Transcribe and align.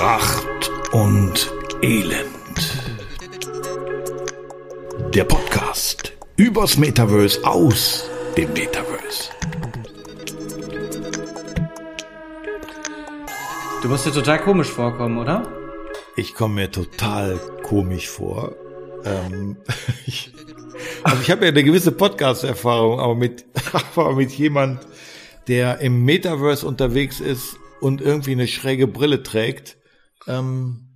Pracht 0.00 0.70
und 0.92 1.52
Elend. 1.82 2.24
Der 5.14 5.24
Podcast 5.24 6.14
übers 6.38 6.78
Metaverse 6.78 7.46
aus 7.46 8.08
dem 8.34 8.50
Metaverse. 8.54 9.28
Du 13.82 13.88
musst 13.88 14.06
dir 14.06 14.12
total 14.12 14.38
komisch 14.38 14.68
vorkommen, 14.68 15.18
oder? 15.18 15.46
Ich 16.16 16.34
komme 16.34 16.54
mir 16.54 16.70
total 16.70 17.38
komisch 17.62 18.08
vor. 18.08 18.56
Ähm, 19.04 19.58
ich, 20.06 20.32
also 21.02 21.20
ich 21.20 21.30
habe 21.30 21.44
ja 21.44 21.50
eine 21.50 21.62
gewisse 21.62 21.92
Podcast-Erfahrung, 21.92 23.00
aber 23.00 23.14
mit, 23.14 23.44
aber 23.94 24.14
mit 24.14 24.30
jemand, 24.30 24.80
der 25.46 25.80
im 25.80 26.06
Metaverse 26.06 26.66
unterwegs 26.66 27.20
ist 27.20 27.58
und 27.82 28.00
irgendwie 28.00 28.32
eine 28.32 28.46
schräge 28.46 28.86
Brille 28.86 29.22
trägt. 29.22 29.76
Ähm, 30.26 30.90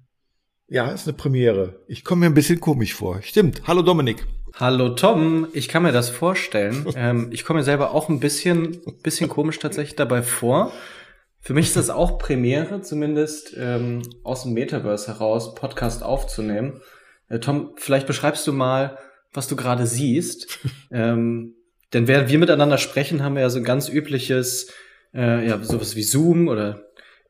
ja, 0.68 0.90
ist 0.90 1.06
eine 1.06 1.16
Premiere. 1.16 1.80
Ich 1.86 2.04
komme 2.04 2.20
mir 2.20 2.26
ein 2.26 2.34
bisschen 2.34 2.60
komisch 2.60 2.94
vor. 2.94 3.22
Stimmt. 3.22 3.62
Hallo 3.66 3.82
Dominik. 3.82 4.26
Hallo 4.56 4.90
Tom, 4.90 5.48
ich 5.52 5.68
kann 5.68 5.82
mir 5.82 5.92
das 5.92 6.10
vorstellen. 6.10 6.86
ähm, 6.96 7.28
ich 7.32 7.44
komme 7.44 7.58
mir 7.58 7.64
selber 7.64 7.90
auch 7.90 8.08
ein 8.08 8.20
bisschen, 8.20 8.80
bisschen 9.02 9.28
komisch 9.28 9.58
tatsächlich 9.58 9.96
dabei 9.96 10.22
vor. 10.22 10.72
Für 11.40 11.54
mich 11.54 11.66
ist 11.66 11.76
das 11.76 11.90
auch 11.90 12.18
Premiere, 12.18 12.80
zumindest 12.80 13.54
ähm, 13.58 14.02
aus 14.22 14.44
dem 14.44 14.54
Metaverse 14.54 15.08
heraus, 15.08 15.54
Podcast 15.54 16.02
aufzunehmen. 16.02 16.80
Äh, 17.28 17.40
Tom, 17.40 17.72
vielleicht 17.76 18.06
beschreibst 18.06 18.46
du 18.46 18.52
mal, 18.52 18.96
was 19.32 19.48
du 19.48 19.56
gerade 19.56 19.86
siehst. 19.86 20.58
ähm, 20.90 21.54
denn 21.92 22.08
während 22.08 22.30
wir 22.30 22.38
miteinander 22.38 22.78
sprechen, 22.78 23.22
haben 23.22 23.34
wir 23.34 23.42
ja 23.42 23.50
so 23.50 23.58
ein 23.58 23.64
ganz 23.64 23.88
übliches, 23.88 24.72
äh, 25.12 25.46
ja, 25.46 25.62
sowas 25.62 25.96
wie 25.96 26.02
Zoom 26.02 26.48
oder 26.48 26.86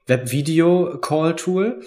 Web-Video-Call-Tool. 0.06 1.82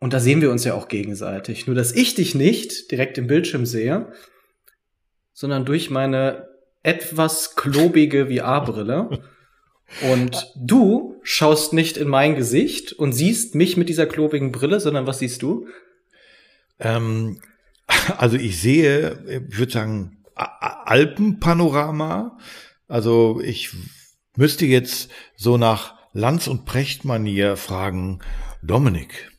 Und 0.00 0.12
da 0.12 0.20
sehen 0.20 0.40
wir 0.40 0.50
uns 0.50 0.64
ja 0.64 0.74
auch 0.74 0.88
gegenseitig. 0.88 1.66
Nur, 1.66 1.74
dass 1.74 1.92
ich 1.92 2.14
dich 2.14 2.34
nicht 2.34 2.90
direkt 2.90 3.18
im 3.18 3.26
Bildschirm 3.26 3.66
sehe, 3.66 4.12
sondern 5.32 5.64
durch 5.64 5.90
meine 5.90 6.48
etwas 6.82 7.56
klobige 7.56 8.26
VR-Brille. 8.26 9.20
Und 10.10 10.52
du 10.56 11.16
schaust 11.22 11.72
nicht 11.72 11.96
in 11.96 12.08
mein 12.08 12.36
Gesicht 12.36 12.92
und 12.92 13.12
siehst 13.12 13.54
mich 13.54 13.76
mit 13.76 13.88
dieser 13.88 14.06
klobigen 14.06 14.52
Brille, 14.52 14.80
sondern 14.80 15.06
was 15.06 15.18
siehst 15.18 15.42
du? 15.42 15.66
Ähm, 16.78 17.40
also 18.16 18.36
ich 18.36 18.60
sehe, 18.60 19.48
ich 19.50 19.58
würde 19.58 19.72
sagen, 19.72 20.22
Alpenpanorama. 20.34 22.38
Also 22.86 23.40
ich 23.42 23.70
müsste 24.36 24.66
jetzt 24.66 25.10
so 25.36 25.56
nach 25.56 25.97
Lanz 26.12 26.46
und 26.46 26.64
Precht-Manier 26.64 27.56
fragen, 27.56 28.20
Dominik, 28.62 29.30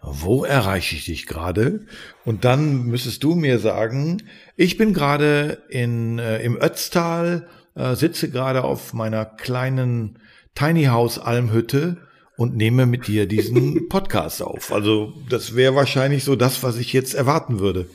wo 0.00 0.44
erreiche 0.44 0.96
ich 0.96 1.06
dich 1.06 1.26
gerade? 1.26 1.86
Und 2.24 2.44
dann 2.44 2.84
müsstest 2.84 3.24
du 3.24 3.34
mir 3.34 3.58
sagen, 3.58 4.22
ich 4.56 4.76
bin 4.76 4.92
gerade 4.92 5.62
in, 5.68 6.18
äh, 6.18 6.42
im 6.42 6.60
Ötztal, 6.60 7.48
äh, 7.74 7.94
sitze 7.94 8.30
gerade 8.30 8.64
auf 8.64 8.92
meiner 8.92 9.24
kleinen 9.24 10.18
Tiny 10.54 10.84
House 10.84 11.18
Almhütte 11.18 11.96
und 12.36 12.56
nehme 12.56 12.86
mit 12.86 13.06
dir 13.06 13.26
diesen 13.26 13.88
Podcast 13.88 14.42
auf. 14.42 14.72
Also 14.72 15.14
das 15.28 15.56
wäre 15.56 15.74
wahrscheinlich 15.74 16.24
so 16.24 16.36
das, 16.36 16.62
was 16.62 16.76
ich 16.76 16.92
jetzt 16.92 17.14
erwarten 17.14 17.58
würde. 17.58 17.88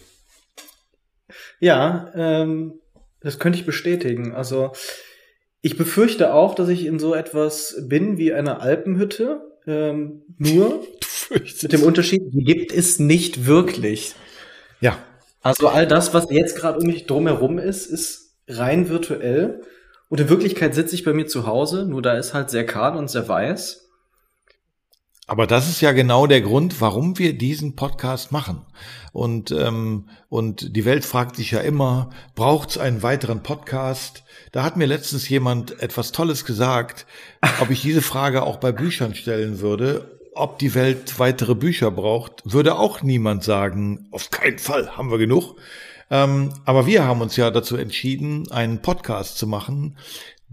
Ja, 1.60 2.12
ähm, 2.16 2.80
das 3.22 3.40
könnte 3.40 3.60
ich 3.60 3.66
bestätigen. 3.66 4.34
Also 4.34 4.72
ich 5.62 5.78
befürchte 5.78 6.34
auch, 6.34 6.56
dass 6.56 6.70
ich 6.70 6.86
in 6.86 7.00
so 7.00 7.14
etwas 7.14 7.76
bin 7.88 8.18
wie 8.18 8.34
eine 8.34 8.62
Alpenhütte. 8.62 9.42
Ähm, 9.68 10.24
nur 10.38 10.86
mit 11.30 11.74
dem 11.74 11.84
Unterschied, 11.84 12.22
die 12.34 12.44
gibt 12.44 12.72
es 12.72 13.00
nicht 13.00 13.46
wirklich. 13.46 14.16
Ja. 14.80 14.98
Also 15.42 15.70
all 15.70 15.88
das, 15.88 16.14
was 16.14 16.28
jetzt 16.30 16.58
gerade 16.58 16.80
um 16.80 16.86
mich 16.86 17.06
drumherum 17.06 17.60
ist, 17.60 17.86
ist 17.86 18.36
rein 18.48 18.90
virtuell. 18.90 19.62
Und 20.10 20.20
in 20.20 20.30
Wirklichkeit 20.30 20.76
sitze 20.76 20.96
ich 20.96 21.04
bei 21.06 21.14
mir 21.14 21.28
zu 21.28 21.46
Hause, 21.46 21.86
nur 21.86 22.02
da 22.02 22.18
ist 22.18 22.34
halt 22.34 22.50
sehr 22.50 22.66
kahl 22.66 22.98
und 22.98 23.10
sehr 23.10 23.28
weiß. 23.28 23.89
Aber 25.30 25.46
das 25.46 25.70
ist 25.70 25.80
ja 25.80 25.92
genau 25.92 26.26
der 26.26 26.42
Grund, 26.42 26.82
warum 26.82 27.20
wir 27.20 27.38
diesen 27.38 27.76
Podcast 27.76 28.32
machen. 28.32 28.66
Und, 29.14 29.52
ähm, 29.52 30.10
und 30.28 30.76
die 30.76 30.86
Welt 30.86 31.06
fragt 31.06 31.36
sich 31.36 31.52
ja 31.52 31.60
immer, 31.60 32.10
braucht 32.34 32.72
es 32.72 32.78
einen 32.80 33.04
weiteren 33.04 33.44
Podcast? 33.44 34.24
Da 34.52 34.64
hat 34.64 34.76
mir 34.76 34.88
letztens 34.88 35.30
jemand 35.30 35.80
etwas 35.84 36.14
Tolles 36.14 36.46
gesagt, 36.46 37.06
ob 37.62 37.70
ich 37.70 37.84
diese 37.84 38.02
Frage 38.02 38.42
auch 38.42 38.58
bei 38.58 38.72
Büchern 38.72 39.14
stellen 39.14 39.60
würde, 39.60 40.20
ob 40.34 40.58
die 40.58 40.74
Welt 40.74 41.20
weitere 41.20 41.54
Bücher 41.54 41.92
braucht, 41.92 42.42
würde 42.44 42.80
auch 42.80 43.04
niemand 43.04 43.44
sagen, 43.44 44.08
auf 44.10 44.32
keinen 44.32 44.58
Fall, 44.58 44.98
haben 44.98 45.12
wir 45.12 45.20
genug. 45.20 45.58
Ähm, 46.10 46.54
aber 46.66 46.88
wir 46.88 47.04
haben 47.04 47.22
uns 47.22 47.36
ja 47.36 47.52
dazu 47.52 47.78
entschieden, 47.78 48.50
einen 48.50 48.82
Podcast 48.82 49.38
zu 49.38 49.46
machen, 49.46 49.96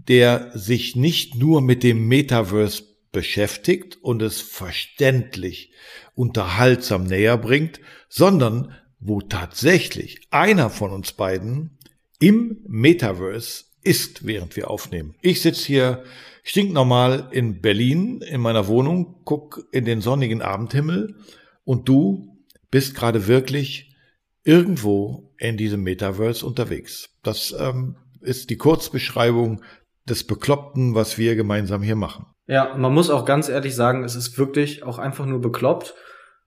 der 0.07 0.51
sich 0.53 0.95
nicht 0.95 1.33
nur 1.33 1.61
mit 1.61 1.81
dem 1.81 2.07
Metaverse 2.07 2.83
beschäftigt 3.17 3.97
und 4.03 4.21
es 4.21 4.41
verständlich, 4.41 5.71
unterhaltsam 6.13 7.05
näher 7.05 7.35
bringt, 7.35 7.79
sondern 8.09 8.75
wo 8.99 9.21
tatsächlich 9.21 10.21
einer 10.29 10.69
von 10.69 10.91
uns 10.91 11.13
beiden 11.13 11.79
im 12.19 12.59
Metaverse 12.67 13.63
ist, 13.81 14.27
während 14.27 14.55
wir 14.55 14.69
aufnehmen. 14.69 15.15
Ich 15.21 15.41
sitze 15.41 15.65
hier 15.65 16.03
stinknormal 16.43 17.29
in 17.31 17.59
Berlin 17.59 18.21
in 18.21 18.39
meiner 18.39 18.67
Wohnung, 18.67 19.21
guck 19.25 19.67
in 19.71 19.85
den 19.85 20.01
sonnigen 20.01 20.43
Abendhimmel 20.43 21.15
und 21.63 21.89
du 21.89 22.37
bist 22.69 22.93
gerade 22.93 23.25
wirklich 23.25 23.95
irgendwo 24.43 25.33
in 25.39 25.57
diesem 25.57 25.81
Metaverse 25.81 26.45
unterwegs. 26.45 27.09
Das 27.23 27.51
ähm, 27.57 27.95
ist 28.21 28.51
die 28.51 28.57
Kurzbeschreibung 28.57 29.63
des 30.07 30.23
Bekloppten, 30.23 30.93
was 30.93 31.17
wir 31.17 31.35
gemeinsam 31.35 31.81
hier 31.81 31.95
machen. 31.95 32.27
Ja, 32.47 32.75
man 32.77 32.93
muss 32.93 33.09
auch 33.09 33.25
ganz 33.25 33.49
ehrlich 33.49 33.75
sagen, 33.75 34.03
es 34.03 34.15
ist 34.15 34.37
wirklich 34.37 34.83
auch 34.83 34.99
einfach 34.99 35.25
nur 35.25 35.41
bekloppt, 35.41 35.93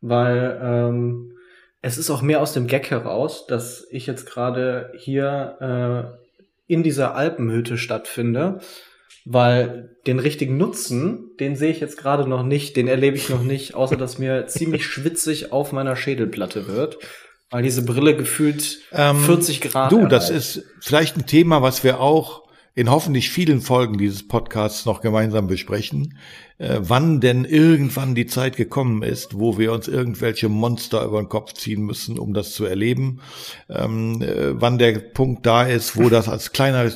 weil 0.01 0.59
ähm, 0.63 1.33
es 1.83 1.99
ist 1.99 2.11
auch 2.11 2.23
mehr 2.23 2.41
aus 2.41 2.53
dem 2.55 2.67
Gag 2.67 2.91
heraus, 2.91 3.47
dass 3.47 3.87
ich 3.91 4.07
jetzt 4.07 4.27
gerade 4.27 4.93
hier 4.97 6.17
äh, 6.19 6.73
in 6.73 6.83
dieser 6.83 7.15
Alpenhütte 7.15 7.77
stattfinde, 7.77 8.61
weil 9.25 9.97
den 10.07 10.19
richtigen 10.19 10.57
Nutzen, 10.57 11.37
den 11.39 11.57
sehe 11.57 11.71
ich 11.71 11.81
jetzt 11.81 11.99
gerade 11.99 12.29
noch 12.29 12.43
nicht, 12.43 12.77
den 12.77 12.89
erlebe 12.89 13.17
ich 13.17 13.29
noch 13.29 13.43
nicht, 13.43 13.75
außer 13.75 13.97
dass 13.97 14.19
mir 14.19 14.47
ziemlich 14.49 14.87
schwitzig 14.87 15.53
auf 15.53 15.73
meiner 15.73 15.97
Schädelplatte 15.97 16.67
wird. 16.67 16.99
Weil 17.51 17.63
diese 17.65 17.85
Brille 17.85 18.17
gefühlt 18.17 18.79
ähm, 18.93 19.19
40 19.19 19.61
Grad. 19.61 19.91
Du, 19.91 19.97
erreicht. 19.97 20.13
das 20.13 20.31
ist 20.31 20.65
vielleicht 20.81 21.17
ein 21.17 21.27
Thema, 21.27 21.63
was 21.63 21.83
wir 21.83 22.01
auch 22.01 22.45
in 22.75 22.91
hoffentlich 22.91 23.31
vielen 23.31 23.61
Folgen 23.61 23.99
dieses 23.99 24.27
Podcasts 24.27 24.87
noch 24.87 25.01
gemeinsam 25.01 25.49
besprechen, 25.49 26.17
äh, 26.59 26.79
wann 26.81 27.21
denn 27.21 27.45
irgendwann 27.45 28.15
die 28.15 28.27
Zeit 28.27 28.57
gekommen 28.57 29.03
ist, 29.03 29.39
wo 29.39 29.59
wir 29.59 29.73
uns 29.73 29.89
irgendwelche 29.89 30.49
Monster 30.49 31.05
über 31.05 31.21
den 31.21 31.29
Kopf 31.29 31.55
ziehen 31.55 31.83
müssen, 31.83 32.19
um 32.19 32.33
das 32.33 32.53
zu 32.53 32.65
erleben, 32.65 33.21
ähm, 33.69 34.23
äh, 34.23 34.61
wann 34.61 34.79
der 34.79 34.99
Punkt 35.01 35.47
da 35.47 35.65
ist, 35.65 35.97
wo 35.97 36.09
das 36.09 36.29
als 36.29 36.53
kleiner 36.53 36.91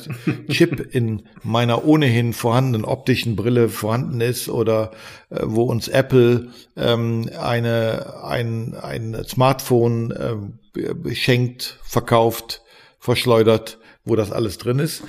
Chip 0.49 0.95
in 0.95 1.23
meiner 1.43 1.85
ohnehin 1.85 2.31
vorhandenen 2.31 2.85
optischen 2.85 3.35
Brille 3.35 3.67
vorhanden 3.67 4.21
ist 4.21 4.47
oder 4.47 4.91
äh, 5.29 5.41
wo 5.43 5.63
uns 5.63 5.89
Apple 5.89 6.49
ähm, 6.77 7.29
eine, 7.37 8.23
ein, 8.23 8.75
ein 8.75 9.25
Smartphone 9.27 10.11
äh, 10.11 11.15
schenkt, 11.15 11.79
verkauft, 11.83 12.61
verschleudert, 12.99 13.77
wo 14.05 14.15
das 14.15 14.31
alles 14.31 14.57
drin 14.57 14.79
ist. 14.79 15.03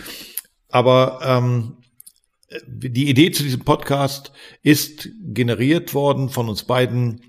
Aber 0.69 1.21
ähm, 1.23 1.77
die 2.67 3.09
Idee 3.09 3.31
zu 3.31 3.43
diesem 3.43 3.65
Podcast 3.65 4.33
ist 4.63 5.09
generiert 5.23 5.95
worden 5.95 6.29
von 6.29 6.49
uns 6.49 6.65
beiden, 6.65 7.23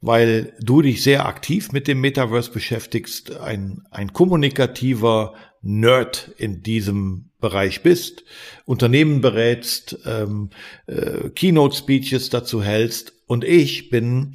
weil 0.00 0.54
du 0.60 0.82
dich 0.82 1.02
sehr 1.02 1.26
aktiv 1.26 1.72
mit 1.72 1.86
dem 1.86 2.00
Metaverse 2.00 2.50
beschäftigst, 2.50 3.36
ein, 3.36 3.82
ein 3.90 4.12
kommunikativer 4.12 5.34
Nerd 5.62 6.32
in 6.38 6.62
diesem 6.62 7.30
Bereich 7.40 7.82
bist, 7.82 8.24
Unternehmen 8.64 9.20
berätst, 9.20 9.98
ähm, 10.06 10.50
äh, 10.86 11.28
Keynote-Speeches 11.30 12.30
dazu 12.30 12.62
hältst. 12.62 13.12
Und 13.26 13.44
ich 13.44 13.90
bin 13.90 14.34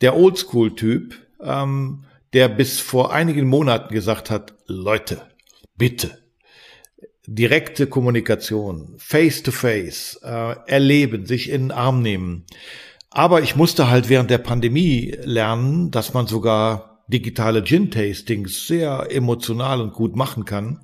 der 0.00 0.16
Oldschool-Typ, 0.16 1.14
ähm, 1.40 2.04
der 2.32 2.48
bis 2.48 2.80
vor 2.80 3.12
einigen 3.12 3.46
Monaten 3.46 3.94
gesagt 3.94 4.30
hat, 4.30 4.54
Leute, 4.66 5.22
bitte, 5.76 6.23
direkte 7.26 7.86
Kommunikation, 7.86 8.94
face-to-face, 8.98 10.20
äh, 10.22 10.56
erleben, 10.66 11.26
sich 11.26 11.50
in 11.50 11.62
den 11.62 11.70
Arm 11.72 12.02
nehmen. 12.02 12.44
Aber 13.10 13.42
ich 13.42 13.56
musste 13.56 13.88
halt 13.88 14.08
während 14.08 14.30
der 14.30 14.38
Pandemie 14.38 15.16
lernen, 15.22 15.90
dass 15.90 16.14
man 16.14 16.26
sogar 16.26 17.02
digitale 17.06 17.62
Gin-Tastings 17.62 18.66
sehr 18.66 19.08
emotional 19.10 19.80
und 19.80 19.92
gut 19.92 20.16
machen 20.16 20.44
kann. 20.44 20.80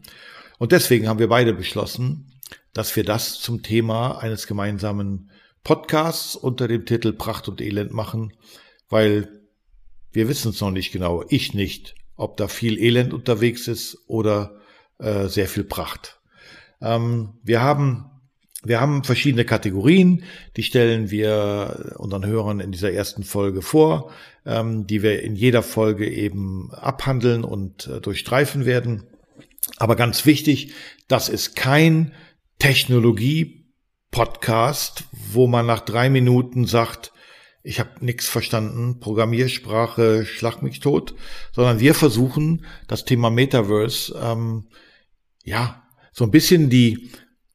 Und 0.58 0.72
deswegen 0.72 1.08
haben 1.08 1.18
wir 1.18 1.28
beide 1.28 1.52
beschlossen, 1.52 2.32
dass 2.72 2.94
wir 2.94 3.04
das 3.04 3.40
zum 3.40 3.62
Thema 3.62 4.18
eines 4.18 4.46
gemeinsamen 4.46 5.30
Podcasts 5.64 6.36
unter 6.36 6.68
dem 6.68 6.86
Titel 6.86 7.12
Pracht 7.12 7.48
und 7.48 7.60
Elend 7.60 7.92
machen, 7.92 8.32
weil 8.88 9.40
wir 10.12 10.28
wissen 10.28 10.50
es 10.50 10.60
noch 10.60 10.70
nicht 10.70 10.92
genau, 10.92 11.24
ich 11.28 11.54
nicht, 11.54 11.94
ob 12.16 12.36
da 12.36 12.48
viel 12.48 12.78
Elend 12.78 13.12
unterwegs 13.12 13.68
ist 13.68 13.98
oder 14.06 14.60
äh, 14.98 15.26
sehr 15.28 15.48
viel 15.48 15.64
Pracht. 15.64 16.19
Ähm, 16.80 17.40
wir 17.42 17.62
haben 17.62 18.10
wir 18.62 18.80
haben 18.80 19.04
verschiedene 19.04 19.46
Kategorien, 19.46 20.24
die 20.56 20.62
stellen 20.62 21.10
wir 21.10 21.96
unseren 21.96 22.26
Hörern 22.26 22.60
in 22.60 22.72
dieser 22.72 22.92
ersten 22.92 23.24
Folge 23.24 23.62
vor, 23.62 24.12
ähm, 24.44 24.86
die 24.86 25.02
wir 25.02 25.22
in 25.22 25.34
jeder 25.34 25.62
Folge 25.62 26.06
eben 26.06 26.70
abhandeln 26.72 27.42
und 27.42 27.86
äh, 27.86 28.02
durchstreifen 28.02 28.66
werden. 28.66 29.06
Aber 29.78 29.96
ganz 29.96 30.26
wichtig, 30.26 30.74
das 31.08 31.30
ist 31.30 31.56
kein 31.56 32.12
Technologie-Podcast, 32.58 35.04
wo 35.12 35.46
man 35.46 35.64
nach 35.64 35.80
drei 35.80 36.10
Minuten 36.10 36.66
sagt, 36.66 37.14
ich 37.62 37.80
habe 37.80 38.04
nichts 38.04 38.28
verstanden, 38.28 39.00
Programmiersprache, 39.00 40.26
schlag 40.26 40.60
mich 40.62 40.80
tot, 40.80 41.14
sondern 41.52 41.80
wir 41.80 41.94
versuchen 41.94 42.66
das 42.88 43.06
Thema 43.06 43.30
Metaverse, 43.30 44.20
ähm, 44.22 44.68
ja, 45.44 45.79
so 46.12 46.24
ein 46.24 46.30
bisschen 46.30 46.70
die 46.70 47.10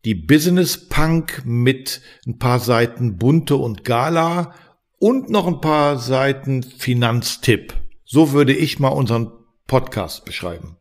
die 0.06 0.16
Business 0.16 0.78
Punk 0.88 1.42
mit 1.46 2.00
ein 2.28 2.38
paar 2.38 2.60
Seiten 2.60 3.18
bunte 3.18 3.56
und 3.56 3.84
Gala 3.84 4.54
und 5.00 5.30
noch 5.30 5.48
ein 5.48 5.62
paar 5.62 5.98
Seiten 5.98 6.62
Finanztipp. 6.62 7.74
So 8.06 8.32
würde 8.32 8.54
ich 8.54 8.80
mal 8.80 8.90
unseren 8.90 9.32
Podcast 9.66 10.24
beschreiben. 10.26 10.78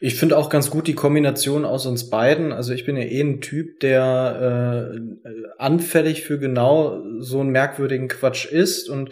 Ich 0.00 0.14
finde 0.14 0.38
auch 0.38 0.48
ganz 0.48 0.70
gut 0.70 0.86
die 0.86 0.94
Kombination 0.94 1.66
aus 1.66 1.84
uns 1.84 2.08
beiden. 2.08 2.52
Also 2.52 2.72
ich 2.72 2.86
bin 2.86 2.96
ja 2.96 3.02
eh 3.02 3.20
ein 3.20 3.40
Typ, 3.42 3.80
der 3.80 4.94
äh, 4.94 5.30
anfällig 5.58 6.22
für 6.22 6.38
genau 6.38 7.02
so 7.18 7.40
einen 7.40 7.50
merkwürdigen 7.50 8.08
Quatsch 8.08 8.46
ist 8.46 8.88
und 8.88 9.10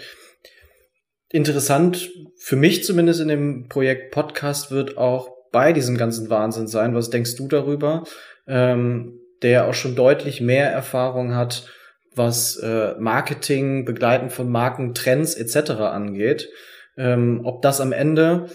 interessant 1.28 2.10
für 2.38 2.56
mich 2.56 2.82
zumindest 2.82 3.20
in 3.20 3.28
dem 3.28 3.68
Projekt 3.68 4.10
Podcast 4.10 4.70
wird 4.70 4.96
auch 4.96 5.39
bei 5.52 5.72
diesem 5.72 5.96
ganzen 5.96 6.30
Wahnsinn 6.30 6.66
sein. 6.66 6.94
Was 6.94 7.10
denkst 7.10 7.36
du 7.36 7.48
darüber? 7.48 8.04
Ähm, 8.46 9.20
der 9.42 9.66
auch 9.66 9.74
schon 9.74 9.96
deutlich 9.96 10.40
mehr 10.40 10.70
Erfahrung 10.70 11.34
hat, 11.34 11.66
was 12.14 12.56
äh, 12.56 12.94
Marketing, 12.98 13.84
Begleiten 13.84 14.30
von 14.30 14.50
Marken, 14.50 14.94
Trends 14.94 15.34
etc. 15.34 15.70
angeht. 15.70 16.48
Ähm, 16.96 17.42
ob 17.44 17.62
das 17.62 17.80
am 17.80 17.92
Ende 17.92 18.46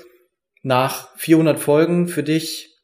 nach 0.61 1.15
400 1.17 1.59
Folgen 1.59 2.07
für 2.07 2.23
dich 2.23 2.75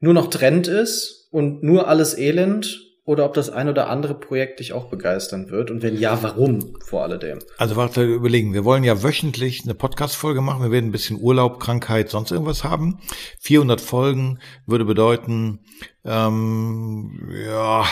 nur 0.00 0.14
noch 0.14 0.30
Trend 0.30 0.68
ist 0.68 1.28
und 1.30 1.62
nur 1.62 1.88
alles 1.88 2.16
Elend 2.16 2.81
oder 3.04 3.24
ob 3.24 3.34
das 3.34 3.50
ein 3.50 3.68
oder 3.68 3.88
andere 3.88 4.14
Projekt 4.14 4.60
dich 4.60 4.72
auch 4.72 4.88
begeistern 4.88 5.50
wird 5.50 5.70
und 5.70 5.82
wenn 5.82 5.98
ja, 5.98 6.22
warum 6.22 6.76
vor 6.84 7.02
alledem? 7.02 7.40
Also 7.58 7.74
warte, 7.74 8.04
überlegen. 8.04 8.54
Wir 8.54 8.64
wollen 8.64 8.84
ja 8.84 9.02
wöchentlich 9.02 9.64
eine 9.64 9.74
Podcast-Folge 9.74 10.40
machen. 10.40 10.62
Wir 10.62 10.70
werden 10.70 10.88
ein 10.90 10.92
bisschen 10.92 11.20
Urlaub, 11.20 11.58
Krankheit, 11.58 12.10
sonst 12.10 12.30
irgendwas 12.30 12.62
haben. 12.62 13.00
400 13.40 13.80
Folgen 13.80 14.38
würde 14.66 14.84
bedeuten, 14.84 15.60
ähm, 16.04 17.32
ja, 17.44 17.84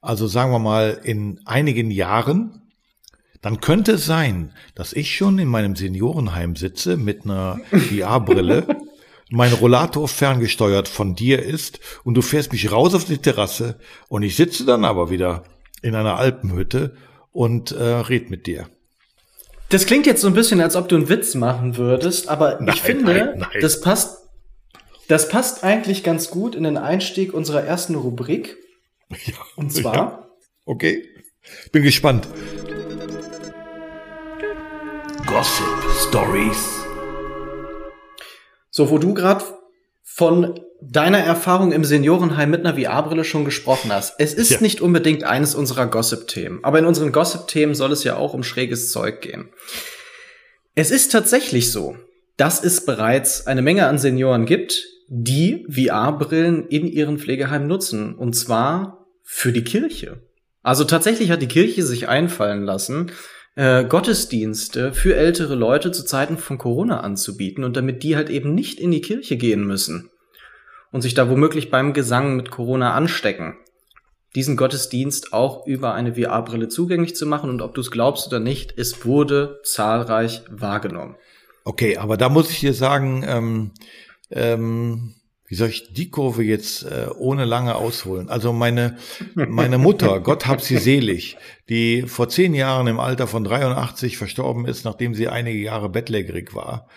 also 0.00 0.26
sagen 0.28 0.52
wir 0.52 0.60
mal 0.60 1.00
in 1.02 1.40
einigen 1.44 1.90
Jahren, 1.90 2.62
dann 3.40 3.60
könnte 3.60 3.92
es 3.92 4.06
sein, 4.06 4.52
dass 4.76 4.92
ich 4.92 5.16
schon 5.16 5.40
in 5.40 5.48
meinem 5.48 5.74
Seniorenheim 5.74 6.54
sitze 6.54 6.96
mit 6.96 7.24
einer 7.24 7.58
VR-Brille 7.70 8.66
mein 9.32 9.52
Rollator 9.54 10.08
ferngesteuert 10.08 10.88
von 10.88 11.14
dir 11.14 11.42
ist 11.42 11.80
und 12.04 12.14
du 12.14 12.22
fährst 12.22 12.52
mich 12.52 12.70
raus 12.70 12.94
auf 12.94 13.04
die 13.06 13.16
Terrasse 13.16 13.78
und 14.08 14.22
ich 14.22 14.36
sitze 14.36 14.66
dann 14.66 14.84
aber 14.84 15.10
wieder 15.10 15.44
in 15.80 15.94
einer 15.94 16.18
Alpenhütte 16.18 16.96
und 17.30 17.72
äh, 17.72 17.82
red 17.82 18.30
mit 18.30 18.46
dir. 18.46 18.68
Das 19.70 19.86
klingt 19.86 20.04
jetzt 20.04 20.20
so 20.20 20.28
ein 20.28 20.34
bisschen, 20.34 20.60
als 20.60 20.76
ob 20.76 20.88
du 20.88 20.96
einen 20.96 21.08
Witz 21.08 21.34
machen 21.34 21.78
würdest, 21.78 22.28
aber 22.28 22.58
nein, 22.60 22.74
ich 22.74 22.82
finde, 22.82 23.04
nein, 23.04 23.38
nein. 23.38 23.48
das 23.62 23.80
passt, 23.80 24.18
das 25.08 25.30
passt 25.30 25.64
eigentlich 25.64 26.04
ganz 26.04 26.28
gut 26.28 26.54
in 26.54 26.64
den 26.64 26.76
Einstieg 26.76 27.32
unserer 27.32 27.64
ersten 27.64 27.94
Rubrik. 27.94 28.58
Ja, 29.26 29.34
und 29.56 29.72
zwar. 29.72 29.94
Ja. 29.94 30.28
Okay. 30.66 31.08
Bin 31.72 31.82
gespannt. 31.82 32.28
Gossip 35.26 35.66
Stories 36.08 36.81
so, 38.72 38.90
wo 38.90 38.98
du 38.98 39.14
gerade 39.14 39.44
von 40.02 40.58
deiner 40.80 41.20
Erfahrung 41.20 41.70
im 41.70 41.84
Seniorenheim 41.84 42.50
mit 42.50 42.66
einer 42.66 42.76
VR-Brille 42.76 43.22
schon 43.22 43.44
gesprochen 43.44 43.92
hast. 43.92 44.14
Es 44.18 44.34
ist 44.34 44.50
ja. 44.50 44.60
nicht 44.60 44.80
unbedingt 44.80 45.22
eines 45.22 45.54
unserer 45.54 45.86
Gossip-Themen, 45.86 46.64
aber 46.64 46.80
in 46.80 46.86
unseren 46.86 47.12
Gossip-Themen 47.12 47.76
soll 47.76 47.92
es 47.92 48.02
ja 48.02 48.16
auch 48.16 48.34
um 48.34 48.42
schräges 48.42 48.90
Zeug 48.90 49.20
gehen. 49.20 49.50
Es 50.74 50.90
ist 50.90 51.12
tatsächlich 51.12 51.70
so, 51.70 51.96
dass 52.36 52.64
es 52.64 52.84
bereits 52.84 53.46
eine 53.46 53.62
Menge 53.62 53.86
an 53.86 53.98
Senioren 53.98 54.46
gibt, 54.46 54.82
die 55.06 55.66
VR-Brillen 55.68 56.66
in 56.66 56.86
ihren 56.86 57.18
Pflegeheimen 57.18 57.68
nutzen, 57.68 58.14
und 58.14 58.32
zwar 58.32 59.06
für 59.22 59.52
die 59.52 59.64
Kirche. 59.64 60.22
Also 60.62 60.84
tatsächlich 60.84 61.30
hat 61.30 61.42
die 61.42 61.48
Kirche 61.48 61.84
sich 61.84 62.08
einfallen 62.08 62.64
lassen, 62.64 63.12
äh, 63.54 63.84
Gottesdienste 63.84 64.92
für 64.92 65.14
ältere 65.16 65.54
Leute 65.54 65.92
zu 65.92 66.04
Zeiten 66.04 66.38
von 66.38 66.58
Corona 66.58 67.00
anzubieten 67.00 67.64
und 67.64 67.76
damit 67.76 68.02
die 68.02 68.16
halt 68.16 68.30
eben 68.30 68.54
nicht 68.54 68.80
in 68.80 68.90
die 68.90 69.00
Kirche 69.00 69.36
gehen 69.36 69.66
müssen 69.66 70.10
und 70.90 71.02
sich 71.02 71.14
da 71.14 71.28
womöglich 71.28 71.70
beim 71.70 71.92
Gesang 71.92 72.36
mit 72.36 72.50
Corona 72.50 72.94
anstecken. 72.94 73.56
Diesen 74.34 74.56
Gottesdienst 74.56 75.34
auch 75.34 75.66
über 75.66 75.92
eine 75.92 76.14
VR-Brille 76.14 76.68
zugänglich 76.68 77.14
zu 77.14 77.26
machen 77.26 77.50
und 77.50 77.60
ob 77.60 77.74
du 77.74 77.82
es 77.82 77.90
glaubst 77.90 78.26
oder 78.28 78.40
nicht, 78.40 78.78
es 78.78 79.04
wurde 79.04 79.60
zahlreich 79.62 80.42
wahrgenommen. 80.50 81.16
Okay, 81.64 81.98
aber 81.98 82.16
da 82.16 82.28
muss 82.28 82.50
ich 82.50 82.60
dir 82.60 82.72
sagen, 82.72 83.24
ähm, 83.26 83.70
ähm, 84.30 85.14
wie 85.52 85.56
soll 85.56 85.68
ich 85.68 85.92
die 85.92 86.08
Kurve 86.08 86.42
jetzt 86.42 86.82
äh, 86.84 87.08
ohne 87.14 87.44
lange 87.44 87.74
ausholen? 87.74 88.30
Also 88.30 88.54
meine, 88.54 88.96
meine 89.34 89.76
Mutter, 89.76 90.18
Gott 90.24 90.46
hab 90.46 90.62
sie 90.62 90.78
selig, 90.78 91.36
die 91.68 92.04
vor 92.04 92.30
zehn 92.30 92.54
Jahren 92.54 92.86
im 92.86 92.98
Alter 92.98 93.26
von 93.26 93.44
83 93.44 94.16
verstorben 94.16 94.64
ist, 94.64 94.86
nachdem 94.86 95.12
sie 95.12 95.28
einige 95.28 95.58
Jahre 95.58 95.90
bettlägerig 95.90 96.54
war, 96.54 96.88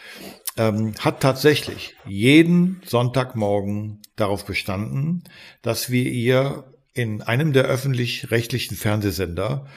ähm, 0.56 0.94
hat 1.00 1.20
tatsächlich 1.20 1.98
jeden 2.06 2.82
Sonntagmorgen 2.86 4.02
darauf 4.16 4.46
bestanden, 4.46 5.26
dass 5.62 5.90
wir 5.90 6.10
ihr 6.10 6.64
in 6.94 7.22
einem 7.22 7.52
der 7.52 7.66
öffentlich-rechtlichen 7.66 8.78
Fernsehsender 8.78 9.68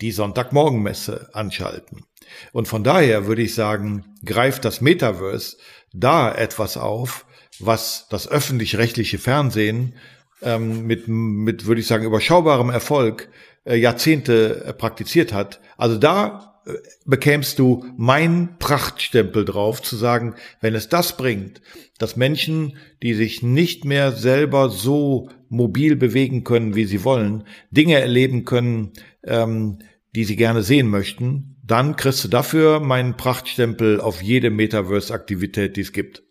die 0.00 0.10
Sonntagmorgenmesse 0.10 1.28
anschalten. 1.34 2.06
Und 2.52 2.66
von 2.66 2.82
daher 2.82 3.26
würde 3.26 3.42
ich 3.42 3.54
sagen, 3.54 4.16
greift 4.24 4.64
das 4.64 4.80
Metaverse 4.80 5.58
da 5.92 6.34
etwas 6.34 6.78
auf, 6.78 7.26
was 7.58 8.06
das 8.10 8.28
öffentlich-rechtliche 8.28 9.18
Fernsehen 9.18 9.94
ähm, 10.42 10.86
mit, 10.86 11.08
mit, 11.08 11.66
würde 11.66 11.80
ich 11.80 11.86
sagen, 11.86 12.04
überschaubarem 12.04 12.70
Erfolg 12.70 13.28
äh, 13.64 13.76
Jahrzehnte 13.76 14.64
äh, 14.64 14.72
praktiziert 14.72 15.32
hat. 15.32 15.60
Also 15.76 15.98
da 15.98 16.60
äh, 16.66 16.72
bekämst 17.06 17.58
du 17.58 17.84
mein 17.96 18.56
Prachtstempel 18.58 19.44
drauf, 19.44 19.82
zu 19.82 19.96
sagen, 19.96 20.34
wenn 20.60 20.74
es 20.74 20.88
das 20.88 21.16
bringt, 21.16 21.60
dass 21.98 22.16
Menschen, 22.16 22.76
die 23.02 23.14
sich 23.14 23.42
nicht 23.42 23.84
mehr 23.84 24.12
selber 24.12 24.68
so 24.68 25.30
mobil 25.48 25.96
bewegen 25.96 26.44
können, 26.44 26.74
wie 26.74 26.86
sie 26.86 27.04
wollen, 27.04 27.44
Dinge 27.70 28.00
erleben 28.00 28.44
können, 28.44 28.92
ähm, 29.24 29.78
die 30.14 30.24
sie 30.24 30.36
gerne 30.36 30.62
sehen 30.62 30.88
möchten, 30.88 31.56
dann 31.64 31.96
kriegst 31.96 32.24
du 32.24 32.28
dafür 32.28 32.80
meinen 32.80 33.16
Prachtstempel 33.16 34.00
auf 34.00 34.22
jede 34.22 34.50
Metaverse-Aktivität, 34.50 35.76
die 35.76 35.82
es 35.82 35.92
gibt. 35.92 36.22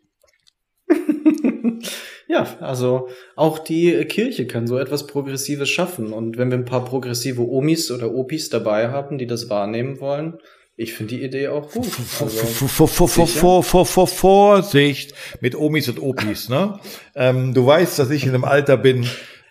Ja, 2.27 2.47
also 2.61 3.09
auch 3.35 3.59
die 3.59 4.05
Kirche 4.05 4.47
kann 4.47 4.67
so 4.67 4.77
etwas 4.77 5.07
Progressives 5.07 5.69
schaffen. 5.69 6.13
Und 6.13 6.37
wenn 6.37 6.49
wir 6.49 6.57
ein 6.57 6.65
paar 6.65 6.85
progressive 6.85 7.41
Omis 7.41 7.91
oder 7.91 8.13
Opis 8.13 8.49
dabei 8.49 8.89
haben, 8.89 9.17
die 9.17 9.27
das 9.27 9.49
wahrnehmen 9.49 9.99
wollen, 9.99 10.37
ich 10.77 10.93
finde 10.93 11.15
die 11.15 11.23
Idee 11.23 11.49
auch 11.49 11.69
gut. 11.71 11.87
Also, 12.19 12.67
Vorsicht 14.07 15.13
mit 15.41 15.55
Omis 15.55 15.89
und 15.89 16.01
Opis, 16.01 16.49
ne? 16.49 16.79
Ähm, 17.13 17.53
du 17.53 17.65
weißt, 17.65 17.99
dass 17.99 18.09
ich 18.09 18.23
in 18.23 18.29
einem 18.29 18.45
Alter 18.45 18.77
bin, 18.77 19.05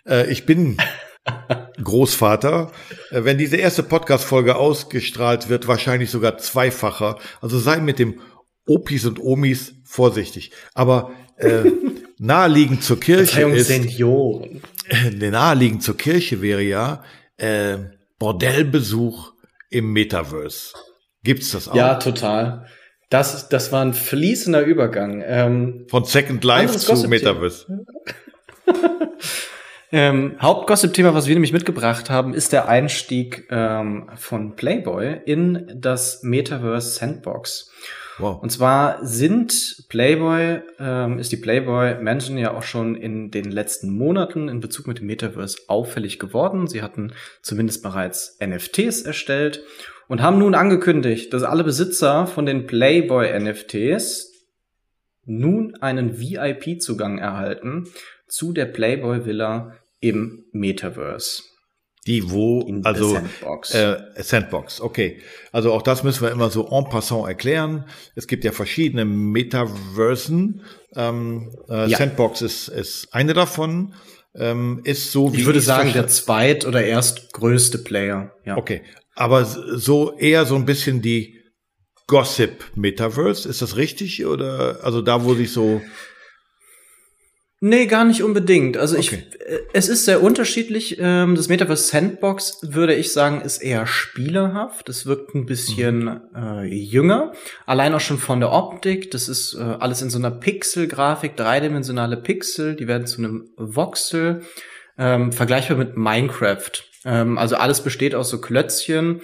äh, 0.05 0.29
ich 0.29 0.45
bin 0.45 0.77
Großvater. 1.83 2.71
Äh, 3.11 3.23
wenn 3.23 3.37
diese 3.37 3.57
erste 3.57 3.83
Podcast-Folge 3.83 4.55
ausgestrahlt 4.55 5.49
wird, 5.49 5.67
wahrscheinlich 5.67 6.09
sogar 6.09 6.37
zweifacher. 6.37 7.19
Also 7.39 7.59
sei 7.59 7.79
mit 7.79 7.99
dem 7.99 8.19
Opis 8.67 9.05
und 9.05 9.19
Omis 9.19 9.75
vorsichtig. 9.85 10.51
Aber 10.73 11.11
äh, 11.37 11.63
naheliegend 12.21 12.83
zur 12.83 12.99
Kirche 12.99 13.41
ist. 13.49 13.67
Senioren. 13.67 14.61
Äh, 14.87 15.09
naheliegend 15.09 15.83
zur 15.83 15.97
Kirche 15.97 16.41
wäre 16.41 16.61
ja 16.61 17.03
äh, 17.37 17.77
Bordellbesuch 18.19 19.33
im 19.69 19.91
Metaverse. 19.91 20.73
Gibt's 21.23 21.51
das 21.51 21.67
auch? 21.67 21.75
Ja, 21.75 21.95
total. 21.95 22.67
Das, 23.09 23.49
das 23.49 23.71
war 23.71 23.83
ein 23.83 23.93
fließender 23.93 24.61
Übergang. 24.61 25.23
Ähm, 25.25 25.85
Von 25.89 26.05
Second 26.05 26.43
Life 26.43 26.77
zu 26.77 27.07
Metaverse. 27.07 27.85
Ähm, 29.93 30.37
Hauptgossip-Thema, 30.41 31.13
was 31.13 31.27
wir 31.27 31.35
nämlich 31.35 31.51
mitgebracht 31.51 32.09
haben, 32.09 32.33
ist 32.33 32.53
der 32.53 32.69
Einstieg 32.69 33.47
ähm, 33.51 34.09
von 34.15 34.55
Playboy 34.55 35.19
in 35.25 35.69
das 35.75 36.23
Metaverse 36.23 36.91
Sandbox. 36.91 37.69
Wow. 38.21 38.41
Und 38.41 38.51
zwar 38.51 39.03
sind 39.03 39.85
Playboy, 39.89 40.61
ähm, 40.79 41.17
ist 41.17 41.31
die 41.31 41.37
Playboy 41.37 41.95
Mansion 42.03 42.37
ja 42.37 42.53
auch 42.55 42.61
schon 42.61 42.95
in 42.95 43.31
den 43.31 43.49
letzten 43.49 43.89
Monaten 43.89 44.47
in 44.47 44.59
Bezug 44.59 44.85
mit 44.85 44.99
dem 44.99 45.07
Metaverse 45.07 45.57
auffällig 45.67 46.19
geworden. 46.19 46.67
Sie 46.67 46.83
hatten 46.83 47.13
zumindest 47.41 47.81
bereits 47.81 48.37
NFTs 48.39 49.01
erstellt 49.01 49.63
und 50.07 50.21
haben 50.21 50.37
nun 50.37 50.53
angekündigt, 50.53 51.33
dass 51.33 51.41
alle 51.41 51.63
Besitzer 51.63 52.27
von 52.27 52.45
den 52.45 52.67
Playboy 52.67 53.27
NFTs 53.39 54.31
nun 55.25 55.75
einen 55.81 56.19
VIP-Zugang 56.19 57.17
erhalten 57.17 57.87
zu 58.27 58.53
der 58.53 58.65
Playboy 58.65 59.25
Villa 59.25 59.73
im 59.99 60.45
Metaverse. 60.51 61.50
Die 62.07 62.31
wo, 62.31 62.61
In 62.61 62.83
also 62.83 63.13
Sandbox. 63.13 63.75
Äh, 63.75 63.97
Sandbox, 64.17 64.81
okay. 64.81 65.21
Also 65.51 65.71
auch 65.71 65.83
das 65.83 66.03
müssen 66.03 66.23
wir 66.23 66.31
immer 66.31 66.49
so 66.49 66.67
en 66.67 66.85
passant 66.85 67.27
erklären. 67.27 67.85
Es 68.15 68.25
gibt 68.25 68.43
ja 68.43 68.51
verschiedene 68.51 69.05
Metaversen. 69.05 70.63
Ähm, 70.95 71.55
äh, 71.69 71.89
ja. 71.89 71.97
Sandbox 71.97 72.41
ist, 72.41 72.69
ist 72.69 73.13
eine 73.13 73.33
davon. 73.33 73.93
Ähm, 74.33 74.81
ist 74.83 75.11
so 75.11 75.33
wie 75.33 75.41
ich 75.41 75.45
würde 75.45 75.61
sagen 75.61 75.91
der 75.93 76.07
zweit 76.07 76.65
oder 76.65 76.83
erst 76.83 77.33
größte 77.33 77.79
Player. 77.79 78.33
Ja. 78.45 78.57
Okay, 78.57 78.81
aber 79.13 79.45
so 79.45 80.17
eher 80.17 80.45
so 80.45 80.55
ein 80.55 80.65
bisschen 80.65 81.01
die 81.01 81.37
Gossip 82.07 82.63
Metaverse. 82.75 83.47
Ist 83.47 83.61
das 83.61 83.75
richtig 83.75 84.25
oder 84.25 84.79
also 84.83 85.01
da 85.01 85.23
wo 85.23 85.35
sich 85.35 85.51
so 85.51 85.81
Nee, 87.63 87.85
gar 87.85 88.05
nicht 88.05 88.23
unbedingt. 88.23 88.75
Also 88.75 88.97
okay. 88.97 89.23
ich, 89.29 89.39
äh, 89.39 89.59
es 89.71 89.87
ist 89.87 90.05
sehr 90.05 90.23
unterschiedlich. 90.23 90.97
Ähm, 90.99 91.35
das 91.35 91.47
Metaverse 91.47 91.89
Sandbox, 91.89 92.57
würde 92.63 92.95
ich 92.95 93.13
sagen, 93.13 93.41
ist 93.41 93.59
eher 93.59 93.85
spielerhaft. 93.85 94.89
Es 94.89 95.05
wirkt 95.05 95.35
ein 95.35 95.45
bisschen 95.45 96.05
mhm. 96.05 96.21
äh, 96.35 96.63
jünger. 96.65 97.33
Allein 97.67 97.93
auch 97.93 97.99
schon 97.99 98.17
von 98.17 98.39
der 98.39 98.51
Optik. 98.51 99.11
Das 99.11 99.29
ist 99.29 99.53
äh, 99.53 99.61
alles 99.61 100.01
in 100.01 100.09
so 100.09 100.17
einer 100.17 100.31
Pixel-Grafik, 100.31 101.35
dreidimensionale 101.35 102.17
Pixel. 102.17 102.75
Die 102.75 102.87
werden 102.87 103.05
zu 103.05 103.19
einem 103.19 103.51
Voxel. 103.57 104.41
Ähm, 104.97 105.31
vergleichbar 105.31 105.77
mit 105.77 105.95
Minecraft. 105.95 106.71
Ähm, 107.05 107.37
also 107.37 107.57
alles 107.57 107.81
besteht 107.81 108.15
aus 108.15 108.31
so 108.31 108.41
Klötzchen. 108.41 109.21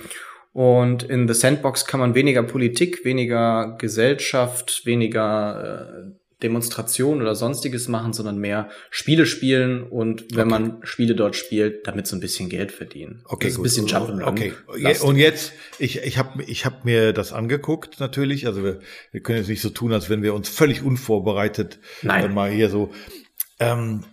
Und 0.53 1.01
in 1.01 1.27
The 1.27 1.33
Sandbox 1.33 1.85
kann 1.85 1.99
man 1.99 2.13
weniger 2.13 2.43
Politik, 2.43 3.03
weniger 3.03 3.77
Gesellschaft, 3.79 4.85
weniger 4.85 6.13
Demonstration 6.43 7.21
oder 7.21 7.33
sonstiges 7.33 7.87
machen, 7.87 8.13
sondern 8.13 8.37
mehr 8.37 8.69
Spiele 8.91 9.25
spielen 9.25 9.83
und 9.83 10.25
wenn 10.35 10.51
okay. 10.51 10.59
man 10.61 10.77
Spiele 10.83 11.15
dort 11.15 11.35
spielt, 11.35 11.87
damit 11.87 12.05
so 12.05 12.15
ein 12.15 12.19
bisschen 12.19 12.47
Geld 12.47 12.71
verdienen. 12.71 13.23
Okay, 13.25 13.51
ein 13.55 13.63
bisschen 13.63 13.87
Jump'n'Run. 13.87 14.23
Okay. 14.23 14.53
Und 15.01 15.15
jetzt, 15.17 15.53
ich, 15.79 16.03
ich 16.03 16.19
habe 16.19 16.43
ich 16.43 16.65
hab 16.65 16.85
mir 16.85 17.11
das 17.11 17.33
angeguckt 17.33 17.99
natürlich. 17.99 18.45
Also 18.45 18.63
wir, 18.63 18.79
wir 19.11 19.21
können 19.21 19.39
jetzt 19.39 19.47
nicht 19.47 19.61
so 19.61 19.69
tun, 19.69 19.93
als 19.93 20.09
wenn 20.11 20.21
wir 20.21 20.35
uns 20.35 20.47
völlig 20.47 20.83
unvorbereitet 20.83 21.79
Nein. 22.03 22.33
Mal 22.33 22.51
hier 22.51 22.69
so. 22.69 22.91
Ähm, 23.59 24.03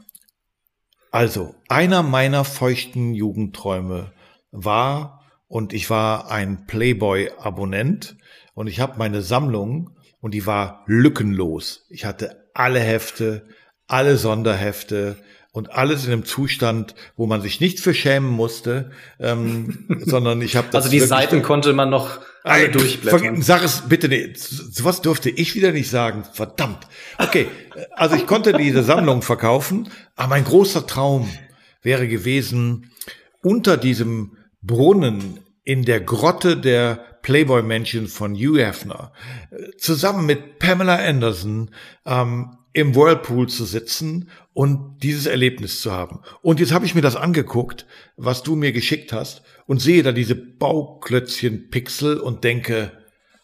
also, 1.11 1.55
einer 1.69 2.03
meiner 2.03 2.45
feuchten 2.45 3.15
Jugendträume 3.15 4.13
war, 4.51 5.21
und 5.47 5.73
ich 5.73 5.89
war 5.89 6.31
ein 6.31 6.67
Playboy-Abonnent, 6.67 8.17
und 8.55 8.67
ich 8.67 8.81
habe 8.81 8.99
meine 8.99 9.23
Sammlung 9.23 9.94
und 10.25 10.31
die 10.33 10.47
war 10.47 10.85
lückenlos. 10.87 11.85
Ich 11.91 12.07
hatte 12.07 12.49
alle 12.55 12.81
Hefte, 12.81 13.47
alle 13.87 14.17
Sonderhefte 14.17 15.17
und 15.53 15.71
alles 15.75 16.07
in 16.07 16.13
einem 16.13 16.25
Zustand, 16.25 16.95
wo 17.15 17.27
man 17.27 17.43
sich 17.43 17.61
nicht 17.61 17.79
für 17.79 17.93
schämen 17.93 18.31
musste, 18.31 18.91
ähm, 19.21 19.85
sondern 20.07 20.41
ich 20.41 20.57
habe 20.57 20.69
das. 20.71 20.85
Also 20.85 20.91
die 20.93 21.01
Seiten 21.01 21.43
konnte 21.43 21.75
man 21.75 21.91
noch 21.91 22.21
alle 22.43 22.71
durchblättern. 22.71 23.43
Sag 23.43 23.63
es 23.65 23.83
bitte 23.83 24.09
nicht. 24.09 24.39
Sowas 24.39 25.03
durfte 25.03 25.29
ich 25.29 25.55
wieder 25.57 25.73
nicht 25.73 25.91
sagen. 25.91 26.25
Verdammt. 26.33 26.87
Okay, 27.19 27.49
also 27.93 28.17
ich 28.17 28.27
konnte 28.27 28.55
diese 28.55 28.83
Sammlung 28.83 29.21
verkaufen, 29.21 29.91
aber 30.17 30.29
mein 30.31 30.45
großer 30.45 30.87
Traum 30.87 31.29
wäre 31.83 32.09
gewesen, 32.09 32.93
unter 33.43 33.77
diesem 33.77 34.39
Brunnen 34.63 35.41
in 35.65 35.85
der 35.85 36.01
Grotte 36.01 36.57
der 36.57 37.14
Playboy-Männchen 37.25 38.07
von 38.07 38.35
Hugh 38.35 38.59
Hefner, 38.63 39.11
zusammen 39.79 40.27
mit 40.27 40.59
Pamela 40.59 40.97
Anderson 40.97 41.71
ähm, 42.05 42.59
im 42.75 42.95
Whirlpool 42.95 43.49
zu 43.49 43.65
sitzen 43.65 44.29
und 44.53 44.99
dieses 45.03 45.25
Erlebnis 45.25 45.81
zu 45.81 45.91
haben. 45.91 46.21
Und 46.43 46.61
jetzt 46.61 46.73
habe 46.73 46.85
ich 46.85 46.95
mir 46.95 47.01
das 47.01 47.17
angeguckt, 47.17 47.87
was 48.19 48.43
du 48.43 48.57
mir 48.57 48.73
geschickt 48.73 49.13
hast, 49.13 49.43
und 49.67 49.81
sehe 49.81 50.03
da 50.03 50.13
diese 50.13 50.35
Bauklötzchen 50.35 51.71
Pixel 51.71 52.19
und 52.19 52.45
denke, 52.45 52.93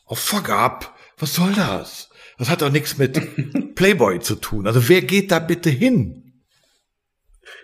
oh 0.07 0.15
fuck 0.15 0.51
up, 0.51 0.95
was 1.17 1.35
soll 1.35 1.53
das? 1.55 2.11
Das 2.37 2.51
hat 2.51 2.61
doch 2.61 2.71
nichts 2.71 2.99
mit 2.99 3.75
Playboy 3.75 4.21
zu 4.21 4.35
tun. 4.35 4.67
Also 4.67 4.91
wer 4.91 5.01
geht 5.01 5.31
da 5.31 5.39
bitte 5.39 5.71
hin? 5.71 6.20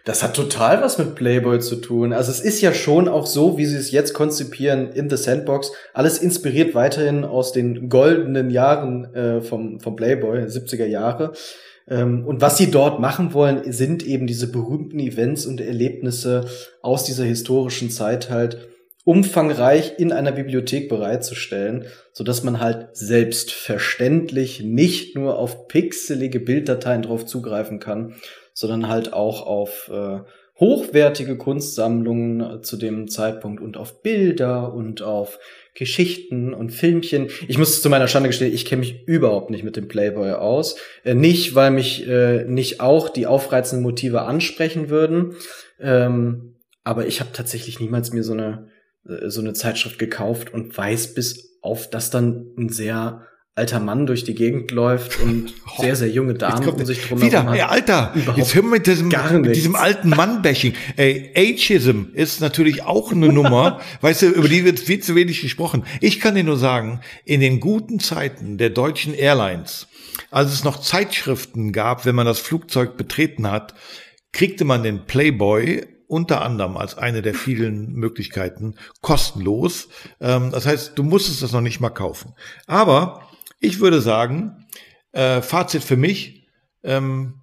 Das 0.05 0.23
hat 0.23 0.35
total 0.35 0.83
was 0.83 0.99
mit 0.99 1.15
Playboy 1.15 1.59
zu 1.59 1.77
tun. 1.77 2.13
Also 2.13 2.31
es 2.31 2.41
ist 2.41 2.61
ja 2.61 2.73
schon 2.73 3.09
auch 3.09 3.27
so, 3.27 3.59
wie 3.59 3.67
sie 3.67 3.77
es 3.77 3.91
jetzt 3.91 4.13
konzipieren 4.15 4.93
in 4.93 5.11
The 5.11 5.17
Sandbox. 5.17 5.73
Alles 5.95 6.19
inspiriert 6.19 6.75
weiterhin 6.75 7.25
aus 7.25 7.53
den 7.53 7.89
goldenen 7.89 8.51
Jahren 8.51 9.13
äh, 9.15 9.41
vom, 9.41 9.81
vom 9.81 9.97
Playboy, 9.97 10.39
70er 10.45 10.87
Jahre. 10.87 11.33
Ähm, 11.89 12.25
und 12.27 12.41
was 12.41 12.59
sie 12.59 12.71
dort 12.71 13.01
machen 13.01 13.35
wollen, 13.35 13.73
sind 13.73 14.05
eben 14.05 14.27
diese 14.27 14.51
berühmten 14.51 14.99
Events 14.99 15.47
und 15.47 15.61
Erlebnisse 15.61 16.47
aus 16.83 17.05
dieser 17.05 17.25
historischen 17.25 17.91
Zeit 17.91 18.31
halt 18.31 18.69
umfangreich 19.05 19.95
in 19.99 20.11
einer 20.11 20.33
Bibliothek 20.33 20.89
bereitzustellen, 20.89 21.85
so 22.13 22.25
dass 22.25 22.43
man 22.43 22.59
halt 22.59 22.89
selbstverständlich 22.97 24.65
nicht 24.65 25.15
nur 25.15 25.39
auf 25.39 25.69
pixelige 25.69 26.41
Bilddateien 26.41 27.03
drauf 27.03 27.25
zugreifen 27.25 27.79
kann, 27.79 28.17
sondern 28.57 28.89
halt 28.89 29.13
auch 29.13 29.47
auf 29.47 29.91
äh, 29.93 30.21
hochwertige 30.59 31.37
Kunstsammlungen 31.37 32.41
äh, 32.41 32.63
zu 32.63 32.79
dem 32.79 33.07
Zeitpunkt 33.07 33.61
und 33.63 33.77
auf 33.77 34.01
Bilder 34.01 34.73
und 34.73 35.03
auf 35.03 35.39
Geschichten 35.75 36.55
und 36.55 36.71
Filmchen. 36.71 37.29
Ich 37.49 37.59
muss 37.59 37.83
zu 37.83 37.91
meiner 37.91 38.09
Schande 38.09 38.31
gestehen, 38.31 38.55
ich 38.55 38.65
kenne 38.65 38.81
mich 38.81 39.07
überhaupt 39.07 39.51
nicht 39.51 39.63
mit 39.63 39.77
dem 39.77 39.89
Playboy 39.89 40.33
aus. 40.33 40.77
Äh, 41.05 41.13
nicht, 41.13 41.55
weil 41.55 41.71
mich 41.71 42.09
äh, 42.09 42.45
nicht 42.45 42.81
auch 42.81 43.11
die 43.11 43.27
aufreizenden 43.27 43.83
Motive 43.83 44.23
ansprechen 44.23 44.89
würden, 44.89 45.35
ähm, 45.79 46.55
aber 46.83 47.07
ich 47.07 47.21
habe 47.21 47.33
tatsächlich 47.35 47.79
niemals 47.79 48.15
mir 48.15 48.25
so 48.25 48.33
eine 48.33 48.69
äh, 49.07 49.29
so 49.29 49.43
eine 49.43 49.53
Zeitschrift 49.53 49.99
gekauft 49.99 50.55
und 50.55 50.75
weiß 50.75 51.13
bis 51.13 51.59
auf 51.61 51.91
das 51.91 52.09
dann 52.09 52.55
ein 52.57 52.71
sehr 52.71 53.27
alter 53.57 53.81
Mann 53.81 54.05
durch 54.05 54.23
die 54.23 54.35
Gegend 54.35 54.71
läuft 54.71 55.19
und 55.19 55.55
oh, 55.79 55.83
sehr, 55.83 55.97
sehr 55.97 56.11
junge 56.11 56.35
Damen 56.35 56.69
um 56.69 56.85
sich 56.85 57.09
drum 57.09 57.23
Wieder, 57.23 57.51
ey, 57.53 57.63
Alter, 57.63 58.15
jetzt 58.37 58.55
hör 58.55 58.63
mit 58.63 58.87
diesem, 58.87 59.09
mit 59.09 59.57
diesem 59.57 59.75
alten 59.75 60.11
Mann-Bashing. 60.11 60.75
Ey, 60.97 61.33
Ageism 61.35 62.05
ist 62.13 62.43
natürlich 62.43 62.83
auch 62.83 63.13
eine 63.13 63.33
Nummer, 63.33 63.81
weißt 64.03 64.23
du, 64.23 64.27
über 64.27 64.49
die 64.49 64.65
wird 64.67 64.79
viel 64.79 65.01
zu 65.01 65.15
wenig 65.15 65.41
gesprochen. 65.41 65.85
Ich 66.03 66.21
kann 66.21 66.35
dir 66.35 66.45
nur 66.45 66.59
sagen, 66.59 67.01
in 67.25 67.41
den 67.41 67.59
guten 67.59 67.99
Zeiten 67.99 68.59
der 68.59 68.69
deutschen 68.69 69.15
Airlines, 69.15 69.89
als 70.31 70.53
es 70.53 70.63
noch 70.63 70.79
Zeitschriften 70.79 71.73
gab, 71.73 72.05
wenn 72.05 72.15
man 72.15 72.27
das 72.27 72.39
Flugzeug 72.39 72.99
betreten 72.99 73.51
hat, 73.51 73.73
kriegte 74.33 74.67
man 74.67 74.83
den 74.83 75.07
Playboy 75.07 75.87
unter 76.09 76.43
anderem 76.43 76.77
als 76.77 76.99
eine 76.99 77.23
der 77.23 77.33
vielen 77.33 77.93
Möglichkeiten 77.95 78.75
kostenlos. 79.01 79.89
Ähm, 80.21 80.51
das 80.53 80.67
heißt, 80.67 80.93
du 80.95 81.03
musstest 81.03 81.43
das 81.43 81.53
noch 81.53 81.63
nicht 81.63 81.81
mal 81.81 81.89
kaufen. 81.89 82.35
Aber 82.67 83.23
ich 83.59 83.81
würde 83.81 84.01
sagen, 84.01 84.67
äh, 85.13 85.43
Fazit 85.43 85.83
für 85.83 85.97
mich, 85.97 86.47
ähm, 86.83 87.41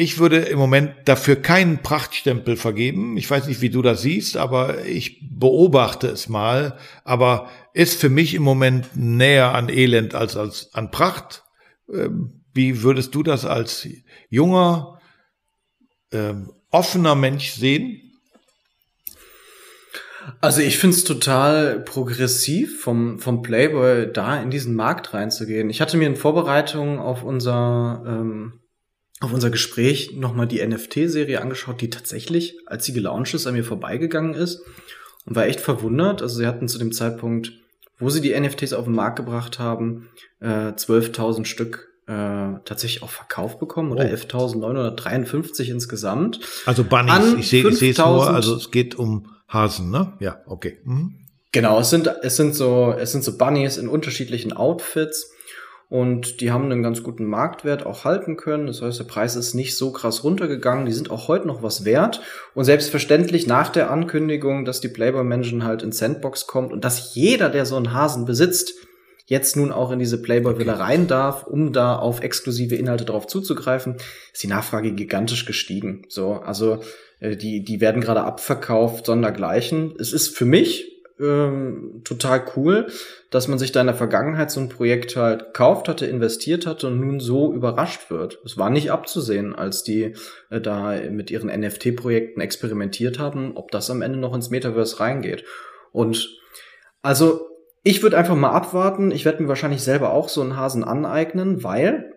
ich 0.00 0.18
würde 0.18 0.38
im 0.38 0.60
Moment 0.60 0.94
dafür 1.06 1.34
keinen 1.34 1.82
Prachtstempel 1.82 2.56
vergeben. 2.56 3.16
Ich 3.16 3.28
weiß 3.28 3.48
nicht, 3.48 3.60
wie 3.62 3.70
du 3.70 3.82
das 3.82 4.00
siehst, 4.00 4.36
aber 4.36 4.84
ich 4.84 5.28
beobachte 5.28 6.06
es 6.06 6.28
mal. 6.28 6.78
Aber 7.02 7.50
ist 7.74 8.00
für 8.00 8.08
mich 8.08 8.34
im 8.34 8.44
Moment 8.44 8.90
näher 8.94 9.56
an 9.56 9.68
Elend 9.68 10.14
als, 10.14 10.36
als 10.36 10.72
an 10.72 10.92
Pracht. 10.92 11.42
Ähm, 11.92 12.44
wie 12.54 12.82
würdest 12.82 13.12
du 13.16 13.24
das 13.24 13.44
als 13.44 13.88
junger, 14.30 15.00
ähm, 16.12 16.52
offener 16.70 17.16
Mensch 17.16 17.50
sehen? 17.50 18.07
Also 20.40 20.60
ich 20.60 20.78
find's 20.78 21.04
total 21.04 21.80
progressiv 21.80 22.80
vom, 22.80 23.18
vom 23.18 23.42
Playboy 23.42 24.12
da 24.12 24.40
in 24.40 24.50
diesen 24.50 24.74
Markt 24.74 25.14
reinzugehen. 25.14 25.70
Ich 25.70 25.80
hatte 25.80 25.96
mir 25.96 26.06
in 26.06 26.16
Vorbereitung 26.16 26.98
auf 26.98 27.22
unser, 27.22 28.02
ähm, 28.06 28.60
auf 29.20 29.32
unser 29.32 29.50
Gespräch 29.50 30.12
nochmal 30.14 30.46
die 30.46 30.64
NFT-Serie 30.64 31.40
angeschaut, 31.40 31.80
die 31.80 31.90
tatsächlich, 31.90 32.56
als 32.66 32.84
sie 32.84 32.92
gelauncht 32.92 33.34
ist, 33.34 33.46
an 33.46 33.54
mir 33.54 33.64
vorbeigegangen 33.64 34.34
ist 34.34 34.60
und 35.24 35.36
war 35.36 35.46
echt 35.46 35.60
verwundert. 35.60 36.22
Also 36.22 36.38
sie 36.38 36.46
hatten 36.46 36.68
zu 36.68 36.78
dem 36.78 36.92
Zeitpunkt, 36.92 37.52
wo 37.98 38.10
sie 38.10 38.20
die 38.20 38.38
NFTs 38.38 38.72
auf 38.72 38.84
den 38.84 38.94
Markt 38.94 39.16
gebracht 39.16 39.58
haben, 39.58 40.08
äh, 40.40 40.72
12.000 40.72 41.46
Stück 41.46 41.88
äh, 42.06 42.60
tatsächlich 42.64 43.02
auch 43.02 43.10
verkauft 43.10 43.58
bekommen 43.60 43.92
oder 43.92 44.04
oh. 44.04 44.14
11.953 44.14 45.68
insgesamt. 45.68 46.40
Also 46.64 46.84
Bunnies, 46.84 47.34
ich 47.38 47.48
sehe 47.48 47.68
ich 47.68 47.78
sehe 47.78 47.90
es 47.90 47.98
nur, 47.98 48.30
also 48.30 48.56
es 48.56 48.70
geht 48.70 48.94
um 48.94 49.28
Hasen, 49.48 49.90
ne? 49.90 50.12
Ja, 50.20 50.42
okay. 50.46 50.78
Mhm. 50.84 51.14
Genau, 51.52 51.80
es 51.80 51.90
sind 51.90 52.06
es 52.22 52.36
sind 52.36 52.54
so 52.54 52.92
es 52.92 53.12
sind 53.12 53.24
so 53.24 53.36
Bunnies 53.38 53.78
in 53.78 53.88
unterschiedlichen 53.88 54.52
Outfits 54.52 55.32
und 55.88 56.42
die 56.42 56.52
haben 56.52 56.64
einen 56.64 56.82
ganz 56.82 57.02
guten 57.02 57.24
Marktwert 57.24 57.86
auch 57.86 58.04
halten 58.04 58.36
können. 58.36 58.66
Das 58.66 58.82
heißt, 58.82 58.98
der 58.98 59.04
Preis 59.04 59.36
ist 59.36 59.54
nicht 59.54 59.74
so 59.74 59.90
krass 59.90 60.22
runtergegangen. 60.22 60.84
Die 60.84 60.92
sind 60.92 61.10
auch 61.10 61.28
heute 61.28 61.46
noch 61.46 61.62
was 61.62 61.86
wert. 61.86 62.20
Und 62.54 62.64
selbstverständlich 62.64 63.46
nach 63.46 63.70
der 63.70 63.90
Ankündigung, 63.90 64.66
dass 64.66 64.82
die 64.82 64.88
Playboy 64.88 65.24
Mansion 65.24 65.64
halt 65.64 65.82
in 65.82 65.92
Sandbox 65.92 66.46
kommt 66.46 66.72
und 66.74 66.84
dass 66.84 67.14
jeder, 67.14 67.48
der 67.48 67.64
so 67.64 67.76
einen 67.76 67.94
Hasen 67.94 68.26
besitzt, 68.26 68.74
jetzt 69.24 69.56
nun 69.56 69.72
auch 69.72 69.90
in 69.90 69.98
diese 69.98 70.20
Playboy-Villa 70.20 70.74
okay. 70.74 70.82
rein 70.82 71.06
darf, 71.06 71.46
um 71.46 71.72
da 71.72 71.96
auf 71.96 72.20
exklusive 72.20 72.74
Inhalte 72.74 73.06
drauf 73.06 73.26
zuzugreifen, 73.26 73.96
ist 74.32 74.42
die 74.42 74.48
Nachfrage 74.48 74.92
gigantisch 74.92 75.46
gestiegen. 75.46 76.02
So, 76.08 76.34
also 76.34 76.80
die, 77.20 77.64
die 77.64 77.80
werden 77.80 78.00
gerade 78.00 78.22
abverkauft, 78.22 79.06
sondergleichen. 79.06 79.94
Es 79.98 80.12
ist 80.12 80.36
für 80.36 80.44
mich 80.44 80.98
ähm, 81.20 82.02
total 82.04 82.44
cool, 82.56 82.86
dass 83.30 83.48
man 83.48 83.58
sich 83.58 83.72
da 83.72 83.80
in 83.80 83.88
der 83.88 83.96
Vergangenheit 83.96 84.50
so 84.50 84.60
ein 84.60 84.68
Projekt 84.68 85.16
halt 85.16 85.52
kauft 85.52 85.88
hatte, 85.88 86.06
investiert 86.06 86.66
hatte 86.66 86.86
und 86.86 87.00
nun 87.00 87.20
so 87.20 87.52
überrascht 87.52 88.10
wird. 88.10 88.38
Es 88.44 88.56
war 88.56 88.70
nicht 88.70 88.92
abzusehen, 88.92 89.54
als 89.54 89.82
die 89.82 90.14
äh, 90.50 90.60
da 90.60 90.94
mit 91.10 91.30
ihren 91.30 91.48
NFT-Projekten 91.48 92.40
experimentiert 92.40 93.18
haben, 93.18 93.56
ob 93.56 93.70
das 93.70 93.90
am 93.90 94.02
Ende 94.02 94.18
noch 94.18 94.34
ins 94.34 94.50
Metaverse 94.50 95.00
reingeht. 95.00 95.44
Und 95.92 96.38
also 97.02 97.48
ich 97.82 98.02
würde 98.02 98.18
einfach 98.18 98.36
mal 98.36 98.52
abwarten. 98.52 99.10
Ich 99.10 99.24
werde 99.24 99.42
mir 99.42 99.48
wahrscheinlich 99.48 99.82
selber 99.82 100.12
auch 100.12 100.28
so 100.28 100.40
einen 100.40 100.56
Hasen 100.56 100.84
aneignen, 100.84 101.64
weil 101.64 102.12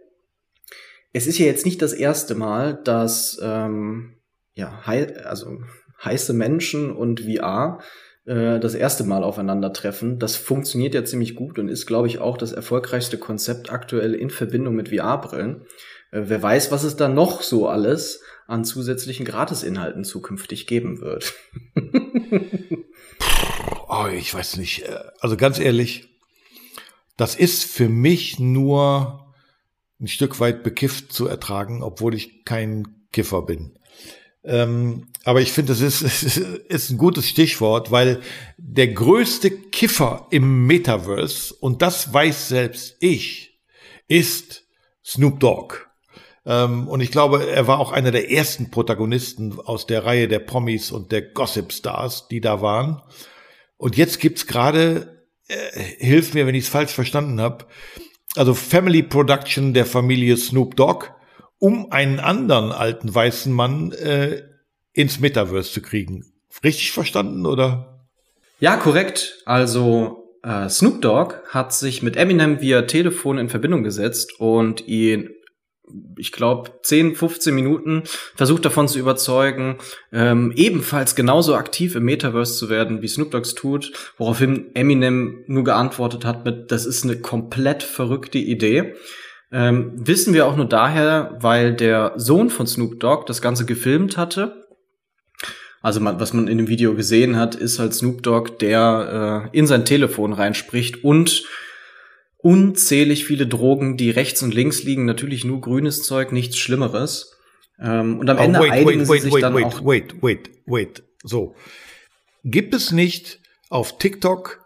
es 1.13 1.27
ist 1.27 1.39
ja 1.39 1.45
jetzt 1.45 1.65
nicht 1.65 1.81
das 1.81 1.93
erste 1.93 2.35
Mal, 2.35 2.79
dass 2.83 3.39
ähm, 3.41 4.17
ja, 4.53 4.81
also 4.85 5.59
heiße 6.03 6.33
Menschen 6.33 6.91
und 6.91 7.21
VR 7.21 7.79
äh, 8.25 8.59
das 8.59 8.75
erste 8.75 9.03
Mal 9.03 9.23
aufeinandertreffen. 9.23 10.19
Das 10.19 10.35
funktioniert 10.35 10.93
ja 10.93 11.03
ziemlich 11.03 11.35
gut 11.35 11.59
und 11.59 11.69
ist, 11.69 11.85
glaube 11.85 12.07
ich, 12.07 12.19
auch 12.19 12.37
das 12.37 12.51
erfolgreichste 12.51 13.17
Konzept 13.17 13.71
aktuell 13.71 14.13
in 14.13 14.29
Verbindung 14.29 14.75
mit 14.75 14.89
VR-Brillen. 14.89 15.65
Äh, 16.11 16.23
wer 16.25 16.41
weiß, 16.41 16.71
was 16.71 16.83
es 16.83 16.95
da 16.95 17.07
noch 17.07 17.41
so 17.41 17.67
alles 17.67 18.21
an 18.47 18.65
zusätzlichen 18.65 19.25
Gratisinhalten 19.25 20.03
zukünftig 20.03 20.67
geben 20.67 21.01
wird. 21.01 21.33
oh, 23.87 24.07
ich 24.13 24.33
weiß 24.33 24.57
nicht. 24.57 24.83
Äh, 24.83 24.99
also 25.19 25.37
ganz 25.37 25.59
ehrlich, 25.59 26.09
das 27.17 27.35
ist 27.35 27.63
für 27.63 27.89
mich 27.89 28.39
nur 28.39 29.33
ein 29.99 30.07
Stück 30.07 30.39
weit 30.39 30.63
bekifft 30.63 31.13
zu 31.13 31.27
ertragen, 31.27 31.83
obwohl 31.83 32.15
ich 32.15 32.43
kein 32.45 32.87
Kiffer 33.11 33.43
bin. 33.43 33.77
Ähm, 34.43 35.07
aber 35.23 35.41
ich 35.41 35.51
finde, 35.51 35.73
das 35.73 35.81
ist, 35.81 36.01
ist 36.67 36.89
ein 36.89 36.97
gutes 36.97 37.27
Stichwort, 37.27 37.91
weil 37.91 38.21
der 38.57 38.87
größte 38.87 39.51
Kiffer 39.51 40.27
im 40.31 40.65
Metaverse, 40.65 41.53
und 41.59 41.81
das 41.81 42.13
weiß 42.13 42.49
selbst 42.49 42.97
ich, 42.99 43.59
ist 44.07 44.63
Snoop 45.05 45.39
Dogg. 45.39 45.75
Ähm, 46.45 46.87
und 46.87 47.01
ich 47.01 47.11
glaube, 47.11 47.49
er 47.49 47.67
war 47.67 47.79
auch 47.79 47.91
einer 47.91 48.11
der 48.11 48.31
ersten 48.31 48.71
Protagonisten 48.71 49.59
aus 49.59 49.85
der 49.85 50.05
Reihe 50.05 50.27
der 50.27 50.39
Promis 50.39 50.91
und 50.91 51.11
der 51.11 51.21
Gossip 51.21 51.71
Stars, 51.71 52.27
die 52.27 52.41
da 52.41 52.61
waren. 52.61 53.01
Und 53.77 53.97
jetzt 53.97 54.19
gibt's 54.19 54.47
gerade, 54.47 55.25
äh, 55.47 55.55
hilf 55.99 56.33
mir, 56.33 56.47
wenn 56.47 56.55
ich 56.55 56.63
es 56.65 56.69
falsch 56.69 56.91
verstanden 56.91 57.39
habe, 57.39 57.65
also 58.35 58.53
Family 58.53 59.03
Production 59.03 59.73
der 59.73 59.85
Familie 59.85 60.37
Snoop 60.37 60.75
Dogg 60.75 61.09
um 61.61 61.91
einen 61.91 62.19
anderen 62.19 62.71
alten 62.71 63.13
weißen 63.13 63.53
Mann 63.53 63.91
äh, 63.91 64.41
ins 64.93 65.19
Metaverse 65.19 65.71
zu 65.71 65.81
kriegen. 65.81 66.25
Richtig 66.63 66.91
verstanden, 66.91 67.45
oder? 67.45 68.07
Ja, 68.59 68.77
korrekt. 68.77 69.43
Also 69.45 70.37
äh, 70.43 70.67
Snoop 70.69 71.03
Dogg 71.03 71.35
hat 71.49 71.71
sich 71.71 72.01
mit 72.01 72.17
Eminem 72.17 72.61
via 72.61 72.81
Telefon 72.81 73.37
in 73.37 73.47
Verbindung 73.47 73.83
gesetzt 73.83 74.39
und 74.39 74.87
ihn 74.87 75.29
ich 76.17 76.31
glaube, 76.31 76.71
10, 76.83 77.15
15 77.15 77.53
Minuten 77.53 78.03
versucht 78.35 78.63
davon 78.63 78.87
zu 78.87 78.97
überzeugen, 78.97 79.77
ähm, 80.13 80.53
ebenfalls 80.55 81.15
genauso 81.15 81.55
aktiv 81.55 81.95
im 81.95 82.05
Metaverse 82.05 82.57
zu 82.57 82.69
werden, 82.69 83.01
wie 83.01 83.09
Snoop 83.09 83.31
Dogg's 83.31 83.55
tut, 83.55 83.91
woraufhin 84.17 84.73
Eminem 84.73 85.43
nur 85.47 85.65
geantwortet 85.65 86.23
hat 86.23 86.45
mit, 86.45 86.71
das 86.71 86.85
ist 86.85 87.03
eine 87.03 87.17
komplett 87.17 87.83
verrückte 87.83 88.37
Idee. 88.37 88.95
Ähm, 89.51 89.91
wissen 89.95 90.33
wir 90.33 90.47
auch 90.47 90.55
nur 90.55 90.67
daher, 90.67 91.37
weil 91.39 91.73
der 91.73 92.13
Sohn 92.15 92.49
von 92.49 92.67
Snoop 92.67 92.99
Dogg 92.99 93.25
das 93.25 93.41
Ganze 93.41 93.65
gefilmt 93.65 94.17
hatte. 94.17 94.67
Also 95.81 95.99
man, 95.99 96.19
was 96.19 96.33
man 96.33 96.47
in 96.47 96.57
dem 96.57 96.67
Video 96.67 96.95
gesehen 96.95 97.35
hat, 97.35 97.55
ist 97.55 97.79
halt 97.79 97.93
Snoop 97.93 98.23
Dogg, 98.23 98.57
der 98.59 99.49
äh, 99.51 99.57
in 99.57 99.67
sein 99.67 99.83
Telefon 99.83 100.31
reinspricht 100.31 101.03
und 101.03 101.43
unzählig 102.37 103.25
viele 103.25 103.47
Drogen, 103.47 103.97
die 103.97 104.09
rechts 104.09 104.41
und 104.41 104.53
links 104.53 104.83
liegen, 104.83 105.05
natürlich 105.05 105.43
nur 105.43 105.59
grünes 105.59 106.03
Zeug, 106.03 106.31
nichts 106.31 106.57
Schlimmeres. 106.57 107.37
Ähm, 107.79 108.19
und 108.19 108.29
am 108.29 108.37
oh, 108.37 108.41
Ende 108.41 108.59
wait, 108.59 108.71
einigen 108.71 109.01
wait, 109.01 109.09
wait, 109.09 109.21
sie 109.21 109.31
sich 109.31 109.41
dann 109.41 109.55
wait, 109.55 109.65
auch. 109.65 109.85
Wait, 109.85 110.15
wait, 110.21 110.51
wait. 110.65 111.03
So. 111.23 111.55
Gibt 112.43 112.73
es 112.73 112.91
nicht 112.91 113.39
auf 113.69 113.97
TikTok 113.97 114.63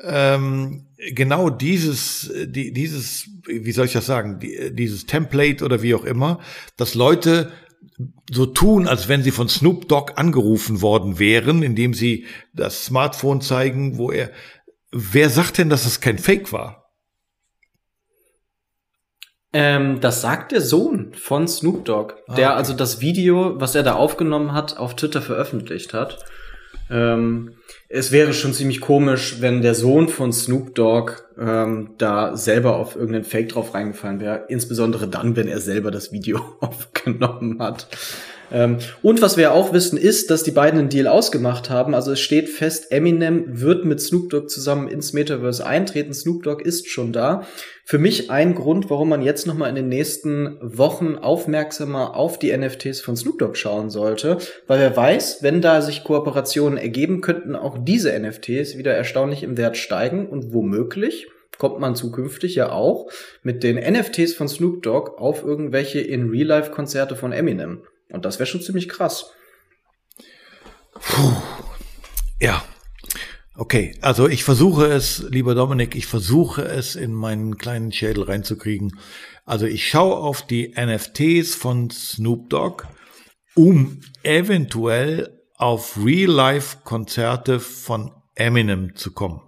ähm, 0.00 0.86
genau 1.12 1.50
dieses, 1.50 2.32
die, 2.46 2.72
dieses, 2.72 3.28
wie 3.46 3.72
soll 3.72 3.86
ich 3.86 3.92
das 3.92 4.06
sagen, 4.06 4.38
die, 4.38 4.74
dieses 4.74 5.06
Template 5.06 5.64
oder 5.64 5.82
wie 5.82 5.94
auch 5.94 6.04
immer, 6.04 6.40
dass 6.76 6.94
Leute 6.94 7.52
so 8.30 8.46
tun, 8.46 8.88
als 8.88 9.08
wenn 9.08 9.22
sie 9.22 9.30
von 9.30 9.48
Snoop 9.48 9.88
Dogg 9.88 10.14
angerufen 10.16 10.82
worden 10.82 11.18
wären, 11.18 11.62
indem 11.62 11.94
sie 11.94 12.26
das 12.54 12.86
Smartphone 12.86 13.40
zeigen, 13.40 13.98
wo 13.98 14.10
er, 14.10 14.30
wer 14.90 15.30
sagt 15.30 15.58
denn, 15.58 15.68
dass 15.68 15.86
es 15.86 16.00
kein 16.00 16.18
Fake 16.18 16.52
war? 16.52 16.84
Ähm, 19.52 20.00
das 20.00 20.20
sagt 20.20 20.50
der 20.50 20.60
Sohn 20.60 21.14
von 21.14 21.46
Snoop 21.46 21.84
Dogg, 21.84 22.14
ah, 22.26 22.34
der 22.34 22.50
okay. 22.50 22.56
also 22.56 22.72
das 22.72 23.00
Video, 23.00 23.60
was 23.60 23.76
er 23.76 23.84
da 23.84 23.94
aufgenommen 23.94 24.52
hat, 24.52 24.78
auf 24.78 24.96
Twitter 24.96 25.22
veröffentlicht 25.22 25.94
hat. 25.94 26.18
Ähm, 26.90 27.54
es 27.94 28.10
wäre 28.10 28.34
schon 28.34 28.52
ziemlich 28.52 28.80
komisch, 28.80 29.36
wenn 29.38 29.62
der 29.62 29.76
Sohn 29.76 30.08
von 30.08 30.32
Snoop 30.32 30.74
Dogg 30.74 31.12
ähm, 31.38 31.90
da 31.96 32.36
selber 32.36 32.74
auf 32.74 32.96
irgendeinen 32.96 33.24
Fake 33.24 33.50
drauf 33.50 33.72
reingefallen 33.72 34.18
wäre. 34.18 34.46
Insbesondere 34.48 35.06
dann, 35.06 35.36
wenn 35.36 35.46
er 35.46 35.60
selber 35.60 35.92
das 35.92 36.10
Video 36.10 36.40
aufgenommen 36.60 37.60
hat. 37.60 37.86
Ähm, 38.52 38.78
und 39.02 39.22
was 39.22 39.36
wir 39.36 39.52
auch 39.52 39.72
wissen, 39.72 39.98
ist, 39.98 40.30
dass 40.30 40.42
die 40.42 40.50
beiden 40.50 40.78
einen 40.78 40.88
Deal 40.88 41.06
ausgemacht 41.06 41.70
haben. 41.70 41.94
Also 41.94 42.12
es 42.12 42.20
steht 42.20 42.48
fest, 42.48 42.92
Eminem 42.92 43.60
wird 43.60 43.84
mit 43.84 44.00
Snoop 44.00 44.30
Dogg 44.30 44.48
zusammen 44.48 44.88
ins 44.88 45.12
Metaverse 45.12 45.66
eintreten. 45.66 46.14
Snoop 46.14 46.42
Dogg 46.42 46.62
ist 46.62 46.88
schon 46.88 47.12
da. 47.12 47.46
Für 47.86 47.98
mich 47.98 48.30
ein 48.30 48.54
Grund, 48.54 48.88
warum 48.88 49.10
man 49.10 49.20
jetzt 49.20 49.46
noch 49.46 49.54
mal 49.54 49.68
in 49.68 49.74
den 49.74 49.88
nächsten 49.88 50.56
Wochen 50.62 51.16
aufmerksamer 51.16 52.16
auf 52.16 52.38
die 52.38 52.56
NFTs 52.56 53.02
von 53.02 53.14
Snoop 53.14 53.38
Dogg 53.38 53.56
schauen 53.56 53.90
sollte, 53.90 54.38
weil 54.66 54.80
wer 54.80 54.96
weiß, 54.96 55.42
wenn 55.42 55.60
da 55.60 55.82
sich 55.82 56.02
Kooperationen 56.02 56.78
ergeben, 56.78 57.20
könnten 57.20 57.54
auch 57.54 57.76
diese 57.78 58.18
NFTs 58.18 58.78
wieder 58.78 58.94
erstaunlich 58.94 59.42
im 59.42 59.58
Wert 59.58 59.76
steigen 59.76 60.26
und 60.26 60.54
womöglich 60.54 61.28
kommt 61.58 61.78
man 61.78 61.94
zukünftig 61.94 62.54
ja 62.54 62.72
auch 62.72 63.10
mit 63.42 63.62
den 63.62 63.76
NFTs 63.76 64.34
von 64.34 64.48
Snoop 64.48 64.82
Dogg 64.82 65.12
auf 65.18 65.44
irgendwelche 65.44 66.00
in 66.00 66.30
Real-Life 66.30 66.70
Konzerte 66.70 67.16
von 67.16 67.32
Eminem. 67.32 67.82
Und 68.14 68.24
das 68.24 68.38
wäre 68.38 68.46
schon 68.46 68.62
ziemlich 68.62 68.88
krass. 68.88 69.32
Puh. 70.92 71.32
Ja. 72.40 72.64
Okay, 73.56 73.98
also 74.02 74.28
ich 74.28 74.44
versuche 74.44 74.86
es, 74.86 75.26
lieber 75.30 75.54
Dominik, 75.56 75.96
ich 75.96 76.06
versuche 76.06 76.62
es 76.62 76.94
in 76.94 77.12
meinen 77.12 77.58
kleinen 77.58 77.90
Schädel 77.90 78.24
reinzukriegen. 78.24 78.98
Also 79.44 79.66
ich 79.66 79.88
schaue 79.88 80.16
auf 80.16 80.46
die 80.46 80.74
NFTs 80.76 81.56
von 81.56 81.90
Snoop 81.90 82.50
Dogg, 82.50 82.84
um 83.54 84.00
eventuell 84.22 85.40
auf 85.56 85.96
Real-Life-Konzerte 85.96 87.58
von 87.58 88.12
Eminem 88.36 88.94
zu 88.94 89.12
kommen. 89.12 89.40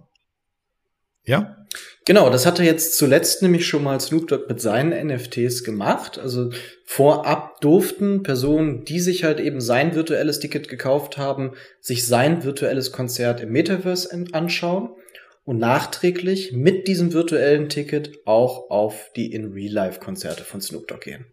Ja? 1.24 1.65
Genau, 2.04 2.30
das 2.30 2.46
hat 2.46 2.60
er 2.60 2.64
jetzt 2.64 2.96
zuletzt 2.96 3.42
nämlich 3.42 3.66
schon 3.66 3.82
mal 3.82 4.00
Snoop 4.00 4.28
Dogg 4.28 4.44
mit 4.48 4.60
seinen 4.60 5.08
NFTs 5.08 5.64
gemacht. 5.64 6.18
Also 6.18 6.50
vorab 6.84 7.60
durften 7.60 8.22
Personen, 8.22 8.84
die 8.84 9.00
sich 9.00 9.24
halt 9.24 9.40
eben 9.40 9.60
sein 9.60 9.94
virtuelles 9.94 10.38
Ticket 10.38 10.68
gekauft 10.68 11.18
haben, 11.18 11.54
sich 11.80 12.06
sein 12.06 12.44
virtuelles 12.44 12.92
Konzert 12.92 13.40
im 13.40 13.50
Metaverse 13.50 14.08
anschauen 14.32 14.90
und 15.44 15.58
nachträglich 15.58 16.52
mit 16.52 16.86
diesem 16.86 17.12
virtuellen 17.12 17.68
Ticket 17.68 18.18
auch 18.24 18.70
auf 18.70 19.10
die 19.16 19.32
in 19.32 19.52
Real 19.52 19.72
Life 19.72 20.00
Konzerte 20.00 20.44
von 20.44 20.60
Snoop 20.60 20.86
Dogg 20.86 21.00
gehen. 21.02 21.26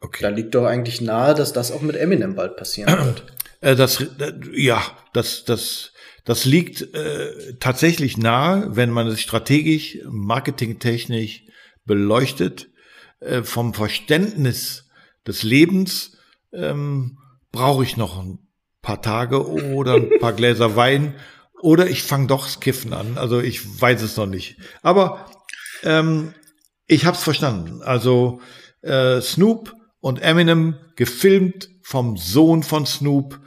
Okay. 0.00 0.22
Da 0.22 0.28
liegt 0.28 0.54
doch 0.54 0.66
eigentlich 0.66 1.00
nahe, 1.00 1.34
dass 1.34 1.52
das 1.52 1.72
auch 1.72 1.80
mit 1.80 1.96
Eminem 1.96 2.34
bald 2.34 2.56
passieren 2.56 2.92
wird. 3.04 3.24
Äh, 3.62 3.76
das, 3.76 4.00
äh, 4.00 4.32
ja, 4.52 4.82
das, 5.14 5.44
das, 5.44 5.92
das 6.24 6.44
liegt 6.44 6.94
äh, 6.94 7.54
tatsächlich 7.60 8.16
nahe, 8.16 8.74
wenn 8.76 8.90
man 8.90 9.06
es 9.06 9.20
strategisch, 9.20 9.98
marketingtechnisch 10.08 11.44
beleuchtet. 11.84 12.70
äh, 13.20 13.42
vom 13.42 13.74
Verständnis 13.74 14.88
des 15.26 15.42
Lebens 15.42 16.16
ähm, 16.52 17.18
brauche 17.52 17.84
ich 17.84 17.96
noch 17.96 18.18
ein 18.18 18.38
paar 18.82 19.02
Tage 19.02 19.48
oder 19.48 19.94
ein 19.94 20.10
paar 20.20 20.32
Gläser 20.36 20.76
Wein 20.76 21.14
oder 21.60 21.88
ich 21.88 22.02
fange 22.02 22.26
doch 22.26 22.44
das 22.44 22.60
Kiffen 22.60 22.92
an. 22.92 23.16
Also 23.16 23.40
ich 23.40 23.80
weiß 23.80 24.02
es 24.02 24.16
noch 24.16 24.26
nicht. 24.26 24.58
Aber 24.82 25.30
ähm, 25.82 26.34
ich 26.86 27.06
habe 27.06 27.16
es 27.16 27.22
verstanden. 27.22 27.82
Also 27.82 28.40
äh, 28.82 29.20
Snoop 29.20 29.74
und 30.00 30.20
Eminem 30.20 30.76
gefilmt 30.96 31.70
vom 31.82 32.16
Sohn 32.16 32.62
von 32.62 32.84
Snoop 32.86 33.40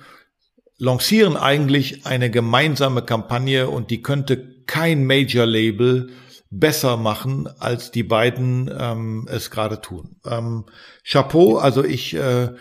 lancieren 0.78 1.38
eigentlich 1.38 2.06
eine 2.06 2.30
gemeinsame 2.30 3.02
Kampagne 3.02 3.70
und 3.70 3.92
die 3.92 4.02
könnte 4.02 4.64
kein 4.66 5.06
Major-Label 5.06 6.10
besser 6.50 6.98
machen, 6.98 7.48
als 7.60 7.92
die 7.92 8.04
beiden 8.04 8.72
ähm, 8.78 9.28
es 9.30 9.52
gerade 9.52 9.82
tun. 9.82 10.18
Ähm, 10.26 10.66
Chapeau, 11.04 11.58
also 11.58 11.84
ich, 11.84 12.14
äh, 12.16 12.44
äh, 12.44 12.52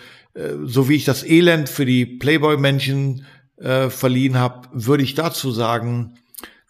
so 0.65 0.89
wie 0.89 0.97
ich 0.97 1.05
das 1.05 1.25
Elend 1.25 1.69
für 1.69 1.85
die 1.85 2.07
Playboy-Menschen 2.07 3.27
äh, 3.59 3.91
verliehen 3.91 4.39
habe, 4.39 4.69
würde 4.73 5.03
ich 5.03 5.15
dazu 5.15 5.51
sagen, 5.53 6.15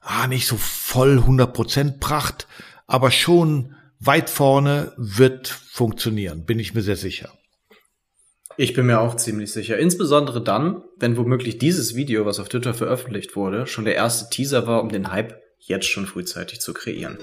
ah, 0.01 0.27
nicht 0.27 0.47
so 0.47 0.57
voll 0.57 1.19
100% 1.19 1.99
Pracht, 1.99 2.47
aber 2.87 3.11
schon 3.11 3.75
weit 3.99 4.31
vorne 4.31 4.93
wird 4.97 5.49
funktionieren, 5.49 6.45
bin 6.45 6.59
ich 6.59 6.75
mir 6.75 6.83
sehr 6.83 6.97
sicher. 6.97 7.33
Ich 8.59 8.73
bin 8.73 8.87
mir 8.87 9.01
auch 9.01 9.17
ziemlich 9.17 9.53
sicher. 9.53 9.79
Insbesondere 9.79 10.43
dann, 10.43 10.83
wenn 10.97 11.19
womöglich 11.19 11.59
dieses 11.59 11.95
Video, 11.95 12.25
was 12.25 12.41
auf 12.41 12.49
Twitter 12.49 12.73
veröffentlicht 12.73 13.37
wurde, 13.37 13.67
schon 13.67 13.85
der 13.85 13.97
erste 13.97 14.31
Teaser 14.31 14.67
war, 14.67 14.83
um 14.83 14.89
den 14.89 15.13
Hype 15.13 15.43
jetzt 15.59 15.87
schon 15.87 16.07
frühzeitig 16.07 16.61
zu 16.63 16.73
kreieren. 16.73 17.19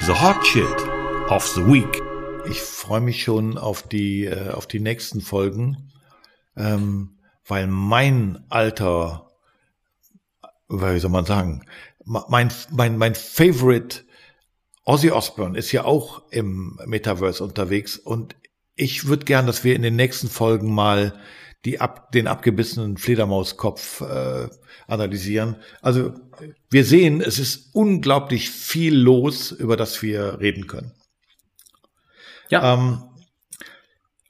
The 0.00 0.12
Hot 0.12 0.46
Shit 0.46 0.64
of 1.28 1.46
the 1.46 1.60
Week. 1.66 2.00
Ich 2.48 2.62
freue 2.62 3.02
mich 3.02 3.22
schon 3.22 3.58
auf 3.58 3.82
die, 3.82 4.24
äh, 4.24 4.48
auf 4.48 4.66
die 4.66 4.80
nächsten 4.80 5.20
Folgen, 5.20 5.92
ähm, 6.56 7.18
weil 7.46 7.66
mein 7.66 8.46
alter, 8.48 9.30
wie 10.70 10.98
soll 11.00 11.10
man 11.10 11.26
sagen, 11.26 11.66
mein, 12.02 12.50
mein, 12.70 12.96
mein 12.96 13.14
Favorite 13.14 14.05
Ozzy 14.86 15.10
Osbourne 15.10 15.58
ist 15.58 15.72
ja 15.72 15.84
auch 15.84 16.22
im 16.30 16.78
Metaverse 16.86 17.42
unterwegs 17.42 17.98
und 17.98 18.36
ich 18.76 19.08
würde 19.08 19.24
gern, 19.24 19.46
dass 19.46 19.64
wir 19.64 19.74
in 19.74 19.82
den 19.82 19.96
nächsten 19.96 20.28
Folgen 20.28 20.72
mal 20.72 21.18
die 21.64 21.80
ab, 21.80 22.12
den 22.12 22.28
abgebissenen 22.28 22.96
Fledermauskopf 22.96 24.02
äh, 24.02 24.48
analysieren. 24.86 25.56
Also 25.82 26.14
wir 26.70 26.84
sehen, 26.84 27.20
es 27.20 27.40
ist 27.40 27.74
unglaublich 27.74 28.50
viel 28.50 28.96
los, 28.96 29.50
über 29.50 29.76
das 29.76 30.00
wir 30.02 30.38
reden 30.38 30.68
können. 30.68 30.92
Ja. 32.48 32.74
Ähm, 32.74 33.02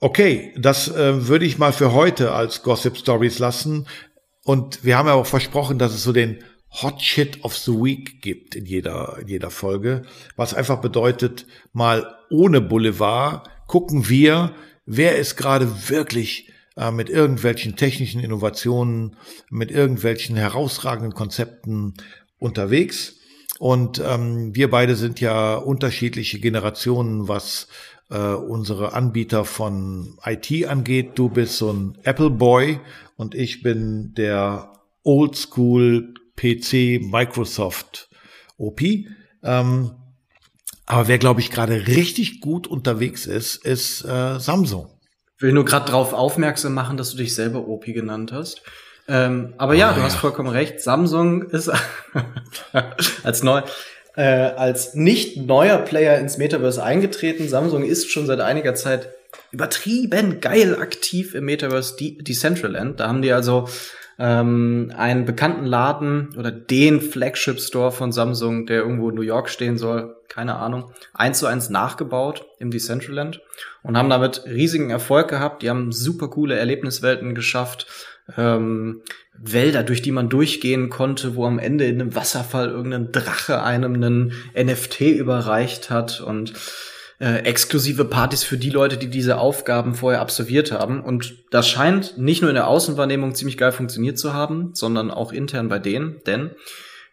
okay, 0.01 0.55
das 0.57 0.89
äh, 0.89 1.29
würde 1.29 1.45
ich 1.45 1.59
mal 1.59 1.75
für 1.75 1.93
heute 1.93 2.33
als 2.33 2.63
Gossip 2.63 2.97
Stories 2.97 3.39
lassen. 3.39 3.87
Und 4.43 4.85
wir 4.85 4.97
haben 4.97 5.09
ja 5.09 5.15
auch 5.15 5.27
versprochen, 5.27 5.79
dass 5.79 5.93
es 5.93 6.03
so 6.03 6.13
den 6.13 6.43
Hot 6.83 7.01
Shit 7.01 7.43
of 7.43 7.57
the 7.57 7.73
Week 7.73 8.21
gibt 8.21 8.55
in 8.55 8.67
jeder, 8.67 9.19
in 9.21 9.29
jeder 9.29 9.51
Folge, 9.51 10.03
was 10.37 10.53
einfach 10.53 10.81
bedeutet, 10.81 11.47
mal 11.73 12.17
ohne 12.31 12.61
Boulevard 12.61 13.49
gucken 13.67 14.09
wir, 14.09 14.53
wer 14.85 15.17
ist 15.17 15.37
gerade 15.37 15.89
wirklich 15.89 16.53
äh, 16.77 16.91
mit 16.91 17.09
irgendwelchen 17.09 17.77
technischen 17.77 18.21
Innovationen, 18.21 19.17
mit 19.51 19.71
irgendwelchen 19.71 20.37
herausragenden 20.37 21.15
Konzepten 21.15 21.95
unterwegs. 22.39 23.17
Und 23.59 24.03
ähm, 24.05 24.55
wir 24.55 24.71
beide 24.71 24.97
sind 24.97 25.21
ja 25.21 25.57
unterschiedliche 25.57 26.39
Generationen, 26.41 27.27
was 27.27 27.69
äh, 28.11 28.19
unsere 28.19 28.93
Anbieter 28.93 29.47
von 29.47 30.19
IT 30.25 30.67
angeht. 30.67 31.13
Du 31.15 31.31
bist 31.31 31.57
so 31.57 31.73
ein 31.73 31.99
Apple 32.03 32.31
Boy 32.31 32.81
und 33.17 33.35
ich 33.35 33.63
bin 33.63 34.13
der 34.15 34.73
Oldschool 35.03 36.13
PC 36.37 37.01
Microsoft 37.03 38.09
OP. 38.59 38.81
Ähm, 39.43 39.93
aber 40.87 41.09
wer, 41.09 41.19
glaube 41.19 41.41
ich, 41.41 41.51
gerade 41.51 41.87
richtig 41.87 42.41
gut 42.41 42.67
unterwegs 42.67 43.27
ist, 43.27 43.65
ist 43.65 44.05
äh, 44.05 44.39
Samsung. 44.39 44.89
Ich 45.37 45.43
will 45.43 45.53
nur 45.53 45.65
gerade 45.65 45.87
darauf 45.87 46.13
aufmerksam 46.13 46.75
machen, 46.75 46.97
dass 46.97 47.11
du 47.11 47.19
dich 47.19 47.35
selber 47.35 47.67
OP 47.67 47.85
genannt 47.87 48.33
hast. 48.33 48.63
Ähm, 49.09 49.55
aber 49.59 49.75
ja, 49.75 49.91
ah, 49.91 49.93
du 49.93 50.01
ja. 50.01 50.07
hast 50.07 50.17
vollkommen 50.17 50.49
recht. 50.49 50.81
Samsung 50.81 51.43
ist 51.43 51.71
als 53.23 53.43
neu, 53.43 53.63
äh, 54.17 54.23
als 54.23 54.95
nicht 54.95 55.37
neuer 55.37 55.79
Player 55.79 56.19
ins 56.19 56.39
Metaverse 56.39 56.83
eingetreten. 56.83 57.49
Samsung 57.49 57.85
ist 57.85 58.11
schon 58.11 58.27
seit 58.27 58.41
einiger 58.41 58.75
Zeit 58.75 59.11
übertrieben 59.53 60.41
geil 60.41 60.77
aktiv 60.81 61.35
im 61.35 61.45
Metaverse 61.45 61.97
Decentraland. 61.99 63.01
Da 63.01 63.09
haben 63.09 63.23
die 63.23 63.33
also 63.33 63.69
ähm, 64.19 64.93
einen 64.97 65.25
bekannten 65.25 65.67
Laden 65.67 66.35
oder 66.37 66.51
den 66.51 67.01
Flagship 67.01 67.61
Store 67.61 67.93
von 67.93 68.13
Samsung, 68.13 68.67
der 68.67 68.79
irgendwo 68.79 69.11
in 69.11 69.15
New 69.15 69.23
York 69.23 69.51
stehen 69.51 69.77
soll, 69.77 70.17
keine 70.29 70.57
Ahnung, 70.57 70.91
eins 71.13 71.39
zu 71.39 71.47
eins 71.47 71.71
nachgebaut 71.71 72.47
im 72.59 72.71
Decentraland 72.71 73.41
und 73.83 73.97
haben 73.97 74.11
damit 74.11 74.45
riesigen 74.47 74.91
Erfolg 74.91 75.29
gehabt. 75.29 75.63
Die 75.63 75.71
haben 75.71 75.93
super 75.93 76.29
coole 76.29 76.59
Erlebniswelten 76.59 77.35
geschafft, 77.35 77.87
ähm, 78.37 79.03
Wälder, 79.39 79.83
durch 79.83 80.03
die 80.03 80.13
man 80.13 80.29
durchgehen 80.29 80.89
konnte, 80.89 81.37
wo 81.37 81.47
am 81.47 81.59
Ende 81.59 81.85
in 81.85 82.01
einem 82.01 82.15
Wasserfall 82.15 82.71
irgendein 82.71 83.13
Drache 83.13 83.63
einem 83.63 83.95
einen 83.95 84.33
NFT 84.57 85.03
überreicht 85.03 85.91
hat 85.91 86.21
und 86.21 86.55
äh, 87.19 87.39
exklusive 87.45 88.05
Partys 88.05 88.45
für 88.45 88.59
die 88.59 88.71
Leute, 88.71 88.97
die 88.97 89.09
diese 89.09 89.39
Aufgaben 89.39 89.95
vorher 89.95 90.21
absolviert 90.21 90.73
haben. 90.73 91.03
Und 91.03 91.35
das 91.51 91.69
scheint 91.69 92.19
nicht 92.19 92.43
nur 92.43 92.51
in 92.51 92.57
der 92.57 92.69
Außenwahrnehmung 92.69 93.35
ziemlich 93.35 93.57
geil 93.57 93.73
funktioniert 93.73 94.19
zu 94.19 94.35
haben, 94.35 94.71
sondern 94.75 95.11
auch 95.11 95.33
intern 95.33 95.69
bei 95.69 95.79
denen, 95.79 96.21
denn 96.27 96.51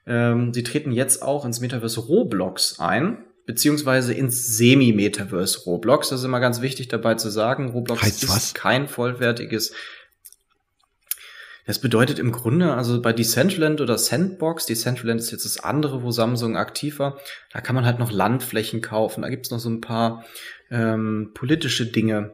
ähm, 0.05 0.53
sie 0.53 0.63
treten 0.63 0.91
jetzt 0.91 1.21
auch 1.21 1.45
ins 1.45 1.61
Metaverse 1.61 2.01
Roblox 2.01 2.79
ein, 2.79 3.19
beziehungsweise 3.45 4.13
ins 4.13 4.57
Semi-Metaverse 4.57 5.63
Roblox. 5.65 6.09
Das 6.09 6.19
ist 6.19 6.25
immer 6.25 6.39
ganz 6.39 6.61
wichtig 6.61 6.89
dabei 6.89 7.15
zu 7.15 7.29
sagen. 7.29 7.69
Roblox 7.69 8.01
heißt 8.01 8.23
ist 8.23 8.29
was? 8.29 8.53
kein 8.53 8.87
vollwertiges 8.87 9.73
das 11.65 11.79
bedeutet 11.79 12.19
im 12.19 12.31
Grunde, 12.31 12.73
also 12.73 13.01
bei 13.01 13.13
Decentraland 13.13 13.79
oder 13.79 13.97
Sandbox, 13.97 14.65
Decentraland 14.65 15.21
ist 15.21 15.31
jetzt 15.31 15.45
das 15.45 15.63
andere, 15.63 16.03
wo 16.03 16.11
Samsung 16.11 16.57
aktiv 16.57 16.99
war, 16.99 17.19
da 17.51 17.61
kann 17.61 17.75
man 17.75 17.85
halt 17.85 17.99
noch 17.99 18.11
Landflächen 18.11 18.81
kaufen. 18.81 19.21
Da 19.21 19.29
gibt's 19.29 19.51
noch 19.51 19.59
so 19.59 19.69
ein 19.69 19.81
paar 19.81 20.25
ähm, 20.69 21.31
politische 21.33 21.85
Dinge 21.85 22.33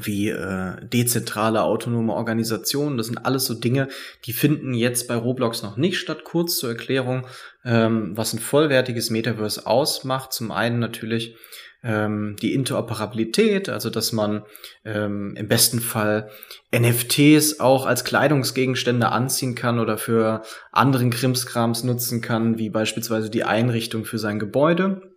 wie 0.00 0.28
äh, 0.28 0.76
dezentrale 0.86 1.62
autonome 1.62 2.12
Organisationen. 2.12 2.96
Das 2.96 3.06
sind 3.06 3.18
alles 3.18 3.46
so 3.46 3.54
Dinge, 3.54 3.88
die 4.24 4.32
finden 4.32 4.74
jetzt 4.74 5.08
bei 5.08 5.16
Roblox 5.16 5.62
noch 5.62 5.76
nicht 5.76 5.98
statt. 5.98 6.24
Kurz 6.24 6.58
zur 6.58 6.70
Erklärung, 6.70 7.26
ähm, 7.64 8.16
was 8.16 8.32
ein 8.32 8.38
vollwertiges 8.38 9.10
Metaverse 9.10 9.66
ausmacht. 9.66 10.32
Zum 10.32 10.50
einen 10.50 10.78
natürlich 10.78 11.36
ähm, 11.86 12.36
die 12.42 12.52
Interoperabilität, 12.52 13.68
also 13.68 13.90
dass 13.90 14.12
man 14.12 14.44
ähm, 14.84 15.34
im 15.36 15.46
besten 15.46 15.80
Fall 15.80 16.30
NFTs 16.76 17.60
auch 17.60 17.86
als 17.86 18.04
Kleidungsgegenstände 18.04 19.10
anziehen 19.10 19.54
kann 19.54 19.78
oder 19.78 19.96
für 19.96 20.42
anderen 20.72 21.10
Krimskrams 21.10 21.84
nutzen 21.84 22.20
kann, 22.20 22.58
wie 22.58 22.70
beispielsweise 22.70 23.30
die 23.30 23.44
Einrichtung 23.44 24.04
für 24.04 24.18
sein 24.18 24.40
Gebäude. 24.40 25.15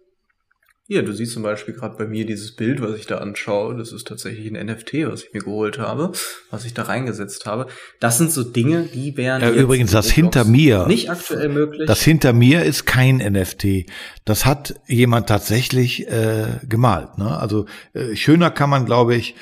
Ja, 0.91 1.03
du 1.03 1.13
siehst 1.13 1.33
zum 1.33 1.43
Beispiel 1.43 1.75
gerade 1.75 1.97
bei 1.97 2.07
mir 2.07 2.25
dieses 2.25 2.55
Bild, 2.55 2.81
was 2.81 2.97
ich 2.97 3.05
da 3.05 3.19
anschaue. 3.19 3.77
Das 3.77 3.91
ist 3.91 4.07
tatsächlich 4.07 4.47
ein 4.47 4.65
NFT, 4.65 5.05
was 5.05 5.21
ich 5.21 5.33
mir 5.33 5.41
geholt 5.41 5.77
habe, 5.77 6.13
was 6.49 6.65
ich 6.65 6.73
da 6.73 6.81
reingesetzt 6.81 7.45
habe. 7.45 7.67
Das 7.99 8.17
sind 8.17 8.31
so 8.31 8.43
Dinge, 8.43 8.89
die 8.91 9.15
wären. 9.15 9.39
Ja, 9.39 9.51
übrigens, 9.51 9.91
das 9.91 10.09
hinter 10.09 10.45
mir. 10.45 10.87
Nicht 10.87 11.11
aktuell 11.11 11.49
möglich. 11.49 11.85
Das 11.85 12.01
hinter 12.01 12.33
mir 12.33 12.63
ist 12.63 12.87
kein 12.87 13.17
NFT. 13.17 13.85
Das 14.25 14.47
hat 14.47 14.81
jemand 14.87 15.29
tatsächlich 15.29 16.07
äh, 16.07 16.57
gemalt. 16.67 17.19
Ne? 17.19 17.37
Also 17.37 17.67
äh, 17.93 18.15
schöner 18.15 18.49
kann 18.49 18.71
man, 18.71 18.87
glaube 18.87 19.15
ich, 19.15 19.35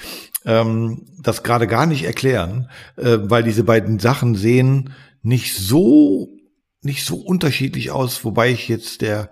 ähm, 0.44 1.06
das 1.24 1.44
gerade 1.44 1.68
gar 1.68 1.86
nicht 1.86 2.04
erklären, 2.04 2.70
äh, 2.98 3.20
weil 3.22 3.44
diese 3.44 3.64
beiden 3.64 4.00
Sachen 4.00 4.36
sehen 4.36 4.94
nicht 5.22 5.56
so 5.56 6.34
nicht 6.82 7.06
so 7.06 7.16
unterschiedlich 7.16 7.92
aus, 7.92 8.24
wobei 8.24 8.52
ich 8.52 8.68
jetzt 8.68 9.02
der 9.02 9.30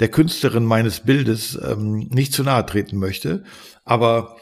der 0.00 0.08
Künstlerin 0.08 0.64
meines 0.64 1.00
Bildes 1.00 1.58
ähm, 1.62 2.08
nicht 2.10 2.32
zu 2.32 2.42
nahe 2.44 2.64
treten 2.66 2.98
möchte. 2.98 3.44
Aber 3.84 4.36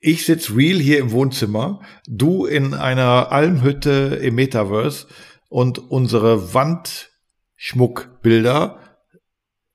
ich 0.00 0.26
sitz 0.26 0.50
real 0.50 0.78
hier 0.78 0.98
im 0.98 1.10
Wohnzimmer, 1.10 1.80
du 2.06 2.44
in 2.46 2.74
einer 2.74 3.32
Almhütte 3.32 4.20
im 4.22 4.36
Metaverse 4.36 5.08
und 5.48 5.78
unsere 5.78 6.52
Wandschmuckbilder 6.54 8.78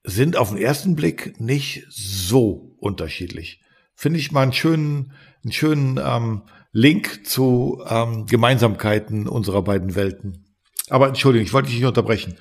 sind 0.03 0.37
auf 0.37 0.49
den 0.49 0.57
ersten 0.57 0.95
Blick 0.95 1.39
nicht 1.39 1.85
so 1.89 2.75
unterschiedlich. 2.79 3.61
Finde 3.95 4.19
ich 4.19 4.31
mal 4.31 4.43
einen 4.43 4.53
schönen, 4.53 5.13
einen 5.43 5.51
schönen 5.51 5.99
ähm, 6.03 6.43
Link 6.71 7.27
zu 7.27 7.83
ähm, 7.87 8.25
Gemeinsamkeiten 8.25 9.27
unserer 9.27 9.63
beiden 9.63 9.95
Welten. 9.95 10.45
Aber 10.89 11.07
Entschuldigung, 11.07 11.45
ich 11.45 11.53
wollte 11.53 11.69
dich 11.69 11.77
nicht 11.77 11.87
unterbrechen. 11.87 12.37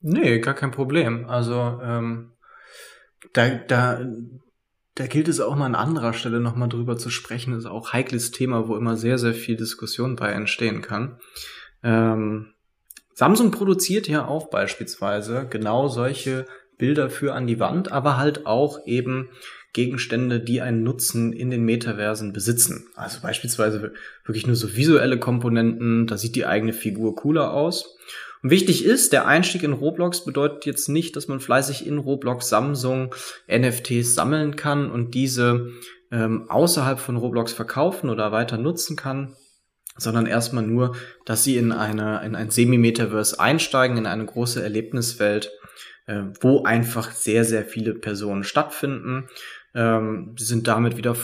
Nee, 0.00 0.38
gar 0.40 0.54
kein 0.54 0.70
Problem. 0.70 1.28
Also 1.28 1.80
ähm, 1.82 2.32
da, 3.32 3.48
da, 3.50 4.06
da 4.94 5.06
gilt 5.06 5.28
es 5.28 5.40
auch 5.40 5.56
mal 5.56 5.66
an 5.66 5.74
anderer 5.74 6.12
Stelle 6.12 6.40
nochmal 6.40 6.68
drüber 6.68 6.96
zu 6.96 7.10
sprechen. 7.10 7.52
Das 7.52 7.64
ist 7.64 7.70
auch 7.70 7.92
heikles 7.92 8.30
Thema, 8.30 8.68
wo 8.68 8.76
immer 8.76 8.96
sehr, 8.96 9.18
sehr 9.18 9.34
viel 9.34 9.56
Diskussion 9.56 10.16
bei 10.16 10.32
entstehen 10.32 10.82
kann. 10.82 11.18
Ähm, 11.82 12.54
Samsung 13.14 13.50
produziert 13.50 14.08
ja 14.08 14.26
auch 14.26 14.48
beispielsweise 14.48 15.46
genau 15.48 15.88
solche 15.88 16.46
Bilder 16.78 17.10
für 17.10 17.34
an 17.34 17.46
die 17.46 17.60
Wand, 17.60 17.92
aber 17.92 18.16
halt 18.16 18.46
auch 18.46 18.86
eben 18.86 19.28
Gegenstände, 19.72 20.40
die 20.40 20.62
einen 20.62 20.82
Nutzen 20.82 21.32
in 21.32 21.50
den 21.50 21.64
Metaversen 21.64 22.32
besitzen. 22.32 22.88
Also 22.96 23.20
beispielsweise 23.20 23.92
wirklich 24.24 24.46
nur 24.46 24.56
so 24.56 24.74
visuelle 24.74 25.18
Komponenten, 25.18 26.06
da 26.06 26.16
sieht 26.16 26.34
die 26.34 26.46
eigene 26.46 26.72
Figur 26.72 27.14
cooler 27.14 27.52
aus. 27.52 27.98
Und 28.42 28.50
wichtig 28.50 28.84
ist, 28.84 29.12
der 29.12 29.26
Einstieg 29.26 29.62
in 29.62 29.72
Roblox 29.72 30.24
bedeutet 30.24 30.66
jetzt 30.66 30.88
nicht, 30.88 31.16
dass 31.16 31.28
man 31.28 31.40
fleißig 31.40 31.86
in 31.86 31.98
Roblox 31.98 32.48
Samsung 32.48 33.14
NFTs 33.48 34.14
sammeln 34.14 34.56
kann 34.56 34.90
und 34.90 35.14
diese 35.14 35.70
ähm, 36.10 36.48
außerhalb 36.48 36.98
von 36.98 37.16
Roblox 37.16 37.52
verkaufen 37.52 38.10
oder 38.10 38.32
weiter 38.32 38.56
nutzen 38.56 38.96
kann, 38.96 39.36
sondern 39.96 40.26
erstmal 40.26 40.66
nur, 40.66 40.96
dass 41.26 41.44
sie 41.44 41.56
in 41.56 41.72
eine 41.72 42.24
in 42.24 42.34
ein 42.34 42.50
Semi-Metaverse 42.50 43.38
einsteigen, 43.38 43.98
in 43.98 44.06
eine 44.06 44.24
große 44.24 44.62
Erlebniswelt, 44.62 45.52
äh, 46.06 46.22
wo 46.40 46.64
einfach 46.64 47.10
sehr 47.12 47.44
sehr 47.44 47.64
viele 47.64 47.94
Personen 47.94 48.42
stattfinden 48.42 49.28
ähm, 49.74 50.34
sind 50.36 50.66
damit 50.66 50.96
wieder 50.96 51.14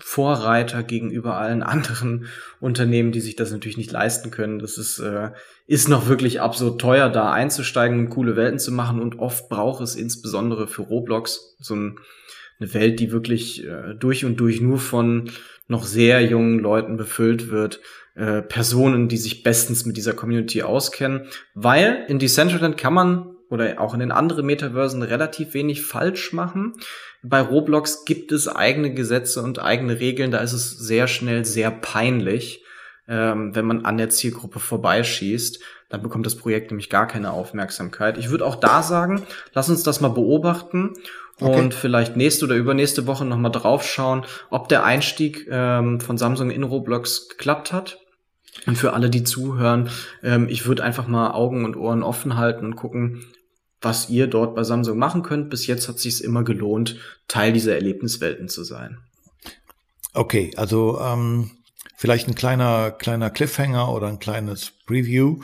Vorreiter 0.00 0.82
gegenüber 0.82 1.36
allen 1.36 1.62
anderen 1.62 2.26
Unternehmen, 2.60 3.12
die 3.12 3.20
sich 3.20 3.36
das 3.36 3.52
natürlich 3.52 3.76
nicht 3.76 3.92
leisten 3.92 4.30
können. 4.30 4.58
Das 4.58 4.78
ist, 4.78 4.98
äh, 4.98 5.30
ist 5.66 5.88
noch 5.88 6.08
wirklich 6.08 6.40
absurd 6.40 6.80
teuer, 6.80 7.08
da 7.08 7.32
einzusteigen 7.32 7.98
und 8.00 8.10
coole 8.10 8.36
Welten 8.36 8.58
zu 8.58 8.72
machen. 8.72 9.00
Und 9.00 9.18
oft 9.18 9.48
braucht 9.48 9.82
es 9.82 9.94
insbesondere 9.94 10.66
für 10.66 10.82
Roblox 10.82 11.56
so 11.60 11.76
ein, 11.76 11.98
eine 12.58 12.74
Welt, 12.74 12.98
die 13.00 13.12
wirklich 13.12 13.64
äh, 13.64 13.94
durch 13.98 14.24
und 14.24 14.38
durch 14.38 14.60
nur 14.60 14.78
von 14.78 15.30
noch 15.68 15.84
sehr 15.84 16.20
jungen 16.22 16.58
Leuten 16.58 16.96
befüllt 16.96 17.50
wird. 17.50 17.80
Äh, 18.16 18.42
Personen, 18.42 19.08
die 19.08 19.16
sich 19.16 19.42
bestens 19.42 19.86
mit 19.86 19.96
dieser 19.96 20.12
Community 20.12 20.62
auskennen, 20.62 21.26
weil 21.54 22.04
in 22.08 22.20
Decentraland 22.20 22.76
kann 22.76 22.94
man 22.94 23.33
oder 23.50 23.80
auch 23.80 23.94
in 23.94 24.00
den 24.00 24.12
anderen 24.12 24.46
Metaversen 24.46 25.02
relativ 25.02 25.54
wenig 25.54 25.82
falsch 25.82 26.32
machen. 26.32 26.74
Bei 27.22 27.40
Roblox 27.40 28.04
gibt 28.04 28.32
es 28.32 28.48
eigene 28.48 28.92
Gesetze 28.92 29.42
und 29.42 29.62
eigene 29.62 30.00
Regeln, 30.00 30.30
da 30.30 30.38
ist 30.38 30.52
es 30.52 30.78
sehr 30.78 31.06
schnell 31.06 31.44
sehr 31.44 31.70
peinlich, 31.70 32.62
ähm, 33.08 33.54
wenn 33.54 33.66
man 33.66 33.84
an 33.84 33.96
der 33.96 34.10
Zielgruppe 34.10 34.60
vorbeischießt. 34.60 35.60
Dann 35.88 36.02
bekommt 36.02 36.26
das 36.26 36.36
Projekt 36.36 36.70
nämlich 36.70 36.90
gar 36.90 37.06
keine 37.06 37.30
Aufmerksamkeit. 37.30 38.18
Ich 38.18 38.30
würde 38.30 38.44
auch 38.44 38.56
da 38.56 38.82
sagen, 38.82 39.22
lass 39.52 39.68
uns 39.68 39.82
das 39.82 40.00
mal 40.00 40.08
beobachten 40.08 40.94
okay. 41.40 41.58
und 41.58 41.74
vielleicht 41.74 42.16
nächste 42.16 42.46
oder 42.46 42.56
übernächste 42.56 43.06
Woche 43.06 43.24
nochmal 43.24 43.52
draufschauen, 43.52 44.24
ob 44.50 44.68
der 44.68 44.84
Einstieg 44.84 45.46
ähm, 45.50 46.00
von 46.00 46.18
Samsung 46.18 46.50
in 46.50 46.62
Roblox 46.62 47.28
geklappt 47.28 47.72
hat. 47.72 47.98
Und 48.66 48.76
für 48.76 48.92
alle, 48.92 49.10
die 49.10 49.24
zuhören, 49.24 49.90
ähm, 50.22 50.48
ich 50.48 50.66
würde 50.66 50.84
einfach 50.84 51.06
mal 51.06 51.32
Augen 51.32 51.64
und 51.64 51.76
Ohren 51.76 52.02
offen 52.02 52.36
halten 52.36 52.64
und 52.64 52.76
gucken, 52.76 53.24
was 53.84 54.08
ihr 54.10 54.26
dort 54.26 54.54
bei 54.54 54.64
Samsung 54.64 54.98
machen 54.98 55.22
könnt. 55.22 55.50
Bis 55.50 55.66
jetzt 55.66 55.88
hat 55.88 55.98
sich 55.98 56.22
immer 56.24 56.42
gelohnt, 56.42 56.96
Teil 57.28 57.52
dieser 57.52 57.74
Erlebniswelten 57.74 58.48
zu 58.48 58.64
sein. 58.64 58.98
Okay, 60.12 60.52
also 60.56 61.00
ähm, 61.00 61.50
vielleicht 61.96 62.28
ein 62.28 62.34
kleiner 62.34 62.90
kleiner 62.90 63.30
Cliffhanger 63.30 63.92
oder 63.92 64.08
ein 64.08 64.18
kleines 64.18 64.72
Preview. 64.86 65.40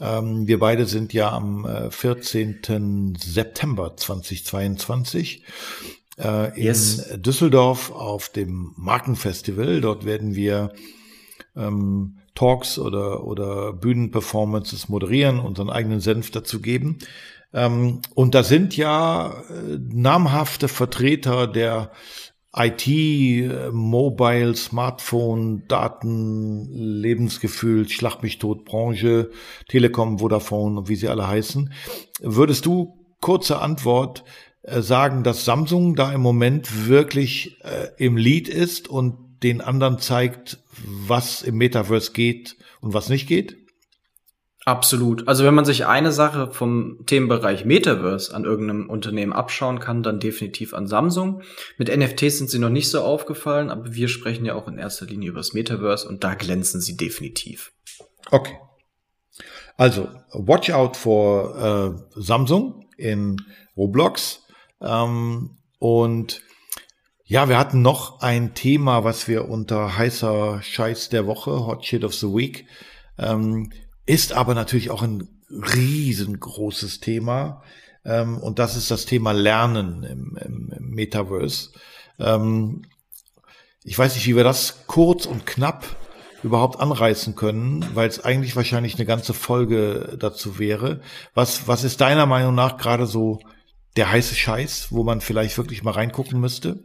Ähm, 0.00 0.46
wir 0.46 0.58
beide 0.58 0.86
sind 0.86 1.12
ja 1.12 1.32
am 1.32 1.64
äh, 1.64 1.90
14. 1.90 3.16
September 3.18 3.96
2022 3.96 5.42
äh, 6.18 6.56
in 6.58 6.64
yes. 6.64 7.08
Düsseldorf 7.16 7.90
auf 7.90 8.28
dem 8.28 8.72
Markenfestival. 8.76 9.80
Dort 9.80 10.04
werden 10.04 10.34
wir 10.34 10.72
ähm, 11.56 12.18
Talks 12.34 12.78
oder, 12.78 13.24
oder 13.24 13.72
Bühnenperformances 13.72 14.88
moderieren, 14.88 15.40
unseren 15.40 15.70
eigenen 15.70 16.00
Senf 16.00 16.30
dazu 16.30 16.60
geben. 16.60 16.98
Ähm, 17.52 18.00
und 18.14 18.34
da 18.34 18.42
sind 18.42 18.76
ja 18.76 19.42
äh, 19.48 19.78
namhafte 19.78 20.68
Vertreter 20.68 21.46
der 21.46 21.92
IT, 22.54 22.86
äh, 22.86 23.70
Mobile, 23.70 24.54
Smartphone, 24.54 25.66
Daten, 25.68 26.68
Lebensgefühl, 26.70 27.88
Schlag 27.88 28.22
mich 28.22 28.38
tot, 28.38 28.64
Branche, 28.64 29.30
Telekom, 29.68 30.18
Vodafone 30.18 30.78
und 30.78 30.88
wie 30.88 30.96
sie 30.96 31.08
alle 31.08 31.26
heißen. 31.26 31.72
Würdest 32.20 32.66
du 32.66 32.98
kurze 33.20 33.60
Antwort 33.60 34.24
äh, 34.62 34.82
sagen, 34.82 35.22
dass 35.22 35.44
Samsung 35.44 35.94
da 35.94 36.12
im 36.12 36.20
Moment 36.20 36.86
wirklich 36.88 37.58
im 37.96 38.16
Lead 38.16 38.48
ist 38.48 38.88
und 38.88 39.42
den 39.42 39.60
anderen 39.60 39.98
zeigt, 39.98 40.58
was 40.84 41.42
im 41.42 41.56
Metaverse 41.56 42.12
geht 42.12 42.56
und 42.80 42.94
was 42.94 43.08
nicht 43.08 43.26
geht? 43.26 43.67
Absolut. 44.64 45.28
Also 45.28 45.44
wenn 45.44 45.54
man 45.54 45.64
sich 45.64 45.86
eine 45.86 46.12
Sache 46.12 46.50
vom 46.50 47.06
Themenbereich 47.06 47.64
Metaverse 47.64 48.34
an 48.34 48.44
irgendeinem 48.44 48.90
Unternehmen 48.90 49.32
abschauen 49.32 49.80
kann, 49.80 50.02
dann 50.02 50.20
definitiv 50.20 50.74
an 50.74 50.86
Samsung. 50.86 51.42
Mit 51.78 51.94
NFTs 51.96 52.38
sind 52.38 52.50
sie 52.50 52.58
noch 52.58 52.68
nicht 52.68 52.90
so 52.90 53.00
aufgefallen, 53.00 53.70
aber 53.70 53.94
wir 53.94 54.08
sprechen 54.08 54.44
ja 54.44 54.54
auch 54.54 54.68
in 54.68 54.76
erster 54.76 55.06
Linie 55.06 55.30
über 55.30 55.40
das 55.40 55.54
Metaverse 55.54 56.06
und 56.06 56.22
da 56.22 56.34
glänzen 56.34 56.80
sie 56.80 56.96
definitiv. 56.96 57.72
Okay. 58.30 58.58
Also, 59.78 60.08
watch 60.32 60.70
out 60.70 60.96
for 60.96 61.96
äh, 62.16 62.20
Samsung 62.20 62.88
in 62.96 63.36
Roblox. 63.76 64.42
Ähm, 64.82 65.56
und 65.78 66.42
ja, 67.24 67.48
wir 67.48 67.58
hatten 67.58 67.80
noch 67.80 68.20
ein 68.20 68.54
Thema, 68.54 69.04
was 69.04 69.28
wir 69.28 69.48
unter 69.48 69.96
heißer 69.96 70.62
Scheiß 70.62 71.10
der 71.10 71.26
Woche, 71.26 71.66
Hot 71.66 71.84
Shit 71.84 72.04
of 72.04 72.14
the 72.14 72.26
Week, 72.26 72.66
ähm, 73.18 73.70
ist 74.08 74.32
aber 74.32 74.54
natürlich 74.54 74.90
auch 74.90 75.02
ein 75.02 75.28
riesengroßes 75.50 77.00
Thema. 77.00 77.62
Ähm, 78.04 78.38
und 78.38 78.58
das 78.58 78.74
ist 78.74 78.90
das 78.90 79.04
Thema 79.04 79.32
Lernen 79.32 80.02
im, 80.02 80.38
im, 80.42 80.72
im 80.74 80.90
Metaverse. 80.90 81.70
Ähm, 82.18 82.82
ich 83.84 83.98
weiß 83.98 84.14
nicht, 84.14 84.26
wie 84.26 84.36
wir 84.36 84.44
das 84.44 84.86
kurz 84.86 85.26
und 85.26 85.44
knapp 85.44 85.84
überhaupt 86.42 86.80
anreißen 86.80 87.34
können, 87.34 87.84
weil 87.94 88.08
es 88.08 88.24
eigentlich 88.24 88.56
wahrscheinlich 88.56 88.94
eine 88.94 89.04
ganze 89.04 89.34
Folge 89.34 90.16
dazu 90.18 90.58
wäre. 90.58 91.00
Was, 91.34 91.68
was 91.68 91.84
ist 91.84 92.00
deiner 92.00 92.26
Meinung 92.26 92.54
nach 92.54 92.78
gerade 92.78 93.06
so 93.06 93.40
der 93.96 94.10
heiße 94.10 94.34
Scheiß, 94.34 94.88
wo 94.90 95.02
man 95.02 95.20
vielleicht 95.20 95.58
wirklich 95.58 95.82
mal 95.82 95.90
reingucken 95.90 96.40
müsste? 96.40 96.82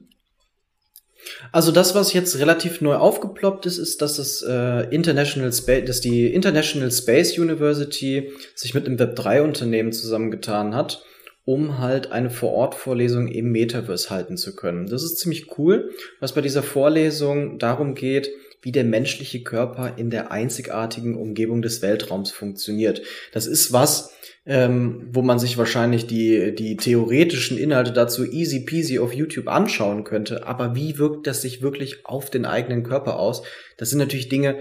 Also 1.51 1.71
das, 1.71 1.95
was 1.95 2.13
jetzt 2.13 2.39
relativ 2.39 2.81
neu 2.81 2.95
aufgeploppt 2.95 3.65
ist, 3.65 3.77
ist, 3.77 4.01
dass 4.01 4.17
das 4.17 4.41
äh, 4.41 4.87
International 4.93 5.51
Space, 5.51 5.85
dass 5.85 6.01
die 6.01 6.33
International 6.33 6.91
Space 6.91 7.37
University 7.37 8.31
sich 8.55 8.73
mit 8.73 8.85
einem 8.85 8.97
Web3-Unternehmen 8.97 9.91
zusammengetan 9.91 10.75
hat, 10.75 11.03
um 11.45 11.79
halt 11.79 12.11
eine 12.11 12.29
Vor-Ort-Vorlesung 12.29 13.27
im 13.27 13.51
Metaverse 13.51 14.09
halten 14.09 14.37
zu 14.37 14.55
können. 14.55 14.87
Das 14.87 15.03
ist 15.03 15.19
ziemlich 15.19 15.57
cool, 15.57 15.91
was 16.19 16.33
bei 16.33 16.41
dieser 16.41 16.63
Vorlesung 16.63 17.59
darum 17.59 17.95
geht, 17.95 18.29
wie 18.61 18.71
der 18.71 18.85
menschliche 18.85 19.43
Körper 19.43 19.97
in 19.97 20.09
der 20.09 20.31
einzigartigen 20.31 21.15
Umgebung 21.15 21.61
des 21.61 21.81
Weltraums 21.81 22.31
funktioniert. 22.31 23.01
Das 23.33 23.45
ist 23.45 23.73
was, 23.73 24.13
ähm, 24.45 25.07
wo 25.11 25.21
man 25.21 25.39
sich 25.39 25.57
wahrscheinlich 25.57 26.05
die, 26.05 26.53
die 26.53 26.75
theoretischen 26.75 27.57
Inhalte 27.57 27.93
dazu 27.93 28.25
easy 28.25 28.65
peasy 28.65 28.99
auf 28.99 29.13
YouTube 29.13 29.47
anschauen 29.47 30.03
könnte. 30.03 30.45
Aber 30.45 30.75
wie 30.75 30.97
wirkt 30.97 31.27
das 31.27 31.41
sich 31.41 31.61
wirklich 31.61 32.05
auf 32.05 32.29
den 32.29 32.45
eigenen 32.45 32.83
Körper 32.83 33.19
aus? 33.19 33.43
Das 33.77 33.89
sind 33.89 33.99
natürlich 33.99 34.29
Dinge, 34.29 34.57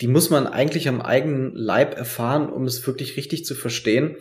die 0.00 0.08
muss 0.08 0.30
man 0.30 0.46
eigentlich 0.46 0.88
am 0.88 1.00
eigenen 1.00 1.54
Leib 1.54 1.96
erfahren, 1.96 2.50
um 2.50 2.64
es 2.64 2.86
wirklich 2.86 3.16
richtig 3.16 3.44
zu 3.44 3.54
verstehen. 3.54 4.16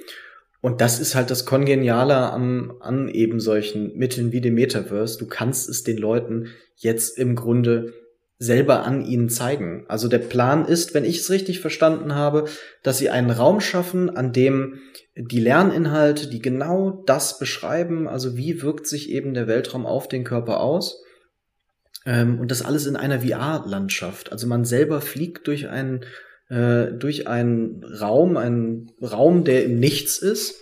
Und 0.62 0.82
das 0.82 0.99
ist 0.99 1.15
halt 1.15 1.30
das 1.30 1.45
Kongeniale 1.45 2.15
an, 2.15 2.73
an 2.80 3.08
eben 3.08 3.39
solchen 3.39 3.95
Mitteln 3.95 4.32
wie 4.32 4.41
dem 4.41 4.56
Metaverse. 4.56 5.19
Du 5.19 5.28
kannst 5.28 5.69
es 5.69 5.84
den 5.84 5.97
Leuten 5.97 6.47
jetzt 6.75 7.17
im 7.17 7.36
Grunde 7.36 7.93
selber 8.37 8.83
an 8.83 9.05
ihnen 9.05 9.29
zeigen. 9.29 9.85
Also 9.87 10.07
der 10.07 10.19
Plan 10.19 10.65
ist, 10.65 10.93
wenn 10.93 11.05
ich 11.05 11.19
es 11.19 11.29
richtig 11.29 11.61
verstanden 11.61 12.15
habe, 12.15 12.45
dass 12.83 12.97
sie 12.97 13.09
einen 13.09 13.29
Raum 13.29 13.61
schaffen, 13.61 14.15
an 14.15 14.33
dem 14.33 14.81
die 15.15 15.39
Lerninhalte, 15.39 16.27
die 16.27 16.41
genau 16.41 17.03
das 17.05 17.39
beschreiben, 17.39 18.07
also 18.07 18.35
wie 18.35 18.61
wirkt 18.61 18.87
sich 18.87 19.09
eben 19.09 19.33
der 19.33 19.47
Weltraum 19.47 19.85
auf 19.85 20.09
den 20.09 20.25
Körper 20.25 20.59
aus. 20.59 21.01
Ähm, 22.05 22.39
und 22.39 22.51
das 22.51 22.61
alles 22.61 22.85
in 22.85 22.97
einer 22.97 23.21
VR-Landschaft. 23.21 24.31
Also 24.33 24.47
man 24.47 24.65
selber 24.65 24.99
fliegt 24.99 25.47
durch 25.47 25.69
einen, 25.69 26.03
äh, 26.49 26.87
durch 26.87 27.27
einen 27.27 27.83
Raum, 27.85 28.35
einen 28.35 28.91
Raum, 29.01 29.45
der 29.45 29.63
im 29.63 29.79
Nichts 29.79 30.17
ist 30.17 30.59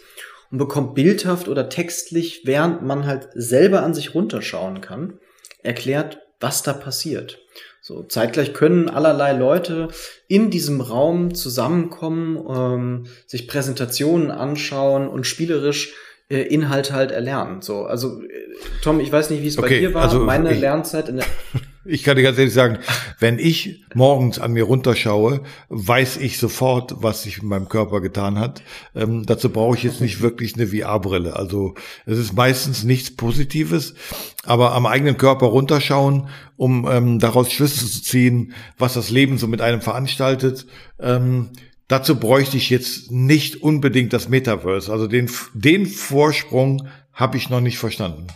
und 0.52 0.60
bekommt 0.60 0.94
bildhaft 0.94 1.48
oder 1.48 1.70
textlich, 1.70 2.44
während 2.46 2.84
man 2.84 3.08
halt 3.08 3.30
selber 3.34 3.82
an 3.82 3.96
sich 3.96 4.14
runterschauen 4.14 4.82
kann, 4.82 5.18
erklärt, 5.64 6.20
was 6.40 6.62
da 6.62 6.74
passiert. 6.74 7.43
So, 7.86 8.02
zeitgleich 8.04 8.54
können 8.54 8.88
allerlei 8.88 9.34
Leute 9.34 9.90
in 10.30 10.50
diesem 10.50 10.80
Raum 10.80 11.36
zusammenkommen, 11.36 12.38
ähm, 12.50 13.08
sich 13.28 13.46
Präsentationen 13.46 14.32
anschauen 14.32 15.10
und 15.10 15.28
spielerisch 15.28 15.94
äh, 16.30 16.44
Inhalte 16.44 16.94
halt 16.94 17.12
erlernen. 17.12 17.62
So, 17.62 17.84
also 17.84 18.22
äh, 18.22 18.30
Tom, 18.82 19.02
ich 19.02 19.12
weiß 19.12 19.32
nicht, 19.32 19.44
wie 19.44 19.48
es 19.48 19.58
okay, 19.58 19.68
bei 19.68 19.80
dir 19.80 19.94
war. 19.94 20.04
Also 20.04 20.20
Meine 20.20 20.54
Lernzeit 20.54 21.10
in 21.10 21.18
der 21.18 21.26
Ich 21.86 22.04
kann 22.04 22.16
dir 22.16 22.24
ganz 22.24 22.38
ehrlich 22.38 22.54
sagen, 22.54 22.78
wenn 23.20 23.40
ich 23.40 23.84
morgens 23.94 24.40
an 24.40 24.54
mir 24.54 24.64
runterschaue, 24.64 25.42
weiß 25.68 26.16
ich 26.18 26.38
sofort, 26.38 26.96
was 27.04 27.24
sich 27.24 27.40
in 27.40 27.50
meinem 27.50 27.68
Körper 27.68 28.00
getan 28.00 28.40
hat. 28.40 28.64
Ähm, 28.96 29.26
dazu 29.26 29.50
brauche 29.50 29.76
ich 29.76 29.84
jetzt 29.84 30.00
nicht 30.00 30.22
wirklich 30.22 30.56
eine 30.56 30.68
VR-Brille. 30.68 31.36
Also 31.36 31.74
es 32.06 32.18
ist 32.18 32.34
meistens 32.34 32.86
nichts 32.86 33.14
Positives, 33.14 33.96
aber 34.46 34.72
am 34.74 34.86
eigenen 34.86 35.18
Körper 35.18 35.48
runterschauen, 35.48 36.30
um 36.56 36.88
ähm, 36.90 37.20
daraus 37.20 37.52
Schlüsse 37.52 37.86
zu 37.86 38.02
ziehen, 38.02 38.54
was 38.78 38.94
das 38.94 39.10
Leben 39.10 39.38
so 39.38 39.48
mit 39.48 39.60
einem 39.60 39.82
veranstaltet. 39.82 40.66
Ähm, 41.02 41.50
dazu 41.90 42.18
bräuchte 42.18 42.56
ich 42.56 42.70
jetzt 42.70 43.12
nicht 43.12 43.62
unbedingt 43.62 44.14
das 44.14 44.30
Metaverse. 44.30 44.90
Also 44.90 45.08
den, 45.08 45.30
den 45.54 45.86
Vorsprung 45.86 46.88
habe 47.12 47.36
ich 47.36 47.50
noch 47.50 47.62
nicht 47.62 47.78
verstanden. 47.78 48.28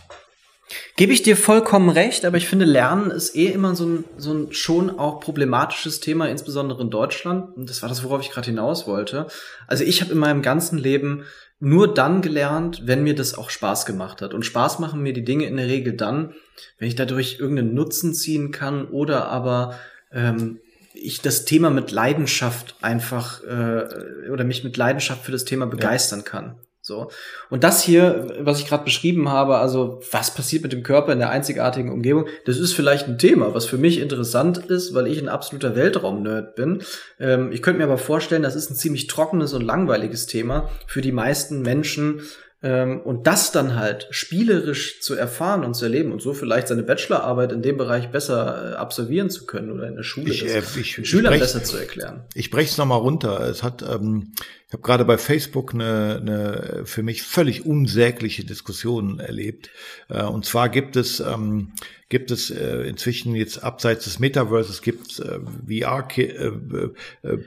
Gebe 0.96 1.12
ich 1.12 1.22
dir 1.22 1.36
vollkommen 1.36 1.88
recht, 1.88 2.24
aber 2.24 2.36
ich 2.36 2.46
finde, 2.46 2.64
Lernen 2.64 3.10
ist 3.10 3.34
eh 3.34 3.46
immer 3.46 3.74
so 3.74 3.86
ein, 3.86 4.04
so 4.16 4.32
ein 4.32 4.52
schon 4.52 4.98
auch 4.98 5.20
problematisches 5.20 6.00
Thema, 6.00 6.28
insbesondere 6.28 6.82
in 6.82 6.90
Deutschland. 6.90 7.56
Und 7.56 7.70
das 7.70 7.82
war 7.82 7.88
das, 7.88 8.04
worauf 8.04 8.20
ich 8.20 8.30
gerade 8.30 8.50
hinaus 8.50 8.86
wollte. 8.86 9.26
Also 9.66 9.84
ich 9.84 10.00
habe 10.02 10.12
in 10.12 10.18
meinem 10.18 10.42
ganzen 10.42 10.78
Leben 10.78 11.24
nur 11.60 11.92
dann 11.92 12.22
gelernt, 12.22 12.82
wenn 12.84 13.02
mir 13.02 13.14
das 13.14 13.36
auch 13.36 13.50
Spaß 13.50 13.86
gemacht 13.86 14.22
hat. 14.22 14.34
Und 14.34 14.44
Spaß 14.44 14.78
machen 14.78 15.02
mir 15.02 15.12
die 15.12 15.24
Dinge 15.24 15.46
in 15.46 15.56
der 15.56 15.66
Regel 15.66 15.94
dann, 15.94 16.34
wenn 16.78 16.88
ich 16.88 16.94
dadurch 16.94 17.38
irgendeinen 17.40 17.74
Nutzen 17.74 18.14
ziehen 18.14 18.52
kann 18.52 18.86
oder 18.86 19.26
aber 19.28 19.78
ähm, 20.12 20.60
ich 20.94 21.20
das 21.20 21.44
Thema 21.44 21.70
mit 21.70 21.90
Leidenschaft 21.90 22.76
einfach 22.80 23.42
äh, 23.44 24.30
oder 24.30 24.44
mich 24.44 24.64
mit 24.64 24.76
Leidenschaft 24.76 25.24
für 25.24 25.32
das 25.32 25.44
Thema 25.44 25.66
begeistern 25.66 26.20
ja. 26.20 26.24
kann. 26.24 26.56
So. 26.88 27.10
Und 27.50 27.64
das 27.64 27.82
hier, 27.82 28.34
was 28.40 28.60
ich 28.60 28.66
gerade 28.66 28.82
beschrieben 28.82 29.28
habe, 29.28 29.58
also 29.58 30.00
was 30.10 30.34
passiert 30.34 30.62
mit 30.62 30.72
dem 30.72 30.82
Körper 30.82 31.12
in 31.12 31.18
der 31.18 31.28
einzigartigen 31.28 31.92
Umgebung, 31.92 32.24
das 32.46 32.56
ist 32.56 32.72
vielleicht 32.72 33.06
ein 33.06 33.18
Thema, 33.18 33.54
was 33.54 33.66
für 33.66 33.76
mich 33.76 34.00
interessant 34.00 34.56
ist, 34.56 34.94
weil 34.94 35.06
ich 35.06 35.20
ein 35.20 35.28
absoluter 35.28 35.76
Weltraum-Nerd 35.76 36.56
bin. 36.56 36.82
Ähm, 37.20 37.52
ich 37.52 37.60
könnte 37.60 37.78
mir 37.78 37.84
aber 37.84 37.98
vorstellen, 37.98 38.42
das 38.42 38.56
ist 38.56 38.70
ein 38.70 38.74
ziemlich 38.74 39.06
trockenes 39.06 39.52
und 39.52 39.62
langweiliges 39.62 40.26
Thema 40.26 40.70
für 40.86 41.02
die 41.02 41.12
meisten 41.12 41.60
Menschen, 41.60 42.22
und 42.60 43.28
das 43.28 43.52
dann 43.52 43.76
halt 43.76 44.08
spielerisch 44.10 45.00
zu 45.00 45.14
erfahren 45.14 45.64
und 45.64 45.74
zu 45.74 45.84
erleben 45.84 46.10
und 46.10 46.20
so 46.20 46.34
vielleicht 46.34 46.66
seine 46.66 46.82
Bachelorarbeit 46.82 47.52
in 47.52 47.62
dem 47.62 47.76
Bereich 47.76 48.10
besser 48.10 48.72
äh, 48.72 48.74
absolvieren 48.74 49.30
zu 49.30 49.46
können 49.46 49.70
oder 49.70 49.86
in 49.86 49.94
der 49.94 50.02
Schule 50.02 50.32
ich, 50.32 50.44
äh, 50.44 50.62
ich, 50.76 51.08
Schülern 51.08 51.32
brech, 51.32 51.40
besser 51.40 51.62
zu 51.62 51.76
erklären. 51.76 52.24
Ich 52.34 52.50
breche 52.50 52.68
es 52.68 52.76
nochmal 52.76 52.98
runter. 52.98 53.40
Es 53.42 53.62
hat, 53.62 53.82
ähm, 53.82 54.32
ich 54.66 54.72
habe 54.72 54.82
gerade 54.82 55.04
bei 55.04 55.18
Facebook 55.18 55.72
eine, 55.72 56.18
eine 56.20 56.82
für 56.84 57.04
mich 57.04 57.22
völlig 57.22 57.64
unsägliche 57.64 58.44
Diskussion 58.44 59.20
erlebt. 59.20 59.70
Äh, 60.08 60.24
und 60.24 60.44
zwar 60.44 60.68
gibt 60.68 60.96
es 60.96 61.20
ähm, 61.20 61.74
gibt 62.08 62.32
es 62.32 62.50
äh, 62.50 62.88
inzwischen 62.88 63.34
jetzt 63.34 63.62
abseits 63.62 64.04
des 64.04 64.18
Metaverses 64.18 64.82
gibt 64.82 65.20
äh, 65.20 65.38
VR 65.68 66.08
äh, 66.16 66.22
äh, 66.22 66.90
äh 67.22 67.38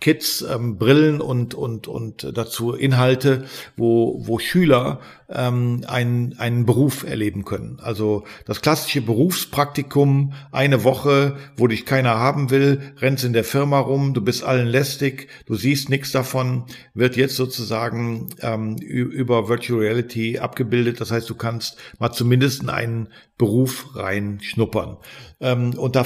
Kids, 0.00 0.42
ähm, 0.42 0.78
Brillen 0.78 1.20
und, 1.20 1.54
und, 1.54 1.88
und 1.88 2.36
dazu 2.36 2.72
Inhalte, 2.72 3.44
wo, 3.76 4.26
wo 4.26 4.38
Schüler 4.38 5.00
ähm, 5.28 5.84
einen, 5.86 6.38
einen 6.38 6.66
Beruf 6.66 7.04
erleben 7.04 7.44
können. 7.44 7.78
Also 7.80 8.24
das 8.46 8.60
klassische 8.60 9.00
Berufspraktikum, 9.00 10.34
eine 10.50 10.84
Woche, 10.84 11.36
wo 11.56 11.66
dich 11.66 11.86
keiner 11.86 12.18
haben 12.18 12.50
will, 12.50 12.80
rennst 12.98 13.24
in 13.24 13.32
der 13.32 13.44
Firma 13.44 13.78
rum, 13.78 14.14
du 14.14 14.20
bist 14.20 14.44
allen 14.44 14.66
lästig, 14.66 15.28
du 15.46 15.54
siehst 15.54 15.88
nichts 15.88 16.12
davon, 16.12 16.64
wird 16.94 17.16
jetzt 17.16 17.36
sozusagen 17.36 18.28
ähm, 18.40 18.76
über 18.76 19.48
Virtual 19.48 19.80
Reality 19.80 20.38
abgebildet. 20.38 21.00
Das 21.00 21.10
heißt, 21.10 21.28
du 21.28 21.34
kannst 21.34 21.76
mal 21.98 22.12
zumindest 22.12 22.62
in 22.62 22.70
einen 22.70 23.08
Beruf 23.38 23.96
reinschnuppern. 23.96 24.98
Ähm, 25.40 25.74
und 25.76 25.96
da 25.96 26.04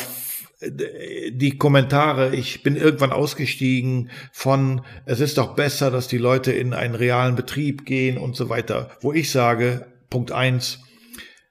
die 0.60 1.58
Kommentare, 1.58 2.34
ich 2.34 2.62
bin 2.62 2.76
irgendwann 2.76 3.12
ausgestiegen 3.12 4.10
von, 4.32 4.82
es 5.04 5.20
ist 5.20 5.36
doch 5.36 5.54
besser, 5.54 5.90
dass 5.90 6.08
die 6.08 6.18
Leute 6.18 6.52
in 6.52 6.72
einen 6.72 6.94
realen 6.94 7.36
Betrieb 7.36 7.84
gehen 7.84 8.16
und 8.16 8.36
so 8.36 8.48
weiter, 8.48 8.90
wo 9.00 9.12
ich 9.12 9.30
sage, 9.30 9.86
Punkt 10.08 10.32
eins, 10.32 10.78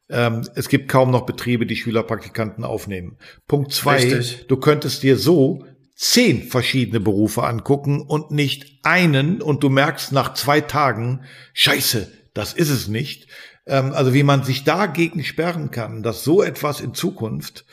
ähm, 0.09 0.47
es 0.55 0.69
gibt 0.69 0.89
kaum 0.89 1.11
noch 1.11 1.25
Betriebe, 1.25 1.65
die 1.65 1.75
Schülerpraktikanten 1.75 2.63
aufnehmen. 2.63 3.17
Punkt 3.47 3.73
zwei, 3.73 3.97
Richtig. 3.97 4.47
du 4.47 4.57
könntest 4.57 5.03
dir 5.03 5.17
so 5.17 5.65
zehn 5.95 6.43
verschiedene 6.43 6.99
Berufe 6.99 7.43
angucken 7.43 8.01
und 8.01 8.31
nicht 8.31 8.79
einen 8.83 9.41
und 9.41 9.63
du 9.63 9.69
merkst 9.69 10.11
nach 10.11 10.33
zwei 10.33 10.61
Tagen, 10.61 11.21
scheiße, 11.53 12.11
das 12.33 12.53
ist 12.53 12.69
es 12.69 12.87
nicht. 12.87 13.27
Ähm, 13.67 13.93
also 13.93 14.13
wie 14.13 14.23
man 14.23 14.43
sich 14.43 14.63
dagegen 14.63 15.23
sperren 15.23 15.71
kann, 15.71 16.03
dass 16.03 16.23
so 16.23 16.43
etwas 16.43 16.81
in 16.81 16.93
Zukunft 16.93 17.65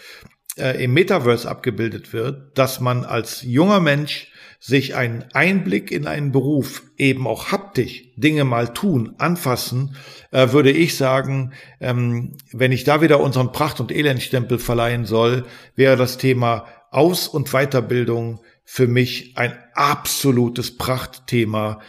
äh, 0.59 0.83
im 0.83 0.93
Metaverse 0.95 1.49
abgebildet 1.49 2.13
wird, 2.13 2.57
dass 2.59 2.81
man 2.81 3.05
als 3.05 3.43
junger 3.43 3.81
Mensch 3.81 4.33
sich 4.65 4.95
einen 4.95 5.25
Einblick 5.33 5.91
in 5.91 6.07
einen 6.07 6.31
Beruf 6.31 6.85
eben 6.97 7.27
auch 7.27 7.51
haptisch 7.51 8.05
Dinge 8.15 8.45
mal 8.45 8.73
tun, 8.73 9.17
anfassen, 9.19 9.97
äh, 10.31 10.53
würde 10.53 10.71
ich 10.71 10.97
sagen, 10.97 11.53
ähm, 11.81 12.37
wenn 12.53 12.71
ich 12.71 12.85
da 12.85 13.03
wieder 13.03 13.19
unseren 13.19 13.51
Pracht- 13.51 13.81
und 13.81 13.91
Elendstempel 13.91 14.61
verleihen 14.61 15.05
soll, 15.05 15.47
wäre 15.75 15.97
das 15.97 16.17
Thema 16.17 16.67
Aus- 16.93 17.27
und 17.27 17.51
Weiterbildung 17.51 18.41
für 18.65 18.87
mich 18.87 19.33
ein 19.37 19.59
absolutes 19.75 20.77
Prachtthema. 20.77 21.81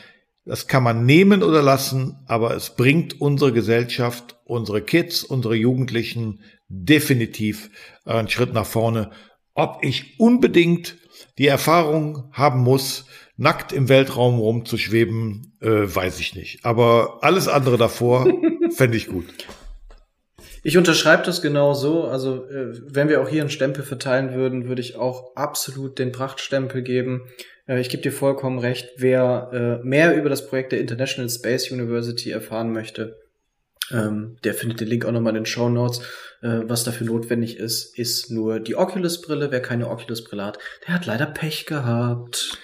Das 0.46 0.68
kann 0.68 0.82
man 0.82 1.06
nehmen 1.06 1.44
oder 1.44 1.62
lassen, 1.62 2.24
aber 2.26 2.56
es 2.56 2.72
bringt 2.72 3.22
unsere 3.22 3.54
Gesellschaft, 3.54 4.38
unsere 4.46 4.82
Kids, 4.82 5.24
unsere 5.24 5.56
Jugendlichen 5.56 6.40
definitiv 6.68 7.70
einen 8.06 8.30
Schritt 8.30 8.54
nach 8.54 8.66
vorne. 8.66 9.12
Ob 9.54 9.80
ich 9.84 10.20
unbedingt 10.20 10.98
die 11.38 11.48
Erfahrung 11.48 12.30
haben 12.32 12.62
muss, 12.62 13.06
nackt 13.38 13.72
im 13.72 13.90
Weltraum 13.90 14.40
rumzuschweben, 14.40 15.58
äh, 15.62 15.68
weiß 15.68 16.20
ich 16.20 16.36
nicht. 16.36 16.66
Aber 16.66 17.20
alles 17.22 17.48
andere 17.48 17.78
davor 17.78 18.28
fände 18.76 18.98
ich 18.98 19.08
gut. 19.08 19.26
Ich 20.66 20.78
unterschreibe 20.78 21.24
das 21.24 21.42
genau 21.42 21.74
so. 21.74 22.06
Also, 22.06 22.46
äh, 22.46 22.74
wenn 22.88 23.10
wir 23.10 23.22
auch 23.22 23.28
hier 23.28 23.42
einen 23.42 23.50
Stempel 23.50 23.84
verteilen 23.84 24.34
würden, 24.34 24.68
würde 24.68 24.82
ich 24.82 24.96
auch 24.96 25.36
absolut 25.36 26.00
den 26.00 26.12
Prachtstempel 26.14 26.82
geben. 26.84 27.24
Äh, 27.68 27.82
ich 27.82 27.90
gebe 27.90 28.02
dir 28.02 28.14
vollkommen 28.14 28.60
recht. 28.60 28.90
Wer 28.98 29.82
äh, 29.84 29.86
mehr 29.86 30.16
über 30.16 30.30
das 30.30 30.48
Projekt 30.48 30.72
der 30.72 30.80
International 30.80 31.30
Space 31.30 31.70
University 31.70 32.32
erfahren 32.32 32.72
möchte, 32.72 33.18
ähm, 33.92 34.38
der 34.46 34.54
findet 34.54 34.80
den 34.80 34.88
Link 34.88 35.06
auch 35.06 35.12
nochmal 35.12 35.36
in 35.36 35.42
den 35.42 35.46
Show 35.46 35.68
Notes. 35.68 36.02
Äh, 36.44 36.68
was 36.68 36.84
dafür 36.84 37.08
notwendig 37.08 37.58
ist, 37.58 37.98
ist 37.98 38.30
nur 38.30 38.60
die 38.60 38.76
Oculus-Brille. 38.76 39.50
Wer 39.50 39.62
keine 39.62 39.90
Oculus-Brille 39.90 40.44
hat, 40.44 40.60
der 40.86 40.96
hat 40.96 41.06
leider 41.06 41.26
Pech 41.26 41.66
gehabt. 41.66 42.58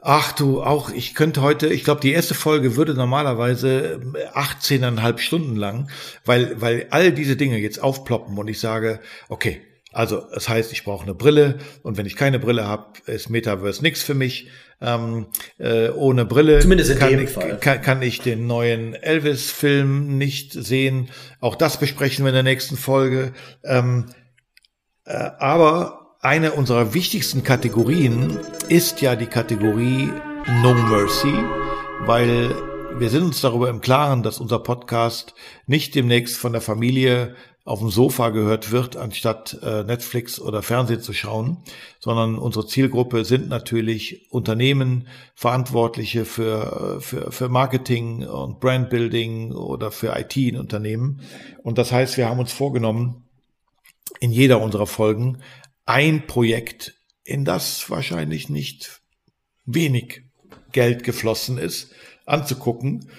Ach 0.00 0.32
du, 0.32 0.62
auch 0.62 0.90
ich 0.90 1.14
könnte 1.14 1.42
heute, 1.42 1.66
ich 1.66 1.84
glaube, 1.84 2.00
die 2.00 2.12
erste 2.12 2.34
Folge 2.34 2.76
würde 2.76 2.94
normalerweise 2.94 4.00
18,5 4.32 5.14
äh, 5.14 5.18
Stunden 5.18 5.56
lang, 5.56 5.90
weil, 6.24 6.60
weil 6.60 6.86
all 6.90 7.12
diese 7.12 7.36
Dinge 7.36 7.58
jetzt 7.58 7.82
aufploppen 7.82 8.38
und 8.38 8.48
ich 8.48 8.60
sage, 8.60 9.00
okay, 9.28 9.60
also 9.92 10.22
das 10.32 10.48
heißt, 10.48 10.72
ich 10.72 10.84
brauche 10.84 11.02
eine 11.02 11.14
Brille 11.14 11.58
und 11.82 11.96
wenn 11.96 12.06
ich 12.06 12.16
keine 12.16 12.38
Brille 12.38 12.66
habe, 12.66 12.92
ist 13.06 13.28
Metaverse 13.28 13.82
nichts 13.82 14.02
für 14.02 14.14
mich. 14.14 14.48
Ähm, 14.80 15.26
äh, 15.58 15.88
ohne 15.88 16.24
Brille 16.24 16.60
Zumindest 16.60 16.92
in 16.92 16.98
kann, 16.98 17.26
Fall. 17.26 17.58
Kann, 17.58 17.82
kann 17.82 18.02
ich 18.02 18.20
den 18.20 18.46
neuen 18.46 18.94
Elvis-Film 18.94 20.16
nicht 20.16 20.52
sehen. 20.52 21.08
Auch 21.40 21.56
das 21.56 21.78
besprechen 21.78 22.24
wir 22.24 22.30
in 22.30 22.34
der 22.34 22.42
nächsten 22.44 22.76
Folge. 22.76 23.32
Ähm, 23.64 24.06
äh, 25.04 25.30
aber 25.38 26.16
eine 26.20 26.52
unserer 26.52 26.94
wichtigsten 26.94 27.42
Kategorien 27.42 28.38
ist 28.68 29.00
ja 29.00 29.16
die 29.16 29.26
Kategorie 29.26 30.10
No 30.62 30.74
Mercy, 30.74 31.32
weil 32.00 32.54
wir 32.98 33.10
sind 33.10 33.22
uns 33.22 33.40
darüber 33.40 33.68
im 33.68 33.80
Klaren, 33.80 34.22
dass 34.22 34.40
unser 34.40 34.58
Podcast 34.58 35.34
nicht 35.66 35.94
demnächst 35.94 36.36
von 36.36 36.52
der 36.52 36.60
Familie 36.60 37.36
auf 37.68 37.80
dem 37.80 37.90
Sofa 37.90 38.30
gehört 38.30 38.72
wird, 38.72 38.96
anstatt 38.96 39.58
äh, 39.62 39.84
Netflix 39.84 40.40
oder 40.40 40.62
Fernsehen 40.62 41.02
zu 41.02 41.12
schauen, 41.12 41.58
sondern 42.00 42.38
unsere 42.38 42.66
Zielgruppe 42.66 43.26
sind 43.26 43.50
natürlich 43.50 44.26
Unternehmen, 44.30 45.06
Verantwortliche 45.34 46.24
für, 46.24 46.98
für, 47.02 47.30
für 47.30 47.50
Marketing 47.50 48.26
und 48.26 48.58
Brandbuilding 48.60 49.52
oder 49.52 49.90
für 49.90 50.18
IT 50.18 50.34
in 50.38 50.56
Unternehmen. 50.56 51.20
Und 51.62 51.76
das 51.76 51.92
heißt, 51.92 52.16
wir 52.16 52.30
haben 52.30 52.40
uns 52.40 52.52
vorgenommen, 52.52 53.28
in 54.18 54.32
jeder 54.32 54.62
unserer 54.62 54.86
Folgen 54.86 55.42
ein 55.84 56.26
Projekt, 56.26 56.94
in 57.22 57.44
das 57.44 57.90
wahrscheinlich 57.90 58.48
nicht 58.48 59.02
wenig 59.66 60.22
Geld 60.72 61.04
geflossen 61.04 61.58
ist, 61.58 61.92
anzugucken 62.24 63.10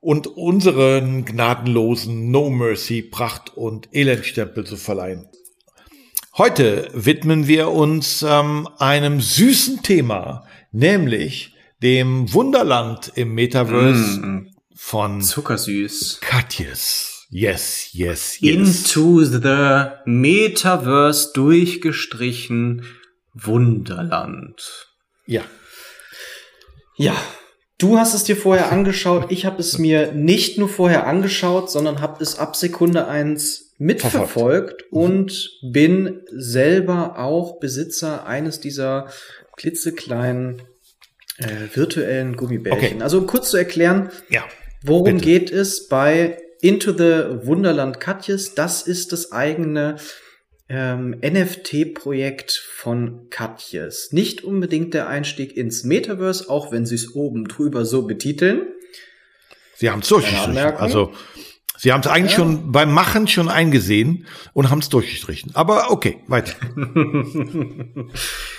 und 0.00 0.26
unseren 0.26 1.24
gnadenlosen 1.24 2.30
No 2.30 2.50
Mercy 2.50 3.02
Pracht 3.02 3.56
und 3.56 3.88
Elendstempel 3.92 4.64
zu 4.64 4.76
verleihen. 4.76 5.28
Heute 6.36 6.90
widmen 6.92 7.46
wir 7.46 7.70
uns 7.70 8.22
ähm, 8.22 8.68
einem 8.78 9.20
süßen 9.20 9.82
Thema, 9.82 10.46
nämlich 10.70 11.54
dem 11.82 12.32
Wunderland 12.32 13.10
im 13.14 13.34
Metaverse 13.34 14.20
mm, 14.20 14.50
von 14.74 15.22
Zuckersüß. 15.22 16.20
Katjes. 16.20 17.26
Yes, 17.30 17.88
yes, 17.92 18.40
yes. 18.40 18.54
Into 18.54 19.24
the 19.24 19.86
Metaverse 20.04 21.32
durchgestrichen 21.34 22.84
Wunderland. 23.32 24.88
Ja. 25.26 25.42
Ja, 26.96 27.16
Du 27.78 27.98
hast 27.98 28.14
es 28.14 28.24
dir 28.24 28.36
vorher 28.36 28.72
angeschaut. 28.72 29.26
Ich 29.30 29.44
habe 29.44 29.60
es 29.60 29.76
mir 29.78 30.12
nicht 30.12 30.58
nur 30.58 30.68
vorher 30.68 31.06
angeschaut, 31.06 31.70
sondern 31.70 32.00
habe 32.00 32.22
es 32.22 32.38
ab 32.38 32.56
Sekunde 32.56 33.06
eins 33.06 33.74
mitverfolgt 33.78 34.82
Verfolgt. 34.82 34.92
und 34.92 35.50
bin 35.62 36.22
selber 36.30 37.18
auch 37.18 37.58
Besitzer 37.60 38.26
eines 38.26 38.60
dieser 38.60 39.10
klitzekleinen 39.56 40.62
äh, 41.36 41.74
virtuellen 41.74 42.36
Gummibärchen. 42.36 42.94
Okay. 42.94 43.02
Also 43.02 43.18
um 43.18 43.26
kurz 43.26 43.50
zu 43.50 43.58
erklären, 43.58 44.10
ja, 44.30 44.44
worum 44.82 45.04
bitte. 45.04 45.24
geht 45.24 45.50
es 45.50 45.88
bei 45.88 46.38
Into 46.62 46.92
the 46.92 47.46
Wunderland 47.46 48.00
Katjes? 48.00 48.54
Das 48.54 48.82
ist 48.82 49.12
das 49.12 49.32
eigene 49.32 49.96
ähm, 50.68 51.16
NFT-Projekt 51.22 52.52
von 52.52 53.28
Katjes. 53.30 54.12
Nicht 54.12 54.42
unbedingt 54.42 54.94
der 54.94 55.08
Einstieg 55.08 55.56
ins 55.56 55.84
Metaverse, 55.84 56.48
auch 56.48 56.72
wenn 56.72 56.86
sie 56.86 56.96
es 56.96 57.14
oben 57.14 57.46
drüber 57.46 57.84
so 57.84 58.06
betiteln. 58.06 58.62
Sie 59.76 59.90
haben 59.90 60.00
es 60.00 60.08
durchgestrichen. 60.08 60.58
Also 60.58 61.12
Sie 61.78 61.92
haben 61.92 62.00
es 62.00 62.06
eigentlich 62.06 62.32
ja. 62.32 62.38
schon 62.38 62.72
beim 62.72 62.92
Machen 62.92 63.28
schon 63.28 63.48
eingesehen 63.48 64.26
und 64.54 64.70
haben 64.70 64.78
es 64.78 64.88
durchgestrichen. 64.88 65.54
Aber 65.54 65.90
okay, 65.90 66.20
weiter. 66.26 66.54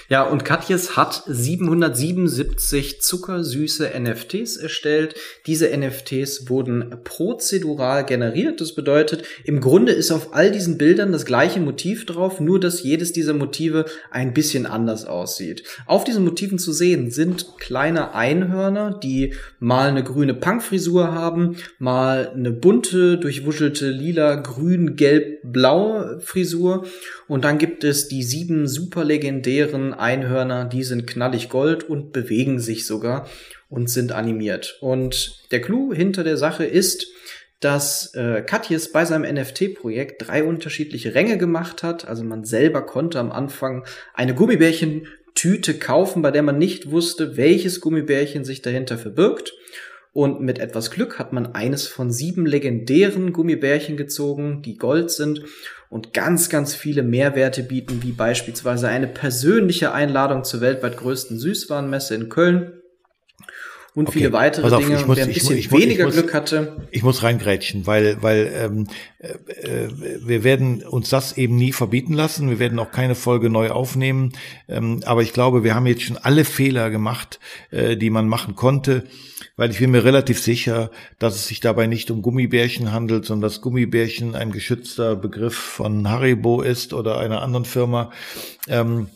ja, 0.09 0.23
und 0.23 0.45
Katjes 0.45 0.95
hat 0.95 1.23
777 1.25 3.01
zuckersüße 3.01 3.91
NFTs 3.99 4.55
erstellt. 4.55 5.15
Diese 5.45 5.75
NFTs 5.77 6.49
wurden 6.49 6.95
prozedural 7.03 8.05
generiert. 8.05 8.61
Das 8.61 8.73
bedeutet, 8.73 9.23
im 9.43 9.59
Grunde 9.59 9.91
ist 9.91 10.11
auf 10.11 10.33
all 10.33 10.51
diesen 10.51 10.77
Bildern 10.77 11.11
das 11.11 11.25
gleiche 11.25 11.59
Motiv 11.59 12.05
drauf, 12.05 12.39
nur 12.39 12.57
dass 12.57 12.83
jedes 12.83 13.11
dieser 13.11 13.33
Motive 13.33 13.83
ein 14.09 14.33
bisschen 14.33 14.65
anders 14.65 15.05
aussieht. 15.05 15.63
Auf 15.85 16.05
diesen 16.05 16.23
Motiven 16.23 16.57
zu 16.57 16.71
sehen 16.71 17.11
sind 17.11 17.57
kleine 17.59 18.13
Einhörner, 18.15 18.97
die 19.03 19.33
mal 19.59 19.89
eine 19.89 20.05
grüne 20.05 20.33
Punkfrisur 20.33 21.13
haben, 21.13 21.57
mal 21.79 22.31
eine 22.33 22.51
bunte 22.51 23.17
durchwuschelte 23.17 23.89
lila, 23.89 24.35
grün, 24.35 24.95
gelb, 24.95 25.41
blau 25.43 26.17
Frisur. 26.19 26.85
Und 27.27 27.43
dann 27.43 27.57
gibt 27.57 27.83
es 27.83 28.07
die 28.07 28.23
sieben 28.23 28.67
super 28.67 29.03
legendären 29.03 29.93
Einhörner, 29.93 30.65
die 30.65 30.83
sind 30.83 31.07
knallig 31.07 31.49
gold 31.49 31.83
und 31.83 32.13
bewegen 32.13 32.59
sich 32.59 32.85
sogar 32.85 33.27
und 33.69 33.89
sind 33.89 34.11
animiert. 34.11 34.77
Und 34.81 35.43
der 35.51 35.61
Clou 35.61 35.93
hinter 35.93 36.23
der 36.23 36.37
Sache 36.37 36.63
ist, 36.63 37.07
dass 37.59 38.13
äh, 38.13 38.43
Katjes 38.43 38.91
bei 38.91 39.03
seinem 39.03 39.35
NFT-Projekt 39.35 40.27
drei 40.27 40.43
unterschiedliche 40.43 41.15
Ränge 41.15 41.37
gemacht 41.37 41.83
hat. 41.83 42.07
Also 42.07 42.23
man 42.23 42.45
selber 42.45 42.85
konnte 42.85 43.19
am 43.19 43.31
Anfang 43.31 43.83
eine 44.13 44.35
Gummibärchen-Tüte 44.35 45.73
kaufen, 45.79 46.21
bei 46.21 46.31
der 46.31 46.43
man 46.43 46.59
nicht 46.59 46.91
wusste, 46.91 47.35
welches 47.35 47.81
Gummibärchen 47.81 48.45
sich 48.45 48.61
dahinter 48.61 48.97
verbirgt. 48.97 49.53
Und 50.13 50.41
mit 50.41 50.59
etwas 50.59 50.91
Glück 50.91 51.19
hat 51.19 51.33
man 51.33 51.53
eines 51.53 51.87
von 51.87 52.11
sieben 52.11 52.45
legendären 52.45 53.33
Gummibärchen 53.33 53.97
gezogen, 53.97 54.61
die 54.63 54.77
Gold 54.77 55.11
sind 55.11 55.43
und 55.89 56.13
ganz, 56.13 56.49
ganz 56.49 56.75
viele 56.75 57.03
Mehrwerte 57.03 57.63
bieten, 57.63 58.03
wie 58.03 58.11
beispielsweise 58.11 58.87
eine 58.87 59.07
persönliche 59.07 59.93
Einladung 59.93 60.43
zur 60.43 60.61
weltweit 60.61 60.97
größten 60.97 61.39
Süßwarenmesse 61.39 62.15
in 62.15 62.29
Köln 62.29 62.76
und 63.97 64.09
okay. 64.09 64.19
viele 64.19 64.31
weitere 64.31 64.71
auf, 64.71 64.79
Dinge. 64.79 65.03
Muss, 65.07 65.17
wer 65.17 65.25
ein 65.25 65.33
bisschen 65.33 65.57
ich, 65.57 65.65
ich, 65.65 65.71
weniger 65.71 66.05
muss, 66.05 66.13
Glück 66.13 66.31
hatte. 66.31 66.87
Ich 66.91 67.01
muss 67.01 67.23
reingrätschen, 67.23 67.87
weil, 67.87 68.21
weil 68.21 68.51
ähm, 68.53 68.87
äh, 69.17 69.29
äh, 69.29 69.89
wir 70.23 70.43
werden 70.43 70.83
uns 70.83 71.09
das 71.09 71.35
eben 71.35 71.55
nie 71.55 71.73
verbieten 71.73 72.13
lassen. 72.13 72.47
Wir 72.51 72.59
werden 72.59 72.77
auch 72.77 72.91
keine 72.91 73.15
Folge 73.15 73.49
neu 73.49 73.71
aufnehmen. 73.71 74.33
Ähm, 74.69 75.01
aber 75.03 75.23
ich 75.23 75.33
glaube, 75.33 75.63
wir 75.63 75.73
haben 75.73 75.87
jetzt 75.87 76.03
schon 76.03 76.17
alle 76.17 76.45
Fehler 76.45 76.91
gemacht, 76.91 77.39
äh, 77.71 77.97
die 77.97 78.11
man 78.11 78.27
machen 78.27 78.55
konnte 78.55 79.03
weil 79.55 79.71
ich 79.71 79.79
bin 79.79 79.89
mir 79.89 80.03
relativ 80.03 80.39
sicher, 80.39 80.91
dass 81.17 81.33
es 81.33 81.47
sich 81.47 81.59
dabei 81.59 81.87
nicht 81.87 82.11
um 82.11 82.21
Gummibärchen 82.21 82.91
handelt, 82.91 83.25
sondern 83.25 83.49
dass 83.49 83.61
Gummibärchen 83.61 84.35
ein 84.35 84.51
geschützter 84.51 85.15
Begriff 85.15 85.55
von 85.55 86.07
Haribo 86.07 86.61
ist 86.61 86.93
oder 86.93 87.17
einer 87.17 87.41
anderen 87.41 87.65
Firma. 87.65 88.11
Ähm, 88.67 89.07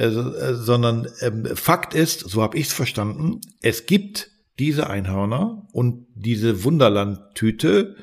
äh, 0.00 0.06
äh, 0.06 0.54
sondern 0.54 1.08
ähm, 1.20 1.44
Fakt 1.54 1.92
ist, 1.92 2.20
so 2.20 2.40
habe 2.40 2.56
ich 2.56 2.68
es 2.68 2.72
verstanden, 2.72 3.42
es 3.60 3.84
gibt 3.84 4.29
diese 4.60 4.88
Einhörner 4.88 5.66
und 5.72 6.06
diese 6.14 6.62
Wunderland-Tüte 6.64 7.96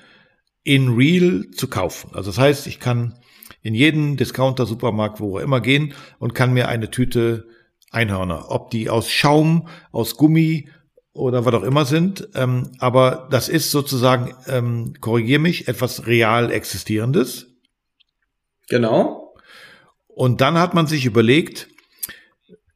in 0.63 0.89
Real 0.95 1.45
zu 1.51 1.69
kaufen. 1.69 2.09
Also 2.13 2.31
das 2.31 2.39
heißt, 2.39 2.67
ich 2.67 2.79
kann 2.79 3.19
in 3.61 3.75
jeden 3.75 4.17
Discounter, 4.17 4.65
Supermarkt, 4.65 5.19
wo 5.19 5.37
auch 5.37 5.41
immer 5.41 5.61
gehen 5.61 5.93
und 6.19 6.33
kann 6.33 6.53
mir 6.53 6.67
eine 6.67 6.89
Tüte 6.89 7.47
Einhörner, 7.91 8.47
ob 8.49 8.71
die 8.71 8.89
aus 8.89 9.09
Schaum, 9.09 9.69
aus 9.91 10.17
Gummi 10.17 10.69
oder 11.13 11.45
was 11.45 11.53
auch 11.53 11.63
immer 11.63 11.85
sind. 11.85 12.27
Ähm, 12.33 12.71
aber 12.79 13.27
das 13.31 13.49
ist 13.49 13.71
sozusagen, 13.71 14.33
ähm, 14.47 14.95
korrigier 14.99 15.39
mich, 15.39 15.67
etwas 15.67 16.07
real 16.07 16.51
existierendes. 16.51 17.47
Genau. 18.67 19.35
Und 20.07 20.41
dann 20.41 20.57
hat 20.57 20.73
man 20.73 20.87
sich 20.87 21.05
überlegt, 21.05 21.69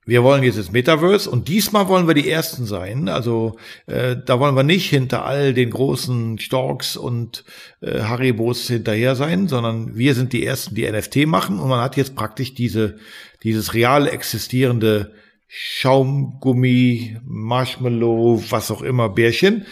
wir 0.05 0.23
wollen 0.23 0.43
jetzt 0.43 0.57
das 0.57 0.71
Metaverse 0.71 1.29
und 1.29 1.47
diesmal 1.47 1.87
wollen 1.87 2.07
wir 2.07 2.15
die 2.15 2.29
Ersten 2.29 2.65
sein. 2.65 3.07
Also 3.07 3.57
äh, 3.85 4.15
da 4.25 4.39
wollen 4.39 4.55
wir 4.55 4.63
nicht 4.63 4.89
hinter 4.89 5.25
all 5.25 5.53
den 5.53 5.69
großen 5.69 6.39
Storks 6.39 6.97
und 6.97 7.43
äh, 7.81 8.01
Haribos 8.01 8.67
hinterher 8.67 9.15
sein, 9.15 9.47
sondern 9.47 9.95
wir 9.95 10.15
sind 10.15 10.33
die 10.33 10.45
Ersten, 10.45 10.73
die 10.73 10.89
NFT 10.89 11.27
machen 11.27 11.59
und 11.59 11.69
man 11.69 11.81
hat 11.81 11.97
jetzt 11.97 12.15
praktisch 12.15 12.55
diese 12.55 12.97
dieses 13.43 13.73
real 13.73 14.07
existierende 14.07 15.13
Schaumgummi, 15.47 17.17
Marshmallow, 17.25 18.41
was 18.49 18.71
auch 18.71 18.81
immer, 18.81 19.09
Bärchen, 19.09 19.65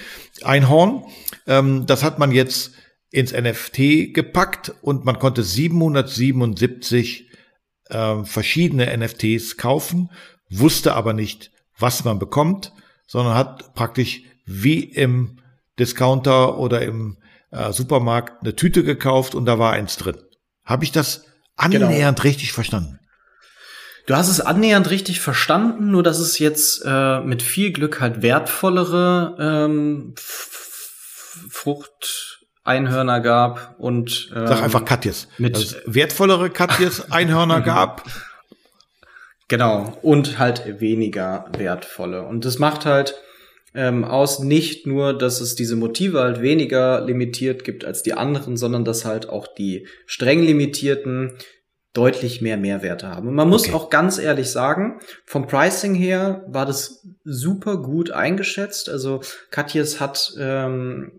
Einhorn. 0.44 1.06
Ähm, 1.48 1.86
das 1.86 2.04
hat 2.04 2.20
man 2.20 2.32
jetzt 2.32 2.74
ins 3.12 3.32
NFT 3.32 4.14
gepackt 4.14 4.74
und 4.82 5.06
man 5.06 5.18
konnte 5.20 5.42
777 5.42 7.29
äh, 7.90 8.24
verschiedene 8.24 8.96
NFTs 8.98 9.58
kaufen, 9.58 10.10
wusste 10.50 10.96
aber 10.96 11.14
nicht, 11.14 11.52
was 11.78 12.04
man 12.04 12.20
bekommt, 12.20 12.74
sondern 13.08 13.36
hat 13.36 13.74
praktisch 13.74 14.22
wie 14.46 14.84
im 14.84 15.40
Discounter 15.78 16.58
oder 16.58 16.82
im 16.82 17.18
äh, 17.52 17.72
Supermarkt 17.72 18.42
eine 18.42 18.56
Tüte 18.56 18.84
gekauft 18.84 19.36
und 19.36 19.46
da 19.46 19.60
war 19.60 19.74
eins 19.74 19.98
drin. 19.98 20.18
Habe 20.66 20.84
ich 20.84 20.92
das 20.92 21.26
genau. 21.70 21.88
annähernd 21.88 22.18
genau. 22.18 22.28
richtig 22.28 22.54
verstanden? 22.54 23.00
Du 24.06 24.16
hast 24.16 24.30
es 24.30 24.42
annähernd 24.42 24.90
richtig 24.90 25.20
verstanden, 25.20 25.92
nur 25.92 26.02
dass 26.02 26.20
es 26.20 26.40
jetzt 26.40 26.84
äh, 26.84 27.20
mit 27.22 27.44
viel 27.44 27.72
Glück 27.72 28.02
halt 28.02 28.22
wertvollere 28.24 29.36
ähm, 29.40 30.16
Fruchteinhörner 32.70 33.20
gab 33.20 33.76
und 33.80 34.30
ähm, 34.36 34.48
Sag 34.48 34.62
einfach 34.62 34.86
Katjes. 34.86 35.28
Mit 35.38 35.56
also 35.56 35.78
wertvollere 35.86 36.50
Katjes 36.50 37.12
Einhörner 37.12 37.62
gab. 37.62 38.04
Genau, 39.48 39.98
und 40.04 40.38
halt 40.38 40.80
weniger 40.80 41.50
wertvolle. 41.58 42.24
Und 42.24 42.46
das 42.46 42.60
macht 42.60 42.86
halt 42.86 43.16
ähm, 43.74 44.04
aus 44.04 44.40
nicht 44.40 44.86
nur, 44.86 45.18
dass 45.18 45.42
es 45.42 45.56
diese 45.56 45.76
Motive 45.76 46.20
halt 46.20 46.42
weniger 46.42 47.02
limitiert 47.02 47.64
gibt 47.64 47.86
als 47.86 48.04
die 48.04 48.14
anderen, 48.14 48.58
sondern 48.58 48.86
dass 48.86 49.06
halt 49.06 49.30
auch 49.30 49.48
die 49.48 49.88
streng 50.06 50.42
limitierten 50.42 51.34
deutlich 51.94 52.42
mehr 52.42 52.58
Mehrwerte 52.58 53.08
haben. 53.08 53.28
Und 53.28 53.34
man 53.34 53.50
muss 53.50 53.64
okay. 53.64 53.74
auch 53.74 53.90
ganz 53.90 54.20
ehrlich 54.20 54.52
sagen, 54.52 55.00
vom 55.26 55.48
Pricing 55.48 55.96
her 55.96 56.46
war 56.48 56.68
das 56.68 57.04
super 57.24 57.78
gut 57.78 58.12
eingeschätzt. 58.12 58.90
Also 58.90 59.22
Katjes 59.50 60.00
hat 60.00 60.34
ähm, 60.40 61.12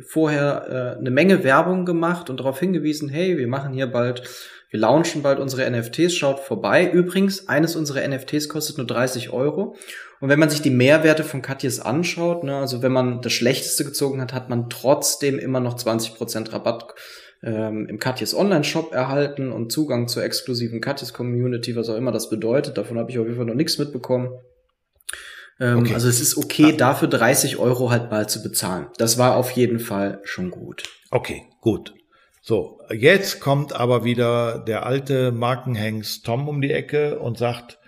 vorher 0.00 0.96
äh, 0.96 0.98
eine 0.98 1.10
Menge 1.10 1.44
Werbung 1.44 1.84
gemacht 1.84 2.30
und 2.30 2.40
darauf 2.40 2.60
hingewiesen, 2.60 3.08
hey, 3.08 3.38
wir 3.38 3.48
machen 3.48 3.72
hier 3.72 3.86
bald, 3.86 4.22
wir 4.70 4.80
launchen 4.80 5.22
bald 5.22 5.38
unsere 5.38 5.68
NFTs, 5.70 6.14
schaut 6.14 6.40
vorbei. 6.40 6.88
Übrigens, 6.90 7.48
eines 7.48 7.76
unserer 7.76 8.06
NFTs 8.06 8.48
kostet 8.48 8.78
nur 8.78 8.86
30 8.86 9.30
Euro. 9.32 9.76
Und 10.20 10.28
wenn 10.28 10.38
man 10.38 10.50
sich 10.50 10.62
die 10.62 10.70
Mehrwerte 10.70 11.24
von 11.24 11.42
Katjes 11.42 11.80
anschaut, 11.80 12.44
ne, 12.44 12.56
also 12.56 12.82
wenn 12.82 12.92
man 12.92 13.22
das 13.22 13.32
Schlechteste 13.32 13.84
gezogen 13.84 14.20
hat, 14.20 14.34
hat 14.34 14.50
man 14.50 14.68
trotzdem 14.68 15.38
immer 15.38 15.60
noch 15.60 15.76
20% 15.76 16.52
Rabatt 16.52 16.94
ähm, 17.42 17.86
im 17.88 17.98
Katjes 17.98 18.34
Online-Shop 18.34 18.92
erhalten 18.92 19.50
und 19.50 19.72
Zugang 19.72 20.08
zur 20.08 20.22
exklusiven 20.22 20.80
Katjes 20.80 21.14
Community, 21.14 21.74
was 21.74 21.88
auch 21.88 21.96
immer 21.96 22.12
das 22.12 22.28
bedeutet. 22.28 22.76
Davon 22.76 22.98
habe 22.98 23.10
ich 23.10 23.18
auf 23.18 23.24
jeden 23.24 23.36
Fall 23.36 23.46
noch 23.46 23.54
nichts 23.54 23.78
mitbekommen. 23.78 24.30
Ähm, 25.60 25.80
okay. 25.80 25.94
Also 25.94 26.08
es 26.08 26.20
ist 26.20 26.36
okay, 26.36 26.72
ah. 26.72 26.76
dafür 26.76 27.08
30 27.08 27.58
Euro 27.58 27.90
halt 27.90 28.10
mal 28.10 28.28
zu 28.28 28.42
bezahlen. 28.42 28.86
Das 28.96 29.18
war 29.18 29.36
auf 29.36 29.50
jeden 29.52 29.78
Fall 29.78 30.20
schon 30.24 30.50
gut. 30.50 30.84
Okay, 31.10 31.44
gut. 31.60 31.94
So, 32.42 32.80
jetzt 32.90 33.40
kommt 33.40 33.74
aber 33.74 34.02
wieder 34.04 34.58
der 34.66 34.86
alte 34.86 35.30
Markenhengst 35.30 36.24
Tom 36.24 36.48
um 36.48 36.62
die 36.62 36.72
Ecke 36.72 37.18
und 37.18 37.36
sagt, 37.36 37.78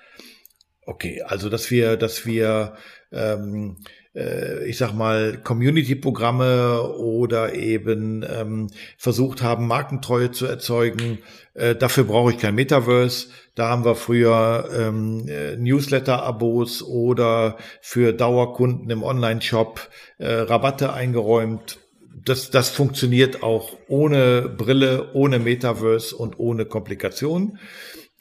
okay, 0.84 1.22
also 1.22 1.48
dass 1.48 1.70
wir, 1.70 1.96
dass 1.96 2.26
wir 2.26 2.74
ähm, 3.10 3.78
äh, 4.14 4.64
ich 4.66 4.76
sag 4.76 4.92
mal, 4.92 5.38
Community-Programme 5.42 6.82
oder 6.96 7.54
eben 7.54 8.24
ähm, 8.28 8.70
versucht 8.96 9.42
haben, 9.42 9.66
Markentreue 9.66 10.30
zu 10.30 10.46
erzeugen. 10.46 11.18
Äh, 11.54 11.74
dafür 11.74 12.04
brauche 12.04 12.32
ich 12.32 12.38
kein 12.38 12.54
Metaverse. 12.54 13.28
Da 13.54 13.68
haben 13.68 13.84
wir 13.84 13.94
früher 13.94 14.68
ähm, 14.74 15.28
äh, 15.28 15.56
Newsletter-Abos 15.56 16.82
oder 16.82 17.58
für 17.82 18.12
Dauerkunden 18.14 18.88
im 18.88 19.02
Online-Shop 19.02 19.88
äh, 20.18 20.32
Rabatte 20.32 20.92
eingeräumt. 20.92 21.78
Das, 22.24 22.50
das 22.50 22.70
funktioniert 22.70 23.42
auch 23.42 23.76
ohne 23.88 24.48
Brille, 24.48 25.12
ohne 25.12 25.38
Metaverse 25.38 26.16
und 26.16 26.38
ohne 26.38 26.64
Komplikation. 26.64 27.58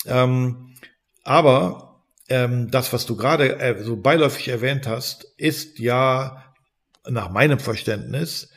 Ähm, 0.05 0.75
aber 1.23 2.03
ähm, 2.27 2.69
das, 2.71 2.91
was 2.91 3.05
du 3.05 3.15
gerade 3.15 3.59
äh, 3.59 3.82
so 3.84 3.95
beiläufig 3.95 4.49
erwähnt 4.49 4.88
hast, 4.88 5.34
ist 5.38 5.79
ja 5.79 6.53
nach 7.09 7.29
meinem 7.29 7.59
Verständnis 7.59 8.49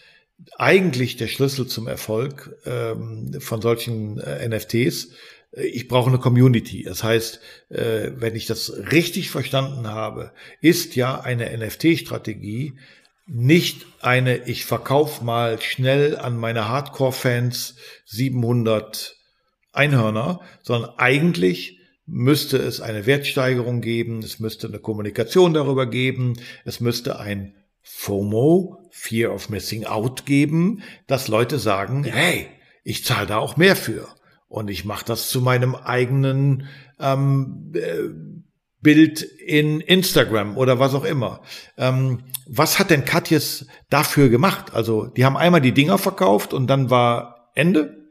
eigentlich 0.59 1.17
der 1.17 1.29
Schlüssel 1.29 1.67
zum 1.67 1.87
Erfolg 1.87 2.57
ähm, 2.65 3.33
von 3.41 3.63
solchen 3.63 4.19
äh, 4.19 4.49
NFTs. 4.49 5.11
Ich 5.57 5.89
brauche 5.89 6.09
eine 6.09 6.19
Community. 6.19 6.83
Das 6.83 7.05
heißt, 7.05 7.41
äh, 7.69 8.11
wenn 8.17 8.35
ich 8.35 8.47
das 8.47 8.73
richtig 8.91 9.31
verstanden 9.31 9.87
habe, 9.87 10.33
ist 10.61 10.97
ja 10.97 11.21
eine 11.21 11.57
NFT-Strategie 11.57 12.75
nicht 13.27 13.87
eine, 14.01 14.47
ich 14.49 14.65
verkaufe 14.67 15.25
mal 15.25 15.61
schnell 15.61 16.19
an 16.19 16.37
meine 16.37 16.69
Hardcore-Fans 16.69 17.77
700 18.05 19.17
Einhörner, 19.73 20.41
sondern 20.63 20.93
eigentlich 20.99 21.81
müsste 22.07 22.59
es 22.59 22.81
eine 22.81 23.07
Wertsteigerung 23.07 23.81
geben, 23.81 24.19
es 24.19 24.41
müsste 24.41 24.69
eine 24.69 24.79
Kommunikation 24.79 25.55
darüber 25.55 25.87
geben, 25.87 26.35
es 26.65 26.81
müsste 26.81 27.19
ein 27.19 27.55
FOMO, 27.81 28.89
Fear 28.91 29.33
of 29.33 29.49
Missing 29.49 29.87
Out 29.87 30.27
geben, 30.27 30.83
dass 31.07 31.29
Leute 31.29 31.59
sagen, 31.59 32.05
hey, 32.05 32.47
ich 32.83 33.05
zahle 33.05 33.27
da 33.27 33.39
auch 33.39 33.57
mehr 33.57 33.77
für 33.77 34.09
und 34.55 34.71
ich 34.71 34.85
mache 34.85 35.05
das 35.05 35.29
zu 35.31 35.41
meinem 35.41 35.75
eigenen 35.75 36.69
ähm, 37.01 37.73
äh, 37.75 38.09
Bild 38.81 39.23
in 39.23 39.81
Instagram 39.81 40.57
oder 40.57 40.79
was 40.79 40.95
auch 40.95 41.05
immer. 41.05 41.41
Ähm, 41.77 42.21
was 42.47 42.79
hat 42.79 42.91
denn 42.91 43.05
Katjes 43.05 43.67
dafür 43.91 44.29
gemacht? 44.29 44.73
Also 44.73 45.07
die 45.07 45.25
haben 45.25 45.37
einmal 45.37 45.61
die 45.61 45.75
Dinger 45.75 45.99
verkauft 45.99 46.55
und 46.55 46.69
dann 46.69 46.89
war 46.89 47.51
Ende. 47.57 48.05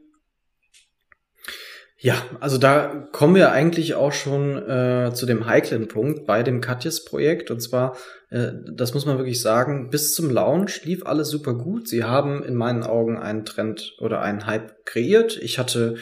Ja, 2.04 2.16
also 2.40 2.58
da 2.58 3.08
kommen 3.12 3.34
wir 3.34 3.50
eigentlich 3.52 3.94
auch 3.94 4.12
schon 4.12 4.58
äh, 4.68 5.12
zu 5.14 5.24
dem 5.24 5.46
heiklen 5.46 5.88
Punkt 5.88 6.26
bei 6.26 6.42
dem 6.42 6.60
Katjes-Projekt. 6.60 7.50
Und 7.50 7.60
zwar, 7.60 7.96
äh, 8.28 8.48
das 8.70 8.92
muss 8.92 9.06
man 9.06 9.16
wirklich 9.16 9.40
sagen, 9.40 9.88
bis 9.88 10.14
zum 10.14 10.28
Launch 10.28 10.84
lief 10.84 11.06
alles 11.06 11.30
super 11.30 11.54
gut. 11.54 11.88
Sie 11.88 12.04
haben 12.04 12.44
in 12.44 12.56
meinen 12.56 12.82
Augen 12.82 13.16
einen 13.16 13.46
Trend 13.46 13.94
oder 14.00 14.20
einen 14.20 14.44
Hype 14.44 14.84
kreiert. 14.84 15.38
Ich 15.38 15.58
hatte 15.58 15.96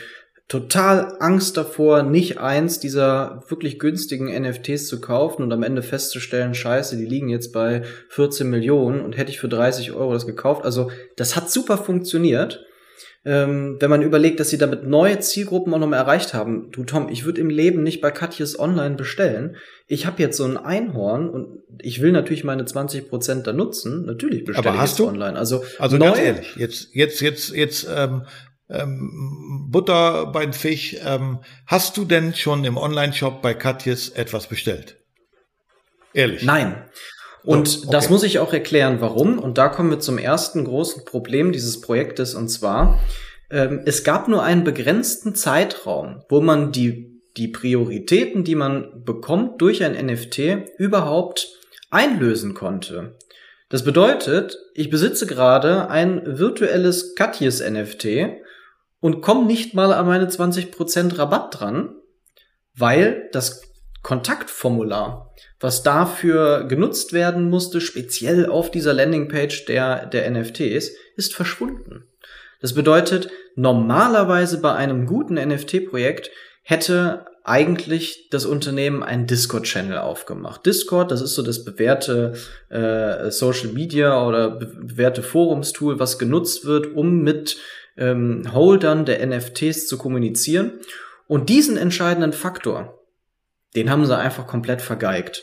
total 0.49 1.17
Angst 1.21 1.57
davor, 1.57 2.03
nicht 2.03 2.39
eins 2.39 2.79
dieser 2.79 3.43
wirklich 3.49 3.79
günstigen 3.79 4.27
NFTs 4.27 4.87
zu 4.87 5.01
kaufen 5.01 5.43
und 5.43 5.53
am 5.53 5.63
Ende 5.63 5.83
festzustellen, 5.83 6.55
scheiße, 6.55 6.97
die 6.97 7.07
liegen 7.07 7.29
jetzt 7.29 7.53
bei 7.53 7.83
14 8.09 8.49
Millionen 8.49 9.01
und 9.01 9.17
hätte 9.17 9.31
ich 9.31 9.41
für 9.41 9.49
30 9.49 9.93
Euro 9.93 10.13
das 10.13 10.27
gekauft. 10.27 10.65
Also 10.65 10.91
das 11.17 11.37
hat 11.37 11.51
super 11.51 11.79
funktioniert 11.79 12.67
ähm, 13.25 13.77
wenn 13.79 13.91
man 13.91 14.03
überlegt, 14.03 14.41
dass 14.41 14.51
sie 14.51 14.59
damit 14.59 14.85
neue 14.85 15.21
Zielgruppen 15.21 15.73
auch 15.73 15.79
nochmal 15.79 16.01
erreicht 16.01 16.35
haben. 16.35 16.71
Du 16.73 16.83
Tom, 16.83 17.09
ich 17.09 17.25
würde 17.25 17.41
im 17.41 17.51
Leben 17.51 17.85
nicht 17.85 18.01
bei 18.01 18.11
Katjes 18.11 18.59
online 18.59 18.97
bestellen. 18.97 19.57
Ich 19.87 20.07
habe 20.07 20.21
jetzt 20.21 20.37
so 20.37 20.45
ein 20.45 20.57
Einhorn 20.57 21.31
und 21.31 21.63
ich 21.81 22.03
will 22.03 22.11
natürlich 22.11 22.43
meine 22.43 22.65
20% 22.65 23.43
da 23.43 23.53
nutzen. 23.53 24.07
Natürlich 24.07 24.45
bestelle 24.45 24.69
Aber 24.69 24.81
hast 24.81 24.93
ich 24.93 24.97
du? 25.05 25.09
online. 25.09 25.39
Also, 25.39 25.63
also 25.79 25.99
ganz 25.99 26.19
ehrlich, 26.19 26.57
jetzt, 26.57 26.89
jetzt, 26.95 27.21
jetzt, 27.21 27.55
jetzt 27.55 27.87
ähm, 27.95 28.23
ähm, 28.73 29.69
Butter 29.71 30.27
beim 30.27 30.53
Fisch. 30.53 30.97
Ähm, 31.05 31.39
hast 31.67 31.97
du 31.97 32.05
denn 32.05 32.35
schon 32.35 32.65
im 32.65 32.77
Online-Shop 32.77 33.43
bei 33.43 33.55
Katjes 33.55 34.09
etwas 34.11 34.47
bestellt? 34.47 34.97
Ehrlich? 36.15 36.43
Nein. 36.43 36.85
Und 37.45 37.69
so, 37.69 37.79
okay. 37.83 37.89
das 37.93 38.11
muss 38.11 38.23
ich 38.23 38.39
auch 38.39 38.53
erklären, 38.53 39.01
warum. 39.01 39.39
Und 39.39 39.59
da 39.59 39.69
kommen 39.69 39.91
wir 39.91 40.01
zum 40.01 40.19
ersten 40.19 40.65
großen 40.65 41.05
Problem 41.05 41.53
dieses 41.53 41.81
Projektes. 41.81 42.35
Und 42.35 42.49
zwar, 42.49 43.01
ähm, 43.51 43.83
es 43.85 44.05
gab 44.05 44.29
nur 44.29 44.43
einen 44.43 44.65
begrenzten 44.65 45.35
Zeitraum, 45.35 46.23
wo 46.29 46.41
man 46.41 46.73
die, 46.73 47.21
die 47.37 47.49
Prioritäten, 47.49 48.45
die 48.45 48.55
man 48.55 49.05
bekommt 49.05 49.61
durch 49.61 49.83
ein 49.85 49.95
NFT, 50.07 50.79
überhaupt 50.79 51.49
einlösen 51.91 52.55
konnte. 52.55 53.15
Das 53.69 53.85
bedeutet, 53.85 54.59
ich 54.75 54.91
besitze 54.91 55.27
gerade 55.27 55.89
ein 55.89 56.39
virtuelles 56.39 57.15
Katjes 57.15 57.61
NFT 57.61 58.07
und 59.03 59.21
komme 59.21 59.45
nicht 59.45 59.75
mal 59.75 59.93
an 59.93 60.07
meine 60.07 60.29
20% 60.29 61.19
Rabatt 61.19 61.61
dran, 61.61 61.95
weil 62.75 63.29
das 63.33 63.61
Kontaktformular 64.03 65.33
was 65.63 65.83
dafür 65.83 66.65
genutzt 66.65 67.13
werden 67.13 67.49
musste, 67.49 67.81
speziell 67.81 68.47
auf 68.47 68.71
dieser 68.71 68.93
Landingpage 68.93 69.65
der, 69.67 70.07
der 70.07 70.29
NFTs, 70.31 70.91
ist 71.17 71.35
verschwunden. 71.35 72.05
Das 72.61 72.75
bedeutet, 72.75 73.31
normalerweise 73.55 74.61
bei 74.61 74.75
einem 74.75 75.07
guten 75.07 75.35
NFT-Projekt 75.35 76.31
hätte 76.63 77.27
eigentlich 77.45 78.29
das 78.31 78.45
Unternehmen 78.45 79.03
einen 79.03 79.27
Discord-Channel 79.27 79.99
aufgemacht. 79.99 80.65
Discord, 80.65 81.11
das 81.11 81.21
ist 81.21 81.35
so 81.35 81.43
das 81.43 81.65
bewährte 81.65 82.35
äh, 82.69 83.31
Social 83.31 83.73
Media 83.73 84.25
oder 84.25 84.51
bewährte 84.51 85.23
Forumstool, 85.23 85.99
was 85.99 86.21
genutzt 86.21 86.65
wird, 86.65 86.95
um 86.95 87.23
mit 87.23 87.57
ähm, 87.97 88.53
Holdern 88.53 89.05
der 89.05 89.25
NFTs 89.27 89.87
zu 89.87 89.99
kommunizieren. 89.99 90.81
Und 91.27 91.49
diesen 91.49 91.77
entscheidenden 91.77 92.33
Faktor, 92.33 92.99
den 93.75 93.91
haben 93.91 94.05
sie 94.07 94.17
einfach 94.17 94.47
komplett 94.47 94.83
vergeigt. 94.83 95.43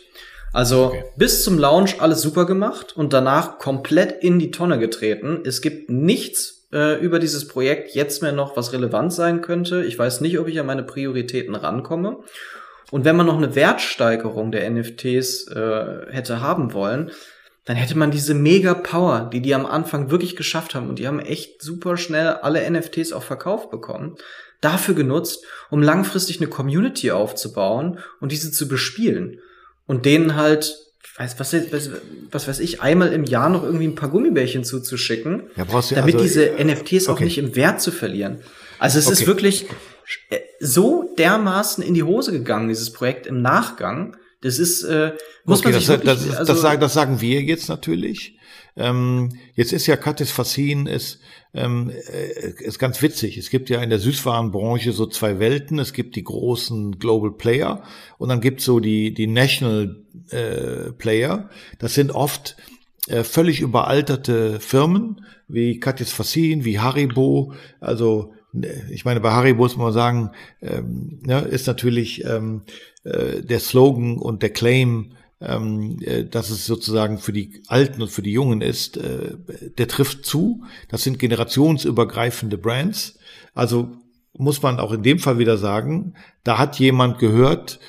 Also 0.51 0.85
okay. 0.85 1.03
bis 1.15 1.43
zum 1.43 1.57
Launch 1.57 2.01
alles 2.01 2.21
super 2.21 2.45
gemacht 2.45 2.95
und 2.95 3.13
danach 3.13 3.59
komplett 3.59 4.23
in 4.23 4.39
die 4.39 4.51
Tonne 4.51 4.79
getreten. 4.79 5.43
Es 5.45 5.61
gibt 5.61 5.89
nichts 5.89 6.67
äh, 6.73 6.99
über 6.99 7.19
dieses 7.19 7.47
Projekt 7.47 7.93
jetzt 7.95 8.21
mehr 8.21 8.31
noch, 8.31 8.57
was 8.57 8.73
relevant 8.73 9.13
sein 9.13 9.41
könnte. 9.41 9.83
Ich 9.83 9.97
weiß 9.97 10.21
nicht, 10.21 10.39
ob 10.39 10.47
ich 10.47 10.59
an 10.59 10.65
meine 10.65 10.83
Prioritäten 10.83 11.55
rankomme. 11.55 12.19
Und 12.91 13.05
wenn 13.05 13.15
man 13.15 13.27
noch 13.27 13.37
eine 13.37 13.55
Wertsteigerung 13.55 14.51
der 14.51 14.69
NFTs 14.69 15.47
äh, 15.47 16.11
hätte 16.11 16.41
haben 16.41 16.73
wollen, 16.73 17.11
dann 17.69 17.77
hätte 17.77 17.95
man 17.95 18.09
diese 18.09 18.33
mega 18.33 18.73
Power, 18.73 19.29
die 19.31 19.41
die 19.41 19.53
am 19.53 19.67
Anfang 19.67 20.09
wirklich 20.09 20.35
geschafft 20.35 20.73
haben 20.73 20.89
und 20.89 20.97
die 20.97 21.07
haben 21.07 21.19
echt 21.19 21.61
super 21.61 21.97
schnell 21.97 22.29
alle 22.29 22.67
NFTs 22.67 23.13
auch 23.13 23.21
verkauft 23.21 23.69
bekommen, 23.69 24.15
dafür 24.59 24.95
genutzt, 24.95 25.45
um 25.69 25.83
langfristig 25.83 26.41
eine 26.41 26.49
Community 26.49 27.11
aufzubauen 27.11 27.99
und 28.19 28.31
diese 28.31 28.51
zu 28.51 28.67
bespielen 28.67 29.39
und 29.85 30.07
denen 30.07 30.35
halt, 30.35 30.77
weiß, 31.17 31.39
was, 31.39 31.53
was, 31.53 31.91
was 32.31 32.47
weiß 32.47 32.59
ich, 32.59 32.81
einmal 32.81 33.13
im 33.13 33.25
Jahr 33.25 33.49
noch 33.49 33.61
irgendwie 33.61 33.85
ein 33.85 33.93
paar 33.93 34.09
Gummibärchen 34.09 34.63
zuzuschicken, 34.63 35.43
ja, 35.55 35.63
brauchst 35.63 35.91
du, 35.91 35.95
damit 35.95 36.15
also, 36.15 36.25
diese 36.25 36.49
äh, 36.49 36.63
NFTs 36.63 37.07
okay. 37.07 37.11
auch 37.11 37.19
nicht 37.19 37.37
im 37.37 37.55
Wert 37.55 37.81
zu 37.81 37.91
verlieren. 37.91 38.39
Also 38.79 38.97
es 38.97 39.05
okay. 39.05 39.13
ist 39.13 39.27
wirklich 39.27 39.67
äh, 40.31 40.39
so 40.59 41.13
dermaßen 41.19 41.83
in 41.83 41.93
die 41.93 42.01
Hose 42.01 42.31
gegangen, 42.31 42.69
dieses 42.69 42.91
Projekt 42.91 43.27
im 43.27 43.43
Nachgang. 43.43 44.17
Das 44.41 44.57
ist, 44.57 44.83
äh, 44.83 45.13
muss 45.43 45.59
okay, 45.59 45.71
man 45.71 45.79
sich 45.79 45.87
das, 45.87 46.05
wirklich, 46.05 46.27
das, 46.27 46.37
also, 46.37 46.53
das, 46.53 46.61
sagen, 46.61 46.81
das 46.81 46.93
sagen 46.93 47.21
wir 47.21 47.41
jetzt 47.41 47.67
natürlich. 47.67 48.37
Ähm, 48.77 49.29
jetzt 49.55 49.73
ist 49.73 49.87
ja 49.87 49.97
Katis 49.97 50.31
Fassin 50.31 50.85
ist, 50.85 51.19
ähm, 51.53 51.89
äh, 51.89 52.63
ist 52.63 52.79
ganz 52.79 53.01
witzig. 53.01 53.37
Es 53.37 53.49
gibt 53.49 53.69
ja 53.69 53.81
in 53.81 53.89
der 53.89 53.99
Süßwarenbranche 53.99 54.93
so 54.93 55.05
zwei 55.07 55.39
Welten. 55.39 55.79
Es 55.79 55.91
gibt 55.91 56.15
die 56.15 56.23
großen 56.23 56.99
Global 56.99 57.31
Player 57.31 57.83
und 58.17 58.29
dann 58.29 58.39
gibt 58.39 58.59
es 58.59 58.65
so 58.65 58.79
die, 58.79 59.13
die 59.13 59.27
National 59.27 60.03
äh, 60.29 60.91
Player. 60.93 61.49
Das 61.79 61.93
sind 61.93 62.11
oft 62.11 62.55
äh, 63.07 63.23
völlig 63.23 63.59
überalterte 63.59 64.61
Firmen 64.61 65.25
wie 65.49 65.79
Katis 65.79 66.13
Fassin, 66.13 66.63
wie 66.63 66.79
Haribo. 66.79 67.53
Also 67.81 68.33
ich 68.89 69.05
meine, 69.05 69.19
bei 69.19 69.31
Haribo 69.31 69.63
muss 69.63 69.77
man 69.77 69.93
sagen, 69.93 70.31
ähm, 70.61 71.19
ja, 71.25 71.39
ist 71.39 71.67
natürlich 71.67 72.25
ähm, 72.25 72.63
äh, 73.03 73.41
der 73.41 73.59
Slogan 73.59 74.17
und 74.17 74.41
der 74.41 74.49
Claim 74.49 75.13
ähm, 75.41 75.99
äh, 76.01 76.25
dass 76.25 76.49
es 76.49 76.65
sozusagen 76.65 77.17
für 77.17 77.31
die 77.31 77.63
Alten 77.67 78.01
und 78.01 78.11
für 78.11 78.21
die 78.21 78.33
Jungen 78.33 78.61
ist, 78.61 78.97
äh, 78.97 79.37
der 79.77 79.87
trifft 79.87 80.25
zu. 80.25 80.63
Das 80.89 81.03
sind 81.03 81.19
generationsübergreifende 81.19 82.57
Brands. 82.57 83.17
Also 83.53 83.89
muss 84.33 84.61
man 84.61 84.79
auch 84.79 84.91
in 84.91 85.03
dem 85.03 85.19
Fall 85.19 85.39
wieder 85.39 85.57
sagen, 85.57 86.13
da 86.43 86.57
hat 86.57 86.79
jemand 86.79 87.19
gehört, 87.19 87.79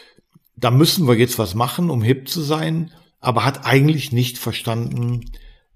da 0.56 0.70
müssen 0.70 1.08
wir 1.08 1.14
jetzt 1.14 1.38
was 1.38 1.54
machen, 1.54 1.90
um 1.90 2.02
hip 2.02 2.28
zu 2.28 2.40
sein, 2.40 2.92
aber 3.18 3.44
hat 3.44 3.66
eigentlich 3.66 4.12
nicht 4.12 4.38
verstanden, 4.38 5.30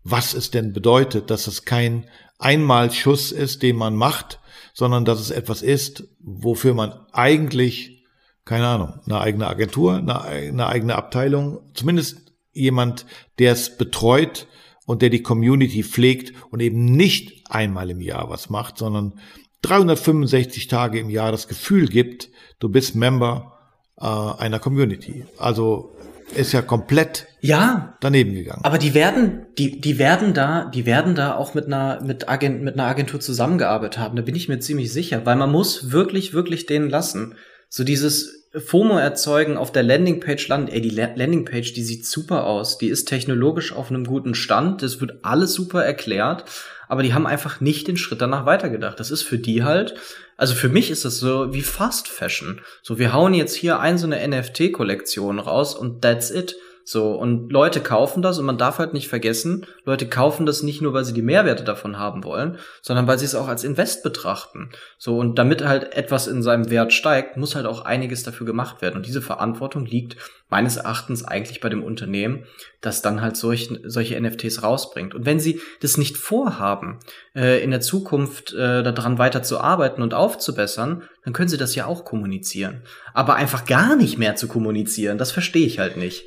was 0.05 0.35
es 0.35 0.51
denn 0.51 0.73
bedeutet, 0.73 1.31
dass 1.31 1.47
es 1.47 1.65
kein 1.65 2.07
Einmalschuss 2.39 3.33
ist, 3.33 3.63
den 3.63 3.77
man 3.77 3.95
macht 3.97 4.39
sondern 4.75 5.07
dass 5.07 5.21
es 5.21 5.31
etwas 5.31 5.63
ist, 5.63 6.05
wofür 6.21 6.75
man 6.75 6.93
eigentlich, 7.13 8.05
keine 8.45 8.67
Ahnung, 8.67 9.01
eine 9.07 9.21
eigene 9.21 9.47
Agentur, 9.47 9.97
eine, 9.97 10.21
eine 10.21 10.67
eigene 10.67 10.97
Abteilung, 10.97 11.61
zumindest 11.73 12.35
jemand, 12.53 13.07
der 13.39 13.53
es 13.53 13.79
betreut 13.79 14.47
und 14.85 15.01
der 15.01 15.09
die 15.09 15.23
Community 15.23 15.83
pflegt 15.83 16.35
und 16.51 16.61
eben 16.61 16.85
nicht 16.85 17.51
einmal 17.51 17.89
im 17.89 18.01
Jahr 18.01 18.29
was 18.29 18.51
macht, 18.51 18.77
sondern 18.77 19.19
365 19.63 20.67
Tage 20.67 20.99
im 20.99 21.09
Jahr 21.09 21.33
das 21.33 21.49
Gefühl 21.49 21.89
gibt, 21.89 22.31
du 22.59 22.69
bist 22.69 22.95
Member 22.95 23.59
äh, 23.99 24.05
einer 24.07 24.59
Community. 24.59 25.25
Also 25.39 25.97
ist 26.37 26.53
ja 26.53 26.63
komplett 26.63 27.27
ja 27.41 27.97
daneben 28.01 28.35
gegangen. 28.35 28.65
Aber 28.65 28.79
die 28.79 28.95
werden, 28.95 29.47
die, 29.59 29.81
die 29.81 29.99
werden 29.99 30.35
da, 30.35 30.65
die 30.67 30.87
werden 30.87 31.15
da 31.15 31.35
auch 31.35 31.55
mit 31.55 31.67
einer, 31.67 32.03
mit 32.03 32.29
Agent, 32.29 32.63
mit 32.63 32.75
einer 32.75 32.87
Agentur 32.87 33.21
zusammengearbeitet 33.21 33.99
haben. 33.99 34.17
Da 34.17 34.23
bin 34.23 34.35
ich 34.35 34.49
mir 34.49 34.59
ziemlich 34.61 34.93
sicher, 34.93 35.25
weil 35.27 35.37
man 35.37 35.53
muss 35.53 35.93
wirklich, 35.93 36.33
wirklich 36.33 36.67
denen 36.67 36.89
lassen. 36.89 37.35
So 37.69 37.85
dieses 37.85 38.45
FOMO 38.57 38.99
erzeugen 38.99 39.57
auf 39.57 39.73
der 39.73 39.83
Landingpage 39.83 40.47
landen. 40.49 40.69
Ey, 40.69 40.81
die 40.81 40.91
Landingpage, 40.91 41.73
die 41.73 41.83
sieht 41.83 42.07
super 42.07 42.47
aus. 42.47 42.79
Die 42.79 42.89
ist 42.89 43.07
technologisch 43.07 43.73
auf 43.73 43.91
einem 43.91 44.05
guten 44.05 44.35
Stand. 44.35 44.83
Das 44.83 45.01
wird 45.01 45.19
alles 45.23 45.55
super 45.55 45.85
erklärt. 45.85 46.45
Aber 46.89 47.03
die 47.03 47.15
haben 47.15 47.27
einfach 47.27 47.61
nicht 47.61 47.89
den 47.89 47.97
Schritt 47.97 48.21
danach 48.21 48.47
weitergedacht. 48.47 49.01
Das 49.01 49.11
ist 49.11 49.23
für 49.23 49.39
die 49.39 49.65
halt, 49.65 49.95
also 50.37 50.55
für 50.55 50.69
mich 50.69 50.91
ist 50.91 51.05
das 51.05 51.19
so 51.19 51.53
wie 51.53 51.63
Fast 51.63 52.09
Fashion. 52.09 52.61
So, 52.83 52.99
wir 52.99 53.13
hauen 53.13 53.35
jetzt 53.35 53.55
hier 53.55 53.81
ein 53.81 53.99
so 53.99 54.07
eine 54.07 54.27
NFT-Kollektion 54.27 55.39
raus 55.39 55.75
und 55.75 56.03
that's 56.03 56.31
it. 56.31 56.57
So, 56.87 57.13
und 57.13 57.51
Leute 57.51 57.81
kaufen 57.81 58.21
das 58.21 58.39
und 58.39 58.45
man 58.45 58.59
darf 58.59 58.79
halt 58.79 58.93
nicht 58.93 59.09
vergessen, 59.09 59.67
Leute 59.87 60.07
kaufen 60.07 60.45
das 60.45 60.63
nicht 60.63 60.83
nur, 60.83 60.93
weil 60.93 61.07
sie 61.07 61.15
die 61.15 61.23
Mehrwerte 61.23 61.65
davon 61.65 61.99
haben 61.99 62.25
wollen, 62.25 62.59
sondern 62.83 63.07
weil 63.07 63.19
sie 63.19 63.25
es 63.25 63.35
auch 63.35 63.49
als 63.49 63.65
Invest 63.65 64.03
betrachten. 64.03 64.69
So, 64.99 65.19
und 65.19 65.39
damit 65.39 65.65
halt 65.65 65.95
etwas 65.95 66.27
in 66.27 66.43
seinem 66.43 66.69
Wert 66.69 66.93
steigt, 66.93 67.39
muss 67.39 67.55
halt 67.55 67.65
auch 67.65 67.87
einiges 67.87 68.23
dafür 68.23 68.47
gemacht 68.47 68.83
werden. 68.83 68.97
Und 68.97 69.07
diese 69.07 69.23
Verantwortung 69.23 69.87
liegt 69.87 70.17
meines 70.51 70.77
Erachtens 70.77 71.25
eigentlich 71.25 71.61
bei 71.61 71.71
dem 71.71 71.83
Unternehmen, 71.83 72.45
das 72.83 73.01
dann 73.01 73.23
halt 73.23 73.39
solch, 73.39 73.71
solche 73.85 74.21
NFTs 74.21 74.63
rausbringt. 74.63 75.15
Und 75.15 75.25
wenn 75.25 75.41
sie 75.41 75.63
das 75.81 75.97
nicht 75.97 76.19
vorhaben, 76.19 76.99
äh, 77.35 77.65
in 77.65 77.71
der 77.71 77.81
Zukunft 77.81 78.53
äh, 78.53 78.83
daran 78.83 79.19
weiter 79.19 79.43
zu 79.43 79.59
arbeiten 79.59 80.03
und 80.03 80.13
aufzubessern, 80.13 81.03
dann 81.25 81.33
können 81.33 81.49
sie 81.49 81.57
das 81.57 81.75
ja 81.75 81.87
auch 81.87 82.05
kommunizieren. 82.05 82.83
Aber 83.15 83.37
einfach 83.37 83.65
gar 83.65 83.97
nicht 83.97 84.19
mehr 84.19 84.37
zu 84.37 84.49
kommunizieren, 84.49 85.17
das 85.17 85.33
verstehe 85.33 85.67
ich 85.67 85.79
halt 85.79 85.97
nicht. 85.97 86.27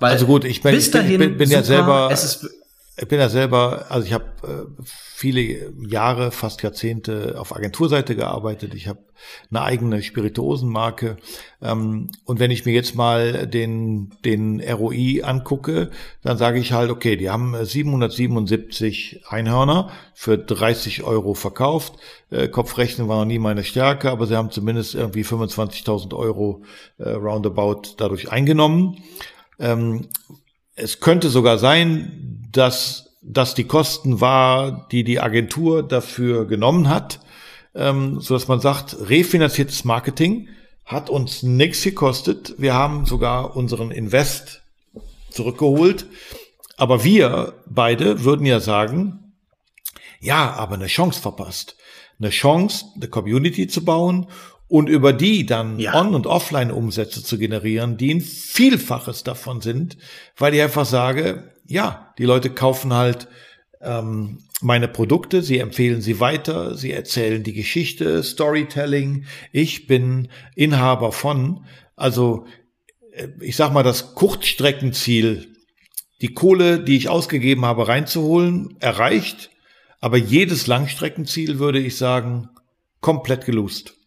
Weil 0.00 0.12
also 0.12 0.26
gut, 0.26 0.44
ich 0.44 0.62
bin, 0.62 0.74
bis 0.74 0.86
ich 0.86 0.92
bin, 0.92 1.36
bin 1.36 1.48
super, 1.48 1.52
ja 1.52 1.62
selber, 1.62 2.10
ich 3.00 3.06
bin 3.06 3.20
ja 3.20 3.28
selber, 3.28 3.86
also 3.90 4.06
ich 4.06 4.12
habe 4.12 4.24
äh, 4.42 4.82
viele 5.14 5.72
Jahre, 5.86 6.32
fast 6.32 6.62
Jahrzehnte 6.62 7.36
auf 7.38 7.54
Agenturseite 7.54 8.16
gearbeitet. 8.16 8.74
Ich 8.74 8.88
habe 8.88 8.98
eine 9.50 9.62
eigene 9.62 10.02
Spirituosenmarke. 10.02 11.16
Ähm, 11.62 12.10
und 12.24 12.40
wenn 12.40 12.50
ich 12.50 12.66
mir 12.66 12.72
jetzt 12.72 12.96
mal 12.96 13.46
den, 13.46 14.10
den 14.24 14.60
ROI 14.60 15.22
angucke, 15.22 15.90
dann 16.22 16.38
sage 16.38 16.58
ich 16.58 16.72
halt, 16.72 16.90
okay, 16.90 17.16
die 17.16 17.30
haben 17.30 17.54
777 17.64 19.22
Einhörner 19.28 19.90
für 20.12 20.36
30 20.36 21.04
Euro 21.04 21.34
verkauft. 21.34 21.94
Äh, 22.30 22.48
Kopfrechnen 22.48 23.06
war 23.06 23.18
noch 23.18 23.26
nie 23.26 23.38
meine 23.38 23.62
Stärke, 23.62 24.10
aber 24.10 24.26
sie 24.26 24.36
haben 24.36 24.50
zumindest 24.50 24.96
irgendwie 24.96 25.22
25.000 25.22 26.16
Euro 26.16 26.62
äh, 26.98 27.10
roundabout 27.10 27.94
dadurch 27.96 28.32
eingenommen. 28.32 28.96
Ähm, 29.58 30.08
es 30.74 31.00
könnte 31.00 31.28
sogar 31.28 31.58
sein, 31.58 32.48
dass 32.52 33.16
das 33.22 33.54
die 33.54 33.64
Kosten 33.64 34.20
war, 34.20 34.88
die 34.90 35.04
die 35.04 35.20
Agentur 35.20 35.82
dafür 35.82 36.46
genommen 36.46 36.88
hat, 36.88 37.20
ähm, 37.74 38.20
so 38.20 38.34
dass 38.34 38.48
man 38.48 38.60
sagt, 38.60 38.96
refinanziertes 39.08 39.84
Marketing 39.84 40.48
hat 40.84 41.10
uns 41.10 41.42
nichts 41.42 41.82
gekostet. 41.82 42.54
Wir 42.58 42.74
haben 42.74 43.04
sogar 43.04 43.56
unseren 43.56 43.90
Invest 43.90 44.62
zurückgeholt. 45.30 46.06
Aber 46.76 47.04
wir 47.04 47.54
beide 47.66 48.24
würden 48.24 48.46
ja 48.46 48.60
sagen, 48.60 49.34
ja, 50.20 50.52
aber 50.54 50.74
eine 50.74 50.86
Chance 50.86 51.20
verpasst. 51.20 51.76
Eine 52.18 52.30
Chance, 52.30 52.86
eine 52.96 53.08
Community 53.08 53.68
zu 53.68 53.84
bauen 53.84 54.28
und 54.68 54.88
über 54.88 55.12
die 55.12 55.46
dann 55.46 55.78
ja. 55.78 55.94
On- 55.94 56.14
und 56.14 56.26
Offline-Umsätze 56.26 57.24
zu 57.24 57.38
generieren, 57.38 57.96
die 57.96 58.14
ein 58.14 58.20
Vielfaches 58.20 59.24
davon 59.24 59.60
sind, 59.60 59.96
weil 60.36 60.54
ich 60.54 60.62
einfach 60.62 60.86
sage, 60.86 61.52
ja, 61.66 62.14
die 62.18 62.24
Leute 62.24 62.50
kaufen 62.50 62.92
halt 62.92 63.28
ähm, 63.80 64.38
meine 64.60 64.88
Produkte, 64.88 65.42
sie 65.42 65.58
empfehlen 65.58 66.02
sie 66.02 66.20
weiter, 66.20 66.76
sie 66.76 66.92
erzählen 66.92 67.42
die 67.42 67.52
Geschichte, 67.52 68.22
Storytelling. 68.22 69.24
Ich 69.52 69.86
bin 69.86 70.28
Inhaber 70.54 71.12
von, 71.12 71.64
also 71.96 72.46
äh, 73.12 73.28
ich 73.40 73.56
sag 73.56 73.72
mal, 73.72 73.82
das 73.82 74.14
Kurzstreckenziel, 74.14 75.54
die 76.20 76.34
Kohle, 76.34 76.80
die 76.80 76.96
ich 76.96 77.08
ausgegeben 77.08 77.64
habe, 77.64 77.88
reinzuholen, 77.88 78.76
erreicht. 78.80 79.50
Aber 80.00 80.16
jedes 80.16 80.66
Langstreckenziel 80.66 81.58
würde 81.58 81.78
ich 81.78 81.96
sagen, 81.96 82.48
komplett 83.00 83.44
gelust. 83.46 83.97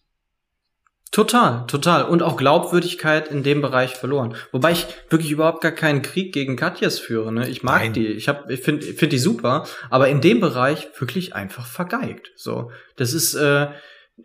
Total, 1.12 1.66
total. 1.68 2.06
Und 2.06 2.24
auch 2.24 2.38
Glaubwürdigkeit 2.38 3.28
in 3.28 3.44
dem 3.44 3.62
Bereich 3.62 3.96
verloren. 3.96 4.34
Wobei 4.54 4.72
ich 4.72 4.88
wirklich 5.10 5.30
überhaupt 5.30 5.60
gar 5.60 5.74
keinen 5.74 6.02
Krieg 6.02 6.34
gegen 6.34 6.56
Katjes 6.56 7.00
führe. 7.00 7.34
Ne? 7.34 7.50
Ich 7.50 7.64
mag 7.64 7.82
Nein. 7.82 7.94
die. 7.94 8.08
Ich, 8.08 8.30
hab, 8.30 8.50
ich 8.50 8.62
finde 8.62 8.86
find 8.86 9.12
die 9.12 9.18
super. 9.18 9.66
Aber 9.90 10.08
in 10.08 10.22
dem 10.22 10.40
Bereich 10.40 10.88
wirklich 10.98 11.36
einfach 11.36 11.66
vergeigt. 11.66 12.32
So, 12.38 12.72
Das 12.96 13.14
ist 13.14 13.34
äh, 13.34 13.68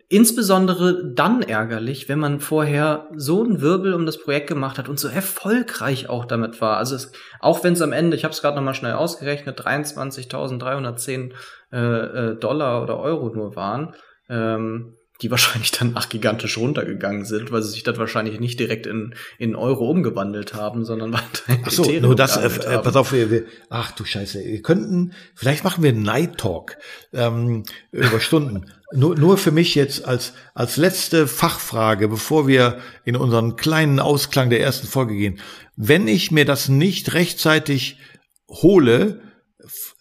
insbesondere 0.07 1.11
dann 1.13 1.41
ärgerlich, 1.41 2.07
wenn 2.07 2.19
man 2.19 2.39
vorher 2.39 3.09
so 3.15 3.43
einen 3.43 3.59
Wirbel 3.59 3.93
um 3.93 4.05
das 4.05 4.17
Projekt 4.17 4.47
gemacht 4.47 4.77
hat 4.77 4.87
und 4.87 4.97
so 4.97 5.09
erfolgreich 5.09 6.07
auch 6.07 6.23
damit 6.23 6.61
war. 6.61 6.77
Also 6.77 6.95
es, 6.95 7.11
auch 7.41 7.65
wenn 7.65 7.73
es 7.73 7.81
am 7.81 7.91
Ende, 7.91 8.15
ich 8.15 8.23
habe 8.23 8.33
es 8.33 8.41
gerade 8.41 8.55
nochmal 8.55 8.75
schnell 8.75 8.93
ausgerechnet, 8.93 9.59
23.310 9.59 11.33
äh, 11.73 11.77
äh, 11.77 12.35
Dollar 12.37 12.81
oder 12.81 12.97
Euro 12.97 13.27
nur 13.27 13.57
waren. 13.57 13.93
Ähm, 14.29 14.96
die 15.21 15.31
wahrscheinlich 15.31 15.71
dann 15.71 15.93
ach 15.95 16.09
gigantisch 16.09 16.57
runtergegangen 16.57 17.25
sind, 17.25 17.51
weil 17.51 17.63
sie 17.63 17.71
sich 17.71 17.83
das 17.83 17.97
wahrscheinlich 17.97 18.39
nicht 18.39 18.59
direkt 18.59 18.85
in, 18.85 19.15
in 19.37 19.55
Euro 19.55 19.89
umgewandelt 19.89 20.53
haben, 20.53 20.85
sondern 20.85 21.13
weiterhin 21.13 21.63
Ach 21.65 21.71
so, 21.71 21.83
Ethereum 21.83 22.03
nur 22.03 22.15
das, 22.15 22.37
äh, 22.37 22.47
äh 22.47 22.79
pass 22.79 22.95
auf, 22.95 23.11
wir, 23.11 23.31
wir, 23.31 23.45
ach 23.69 23.91
du 23.91 24.05
Scheiße, 24.05 24.43
wir 24.43 24.61
könnten, 24.61 25.13
vielleicht 25.35 25.63
machen 25.63 25.83
wir 25.83 25.89
einen 25.89 26.03
Night 26.03 26.37
Talk 26.37 26.77
ähm, 27.13 27.63
über 27.91 28.19
Stunden. 28.19 28.65
nur, 28.93 29.17
nur 29.17 29.37
für 29.37 29.51
mich 29.51 29.75
jetzt 29.75 30.05
als, 30.05 30.33
als 30.53 30.77
letzte 30.77 31.27
Fachfrage, 31.27 32.07
bevor 32.07 32.47
wir 32.47 32.79
in 33.03 33.15
unseren 33.15 33.55
kleinen 33.55 33.99
Ausklang 33.99 34.49
der 34.49 34.61
ersten 34.61 34.87
Folge 34.87 35.15
gehen. 35.15 35.39
Wenn 35.75 36.07
ich 36.07 36.31
mir 36.31 36.45
das 36.45 36.69
nicht 36.69 37.13
rechtzeitig 37.13 37.97
hole, 38.49 39.21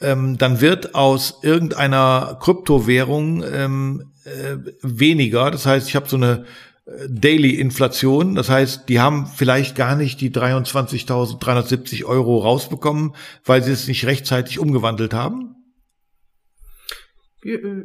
ähm, 0.01 0.39
dann 0.39 0.61
wird 0.61 0.95
aus 0.95 1.41
irgendeiner 1.43 2.39
Kryptowährung 2.41 3.43
ähm, 3.43 4.13
äh, 4.27 4.59
weniger. 4.83 5.51
Das 5.51 5.67
heißt, 5.67 5.89
ich 5.89 5.97
habe 5.97 6.09
so 6.09 6.17
eine 6.17 6.45
äh, 6.87 7.09
Daily-Inflation. 7.09 8.35
Das 8.35 8.51
heißt, 8.51 8.89
die 8.89 9.01
haben 9.01 9.27
vielleicht 9.27 9.77
gar 9.77 9.97
nicht 9.97 10.21
die 10.21 10.31
23.370 10.31 12.05
Euro 12.05 12.39
rausbekommen, 12.39 13.15
weil 13.45 13.63
sie 13.63 13.73
es 13.73 13.89
nicht 13.89 14.05
rechtzeitig 14.07 14.59
umgewandelt 14.59 15.15
haben. 15.15 15.55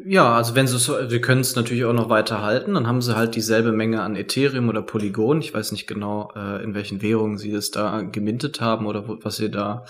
Ja, 0.07 0.35
also 0.35 0.55
wenn 0.55 0.65
sie 0.65 0.75
es, 0.75 0.89
wir 0.89 1.21
können 1.21 1.41
es 1.41 1.55
natürlich 1.55 1.85
auch 1.85 1.93
noch 1.93 2.09
weiter 2.09 2.41
halten, 2.41 2.73
dann 2.73 2.87
haben 2.87 3.03
sie 3.03 3.15
halt 3.15 3.35
dieselbe 3.35 3.71
Menge 3.71 4.01
an 4.01 4.15
Ethereum 4.15 4.69
oder 4.69 4.81
Polygon. 4.81 5.39
Ich 5.41 5.53
weiß 5.53 5.71
nicht 5.71 5.85
genau, 5.85 6.31
äh, 6.35 6.63
in 6.63 6.73
welchen 6.73 7.03
Währungen 7.03 7.37
sie 7.37 7.51
das 7.51 7.69
da 7.69 8.01
gemintet 8.01 8.59
haben 8.59 8.87
oder 8.87 9.03
was 9.23 9.35
sie 9.35 9.51
da 9.51 9.85
äh, 9.85 9.89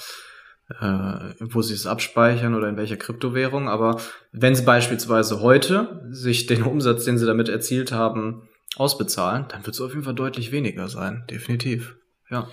wo 0.79 1.61
sie 1.61 1.73
es 1.73 1.85
abspeichern 1.85 2.55
oder 2.55 2.69
in 2.69 2.77
welcher 2.77 2.97
Kryptowährung. 2.97 3.67
Aber 3.67 3.99
wenn 4.31 4.55
sie 4.55 4.63
beispielsweise 4.63 5.41
heute 5.41 6.07
sich 6.09 6.45
den 6.45 6.63
Umsatz, 6.63 7.05
den 7.05 7.17
sie 7.17 7.25
damit 7.25 7.49
erzielt 7.49 7.91
haben, 7.91 8.47
ausbezahlen, 8.77 9.45
dann 9.49 9.65
wird 9.65 9.75
es 9.75 9.81
auf 9.81 9.91
jeden 9.91 10.03
Fall 10.03 10.15
deutlich 10.15 10.51
weniger 10.51 10.87
sein. 10.87 11.23
Definitiv. 11.29 11.95
Ja. 12.29 12.47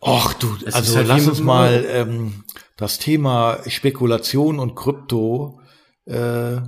Och 0.00 0.34
du, 0.34 0.56
es 0.64 0.74
also 0.74 0.96
halt 0.96 1.08
lass 1.08 1.26
uns 1.26 1.40
mal 1.40 1.84
ähm, 1.88 2.44
das 2.76 2.98
Thema 2.98 3.58
Spekulation 3.66 4.58
und 4.58 4.74
Krypto. 4.74 5.60
Äh, 6.04 6.60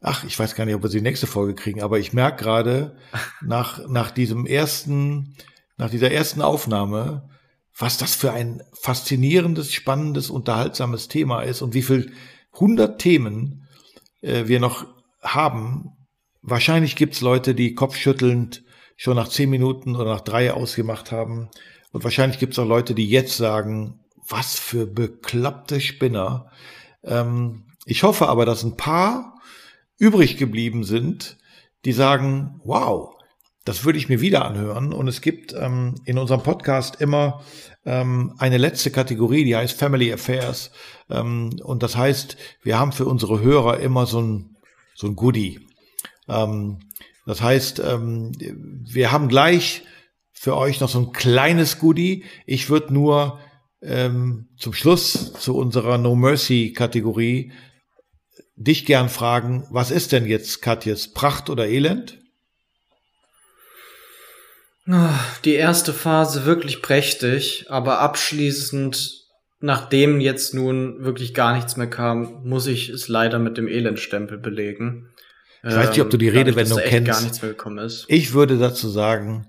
ach, 0.00 0.24
ich 0.24 0.38
weiß 0.38 0.54
gar 0.54 0.64
nicht, 0.64 0.74
ob 0.74 0.82
wir 0.82 0.90
sie 0.90 1.00
nächste 1.00 1.26
Folge 1.26 1.54
kriegen, 1.54 1.82
aber 1.82 1.98
ich 1.98 2.12
merke 2.12 2.42
gerade 2.42 2.96
nach 3.40 3.86
nach 3.88 4.10
diesem 4.10 4.46
ersten, 4.46 5.36
nach 5.76 5.90
dieser 5.90 6.10
ersten 6.10 6.42
Aufnahme, 6.42 7.28
was 7.76 7.98
das 7.98 8.14
für 8.14 8.32
ein 8.32 8.62
faszinierendes, 8.72 9.72
spannendes, 9.72 10.30
unterhaltsames 10.30 11.08
Thema 11.08 11.42
ist 11.42 11.62
und 11.62 11.74
wie 11.74 11.82
viel 11.82 12.12
hundert 12.52 13.00
Themen 13.00 13.66
äh, 14.20 14.46
wir 14.46 14.60
noch 14.60 14.86
haben. 15.22 15.92
Wahrscheinlich 16.42 16.96
gibt's 16.96 17.20
Leute, 17.20 17.54
die 17.54 17.74
kopfschüttelnd 17.74 18.62
schon 18.96 19.16
nach 19.16 19.28
zehn 19.28 19.50
Minuten 19.50 19.96
oder 19.96 20.12
nach 20.12 20.20
drei 20.20 20.52
ausgemacht 20.52 21.10
haben. 21.10 21.48
Und 21.90 22.04
wahrscheinlich 22.04 22.38
gibt's 22.38 22.58
auch 22.58 22.66
Leute, 22.66 22.94
die 22.94 23.08
jetzt 23.08 23.36
sagen, 23.36 24.00
was 24.28 24.58
für 24.58 24.86
bekloppte 24.86 25.80
Spinner. 25.80 26.50
Ähm, 27.02 27.66
ich 27.86 28.02
hoffe 28.02 28.28
aber, 28.28 28.46
dass 28.46 28.62
ein 28.62 28.76
paar 28.76 29.40
übrig 29.98 30.36
geblieben 30.36 30.84
sind, 30.84 31.38
die 31.84 31.92
sagen, 31.92 32.60
wow, 32.64 33.13
das 33.64 33.84
würde 33.84 33.98
ich 33.98 34.08
mir 34.08 34.20
wieder 34.20 34.44
anhören. 34.44 34.92
Und 34.92 35.08
es 35.08 35.20
gibt 35.20 35.54
ähm, 35.54 35.94
in 36.04 36.18
unserem 36.18 36.42
Podcast 36.42 37.00
immer 37.00 37.42
ähm, 37.86 38.34
eine 38.38 38.58
letzte 38.58 38.90
Kategorie, 38.90 39.44
die 39.44 39.56
heißt 39.56 39.78
Family 39.78 40.12
Affairs. 40.12 40.70
Ähm, 41.10 41.50
und 41.62 41.82
das 41.82 41.96
heißt, 41.96 42.36
wir 42.62 42.78
haben 42.78 42.92
für 42.92 43.06
unsere 43.06 43.40
Hörer 43.40 43.80
immer 43.80 44.06
so 44.06 44.20
ein, 44.20 44.56
so 44.94 45.06
ein 45.06 45.16
Goodie. 45.16 45.60
Ähm, 46.28 46.80
das 47.26 47.40
heißt, 47.40 47.80
ähm, 47.80 48.32
wir 48.38 49.12
haben 49.12 49.28
gleich 49.28 49.82
für 50.32 50.56
euch 50.56 50.80
noch 50.80 50.90
so 50.90 50.98
ein 50.98 51.12
kleines 51.12 51.78
Goodie. 51.78 52.24
Ich 52.44 52.68
würde 52.68 52.92
nur 52.92 53.40
ähm, 53.80 54.48
zum 54.58 54.74
Schluss 54.74 55.32
zu 55.32 55.56
unserer 55.56 55.96
No 55.96 56.14
Mercy 56.14 56.74
Kategorie 56.74 57.52
dich 58.56 58.84
gern 58.84 59.08
fragen, 59.08 59.66
was 59.70 59.90
ist 59.90 60.12
denn 60.12 60.26
jetzt 60.26 60.60
Katjes 60.60 61.12
Pracht 61.12 61.48
oder 61.48 61.66
Elend? 61.66 62.23
Ah, 64.86 65.18
die 65.44 65.54
erste 65.54 65.92
Phase 65.92 66.44
wirklich 66.44 66.82
prächtig, 66.82 67.66
aber 67.70 68.00
abschließend, 68.00 69.24
nachdem 69.60 70.20
jetzt 70.20 70.52
nun 70.52 71.04
wirklich 71.04 71.32
gar 71.32 71.54
nichts 71.54 71.76
mehr 71.76 71.88
kam, 71.88 72.42
muss 72.44 72.66
ich 72.66 72.90
es 72.90 73.08
leider 73.08 73.38
mit 73.38 73.56
dem 73.56 73.66
Elendstempel 73.66 74.38
belegen. 74.38 75.08
Ich 75.62 75.74
weiß 75.74 75.90
nicht, 75.90 76.02
ob 76.02 76.10
du 76.10 76.18
die 76.18 76.28
ähm, 76.28 76.36
Redewendung 76.36 76.78
ich, 76.78 76.84
kennst. 76.84 77.10
Gar 77.10 77.22
nichts 77.22 77.40
mehr 77.40 77.52
gekommen 77.52 77.78
ist. 77.78 78.04
Ich 78.08 78.34
würde 78.34 78.58
dazu 78.58 78.88
sagen, 78.88 79.48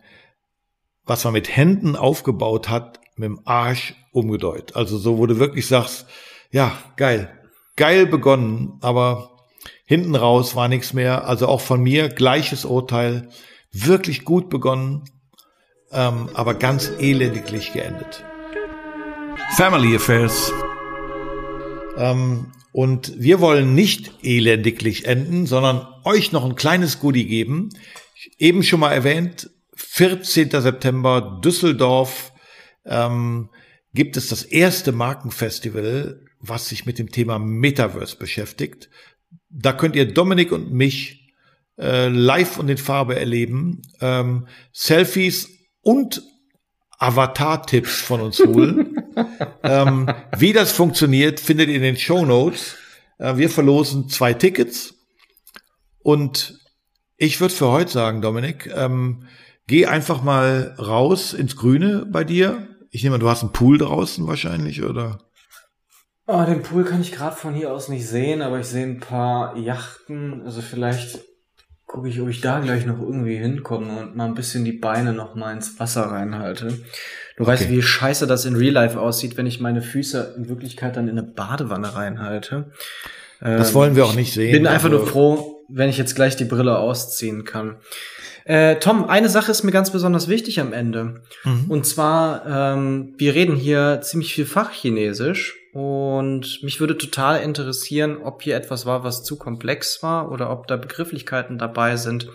was 1.04 1.26
man 1.26 1.34
mit 1.34 1.56
Händen 1.56 1.98
aufgebaut 1.98 2.70
hat, 2.70 3.02
mit 3.18 3.28
dem 3.28 3.42
Arsch 3.44 3.94
umgedeutet. 4.14 4.76
Also 4.78 4.98
so, 4.98 5.18
wo 5.18 5.26
du 5.26 5.40
wirklich 5.40 5.68
sagst, 5.68 6.08
ja, 6.52 6.78
geil, 6.96 7.30
geil 7.76 8.08
begonnen, 8.08 8.80
aber 8.82 9.38
hinten 9.86 10.16
raus 10.16 10.56
war 10.56 10.70
nichts 10.70 10.94
mehr. 10.94 11.28
Also 11.28 11.48
auch 11.48 11.62
von 11.62 11.82
mir 11.82 12.08
gleiches 12.08 12.64
Urteil, 12.64 13.28
wirklich 13.74 14.24
gut 14.24 14.50
begonnen, 14.50 15.04
ähm, 15.96 16.30
aber 16.34 16.54
ganz 16.54 16.92
elendiglich 17.00 17.74
geendet. 17.74 18.24
Family 19.56 19.96
Affairs. 19.96 20.52
Ähm, 21.98 22.52
und 22.72 23.14
wir 23.18 23.40
wollen 23.40 23.74
nicht 23.74 24.12
elendiglich 24.22 25.06
enden, 25.06 25.46
sondern 25.46 25.88
euch 26.04 26.34
noch 26.34 26.44
ein 26.44 26.56
kleines 26.56 27.00
Goodie 27.00 27.26
geben. 27.26 27.70
Eben 28.38 28.64
schon 28.64 28.82
mal 28.82 28.92
erwähnt, 28.92 29.50
14. 29.76 30.50
September 30.50 31.40
Düsseldorf 31.44 32.34
ähm, 32.86 33.50
gibt 33.94 34.18
es 34.18 34.28
das 34.28 34.44
erste 34.44 34.92
Markenfestival, 34.92 36.22
was 36.40 36.68
sich 36.68 36.86
mit 36.86 37.00
dem 37.00 37.12
Thema 37.12 37.40
Metaverse 37.40 38.18
beschäftigt. 38.18 38.90
Da 39.50 39.72
könnt 39.72 39.96
ihr 39.96 40.14
Dominik 40.14 40.52
und 40.52 40.72
mich 40.72 41.34
äh, 41.78 42.10
live 42.10 42.60
und 42.60 42.70
in 42.70 42.78
Farbe 42.78 43.18
erleben, 43.18 43.82
ähm, 44.02 44.48
Selfies 44.74 45.55
und 45.86 46.24
Avatar-Tipps 46.98 48.02
von 48.02 48.20
uns 48.20 48.40
holen. 48.40 48.98
ähm, 49.64 50.10
wie 50.36 50.52
das 50.52 50.72
funktioniert, 50.72 51.40
findet 51.40 51.70
ihr 51.70 51.76
in 51.76 51.84
den 51.84 51.98
Show 51.98 52.26
Notes. 52.26 52.76
Äh, 53.20 53.38
wir 53.38 53.50
verlosen 53.50 54.10
zwei 54.10 54.34
Tickets. 54.34 54.96
Und 56.00 56.60
ich 57.18 57.40
würde 57.40 57.54
für 57.54 57.68
heute 57.68 57.92
sagen, 57.92 58.22
Dominik, 58.22 58.72
ähm, 58.76 59.28
geh 59.68 59.86
einfach 59.86 60.24
mal 60.24 60.76
raus 60.80 61.34
ins 61.34 61.56
Grüne 61.56 62.08
bei 62.12 62.24
dir. 62.24 62.68
Ich 62.90 63.04
nehme 63.04 63.16
an, 63.16 63.22
du 63.22 63.30
hast 63.30 63.44
einen 63.44 63.54
Pool 63.54 63.78
draußen 63.78 64.26
wahrscheinlich, 64.26 64.84
oder? 64.84 65.20
Oh, 66.26 66.44
den 66.46 66.64
Pool 66.64 66.84
kann 66.84 67.02
ich 67.02 67.12
gerade 67.12 67.36
von 67.36 67.54
hier 67.54 67.72
aus 67.72 67.90
nicht 67.90 68.08
sehen, 68.08 68.42
aber 68.42 68.60
ich 68.60 68.66
sehe 68.66 68.88
ein 68.88 69.00
paar 69.00 69.56
Yachten. 69.56 70.42
Also 70.42 70.62
vielleicht 70.62 71.20
gucke 71.96 72.10
ich, 72.10 72.20
ob 72.20 72.28
ich 72.28 72.42
da 72.42 72.60
gleich 72.60 72.86
noch 72.86 73.00
irgendwie 73.00 73.38
hinkomme 73.38 74.00
und 74.00 74.18
mal 74.18 74.26
ein 74.26 74.36
bisschen 74.36 74.66
die 74.66 74.74
Beine 74.74 75.14
noch 75.14 75.34
mal 75.34 75.54
ins 75.54 75.80
Wasser 75.80 76.04
reinhalte. 76.04 76.68
Du 77.38 77.44
okay. 77.44 77.52
weißt, 77.52 77.70
wie 77.70 77.82
scheiße 77.82 78.28
das 78.28 78.44
in 78.44 78.58
Real 78.58 78.74
Life 78.74 79.00
aussieht, 79.00 79.38
wenn 79.38 79.46
ich 79.46 79.62
meine 79.62 79.82
Füße 79.82 80.36
in 80.38 80.50
Wirklichkeit 80.50 80.98
dann 80.98 81.08
in 81.08 81.18
eine 81.18 81.24
Badewanne 81.26 81.96
reinhalte. 81.96 82.66
Das 83.40 83.70
ähm, 83.70 83.76
wollen 83.76 83.96
wir 83.96 84.06
auch 84.06 84.14
nicht 84.14 84.34
sehen. 84.34 84.48
Ich 84.48 84.52
bin 84.52 84.68
einfach 84.68 84.90
nur 84.90 85.08
froh, 85.08 85.64
wenn 85.70 85.90
ich 85.90 85.98
jetzt 85.98 86.16
gleich 86.16 86.36
die 86.36 86.44
Brille 86.44 86.78
ausziehen 86.78 87.46
kann. 87.46 87.78
Äh, 88.44 88.76
Tom, 88.76 89.08
eine 89.10 89.30
Sache 89.30 89.52
ist 89.52 89.64
mir 89.64 89.72
ganz 89.72 89.90
besonders 89.90 90.28
wichtig 90.28 90.60
am 90.60 90.74
Ende. 90.74 91.22
Mhm. 91.46 91.66
Und 91.70 91.86
zwar, 91.86 92.46
ähm, 92.46 93.14
wir 93.18 93.34
reden 93.34 93.56
hier 93.56 94.02
ziemlich 94.02 94.34
viel 94.34 94.46
Fachchinesisch 94.46 95.56
und 95.76 96.64
mich 96.64 96.80
würde 96.80 96.98
total 96.98 97.42
interessieren, 97.42 98.16
ob 98.24 98.42
hier 98.42 98.56
etwas 98.56 98.86
war, 98.86 99.04
was 99.04 99.26
zu 99.26 99.36
komplex 99.36 100.02
war 100.02 100.32
oder 100.32 100.50
ob 100.50 100.68
da 100.68 100.78
Begrifflichkeiten 100.78 101.58
dabei 101.58 101.98
sind, 101.98 102.30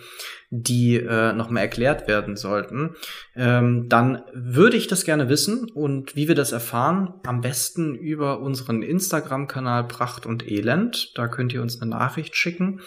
die 0.51 0.97
äh, 0.97 1.33
nochmal 1.33 1.63
erklärt 1.63 2.07
werden 2.07 2.35
sollten. 2.35 2.95
Ähm, 3.35 3.89
dann 3.89 4.21
würde 4.31 4.77
ich 4.77 4.85
das 4.85 5.05
gerne 5.05 5.27
wissen 5.27 5.71
und 5.71 6.15
wie 6.15 6.27
wir 6.27 6.35
das 6.35 6.51
erfahren, 6.51 7.15
am 7.25 7.41
besten 7.41 7.95
über 7.95 8.41
unseren 8.41 8.83
Instagram-Kanal 8.83 9.87
Pracht 9.87 10.27
und 10.27 10.47
Elend. 10.47 11.17
Da 11.17 11.27
könnt 11.27 11.51
ihr 11.51 11.63
uns 11.63 11.81
eine 11.81 11.89
Nachricht 11.89 12.35
schicken 12.35 12.81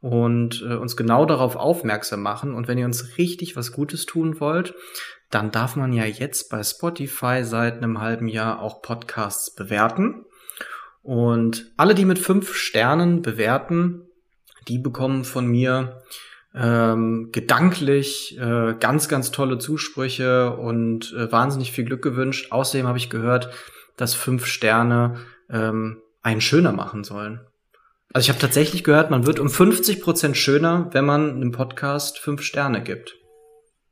und 0.00 0.64
äh, 0.66 0.76
uns 0.76 0.96
genau 0.96 1.26
darauf 1.26 1.56
aufmerksam 1.56 2.22
machen. 2.22 2.54
Und 2.54 2.68
wenn 2.68 2.78
ihr 2.78 2.86
uns 2.86 3.18
richtig 3.18 3.54
was 3.54 3.70
Gutes 3.70 4.06
tun 4.06 4.40
wollt, 4.40 4.72
dann 5.30 5.52
darf 5.52 5.76
man 5.76 5.92
ja 5.92 6.04
jetzt 6.04 6.50
bei 6.50 6.62
Spotify 6.62 7.44
seit 7.44 7.76
einem 7.76 8.00
halben 8.00 8.28
Jahr 8.28 8.60
auch 8.60 8.82
Podcasts 8.82 9.54
bewerten. 9.54 10.24
Und 11.02 11.70
alle, 11.76 11.94
die 11.94 12.04
mit 12.04 12.18
fünf 12.18 12.54
Sternen 12.54 13.22
bewerten, 13.22 14.02
die 14.68 14.78
bekommen 14.78 15.24
von 15.24 15.46
mir 15.46 16.02
ähm, 16.54 17.30
gedanklich 17.32 18.36
äh, 18.38 18.74
ganz, 18.78 19.08
ganz 19.08 19.30
tolle 19.30 19.58
Zusprüche 19.58 20.56
und 20.56 21.12
äh, 21.12 21.30
wahnsinnig 21.30 21.72
viel 21.72 21.84
Glück 21.84 22.02
gewünscht. 22.02 22.50
Außerdem 22.50 22.86
habe 22.86 22.98
ich 22.98 23.08
gehört, 23.08 23.50
dass 23.96 24.14
fünf 24.14 24.46
Sterne 24.46 25.18
ähm, 25.48 26.02
einen 26.22 26.40
schöner 26.40 26.72
machen 26.72 27.04
sollen. 27.04 27.40
Also 28.12 28.26
ich 28.26 28.28
habe 28.30 28.40
tatsächlich 28.40 28.82
gehört, 28.82 29.10
man 29.10 29.26
wird 29.26 29.38
um 29.38 29.48
50 29.48 30.02
Prozent 30.02 30.36
schöner, 30.36 30.88
wenn 30.92 31.04
man 31.04 31.30
einem 31.30 31.52
Podcast 31.52 32.18
fünf 32.18 32.42
Sterne 32.42 32.82
gibt. 32.82 33.19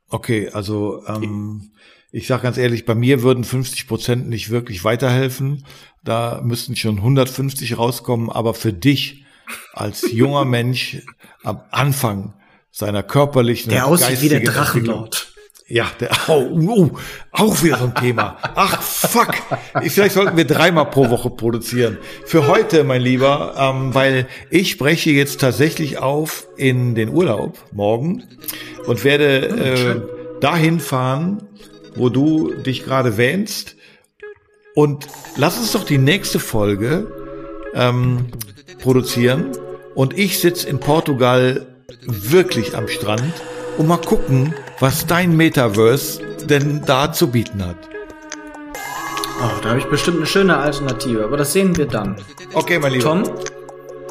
Okay, 0.09 0.49
also 0.49 1.03
ähm, 1.07 1.71
ich 2.11 2.27
sage 2.27 2.43
ganz 2.43 2.57
ehrlich, 2.57 2.85
bei 2.85 2.95
mir 2.95 3.21
würden 3.21 3.43
50 3.43 3.87
Prozent 3.87 4.29
nicht 4.29 4.49
wirklich 4.49 4.83
weiterhelfen. 4.83 5.65
Da 6.03 6.41
müssten 6.43 6.75
schon 6.75 6.97
150 6.97 7.77
rauskommen. 7.77 8.29
Aber 8.29 8.53
für 8.53 8.73
dich 8.73 9.25
als 9.73 10.11
junger 10.11 10.45
Mensch 10.45 11.03
am 11.43 11.61
Anfang 11.71 12.33
seiner 12.71 13.03
körperlichen, 13.03 13.71
der 13.71 13.87
aussieht 13.87 14.21
wie 14.21 14.29
der 14.29 14.41
Drachenlord. 14.41 15.33
Ja, 15.69 15.85
der, 15.99 16.09
oh, 16.27 16.49
oh, 16.67 16.89
auch 17.31 17.63
wieder 17.63 17.77
so 17.77 17.85
ein 17.85 17.93
Thema. 17.93 18.37
Ach, 18.41 18.81
fuck. 18.81 19.35
Vielleicht 19.83 20.15
sollten 20.15 20.35
wir 20.35 20.45
dreimal 20.45 20.89
pro 20.89 21.11
Woche 21.11 21.29
produzieren. 21.29 21.99
Für 22.25 22.47
heute, 22.47 22.83
mein 22.83 23.01
Lieber, 23.01 23.53
ähm, 23.55 23.93
weil 23.93 24.25
ich 24.49 24.79
breche 24.79 25.11
jetzt 25.11 25.39
tatsächlich 25.39 25.99
auf 25.99 26.47
in 26.57 26.95
den 26.95 27.09
Urlaub 27.09 27.59
morgen 27.71 28.23
und 28.87 29.03
werde 29.03 29.47
hm, 29.47 29.61
äh, 29.61 30.41
dahin 30.41 30.79
fahren, 30.79 31.43
wo 31.95 32.09
du 32.09 32.51
dich 32.55 32.83
gerade 32.83 33.17
wähnst. 33.17 33.75
Und 34.73 35.05
lass 35.37 35.59
uns 35.59 35.73
doch 35.73 35.83
die 35.83 35.99
nächste 35.99 36.39
Folge 36.39 37.11
ähm, 37.75 38.25
produzieren. 38.81 39.51
Und 39.93 40.17
ich 40.17 40.39
sitze 40.39 40.67
in 40.67 40.79
Portugal 40.79 41.67
wirklich 42.07 42.75
am 42.75 42.87
Strand 42.87 43.33
und 43.79 43.87
mal 43.87 43.97
gucken, 43.97 44.53
was 44.79 45.07
dein 45.07 45.35
Metaverse 45.35 46.21
denn 46.45 46.83
da 46.85 47.11
zu 47.11 47.31
bieten 47.31 47.65
hat. 47.65 47.77
Oh, 49.41 49.61
da 49.63 49.69
habe 49.69 49.79
ich 49.79 49.85
bestimmt 49.85 50.17
eine 50.17 50.25
schöne 50.25 50.57
Alternative, 50.57 51.23
aber 51.23 51.37
das 51.37 51.53
sehen 51.53 51.75
wir 51.77 51.85
dann. 51.85 52.17
Okay, 52.53 52.77
mein 52.77 52.91
Lieber. 52.91 53.05
Tom, 53.05 53.23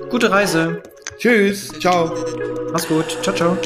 gute 0.09 0.31
Reise. 0.31 0.83
Tschüss, 1.19 1.69
ciao. 1.81 2.15
Mach's 2.73 2.89
gut, 2.89 3.19
ciao, 3.23 3.35
ciao. 3.35 3.59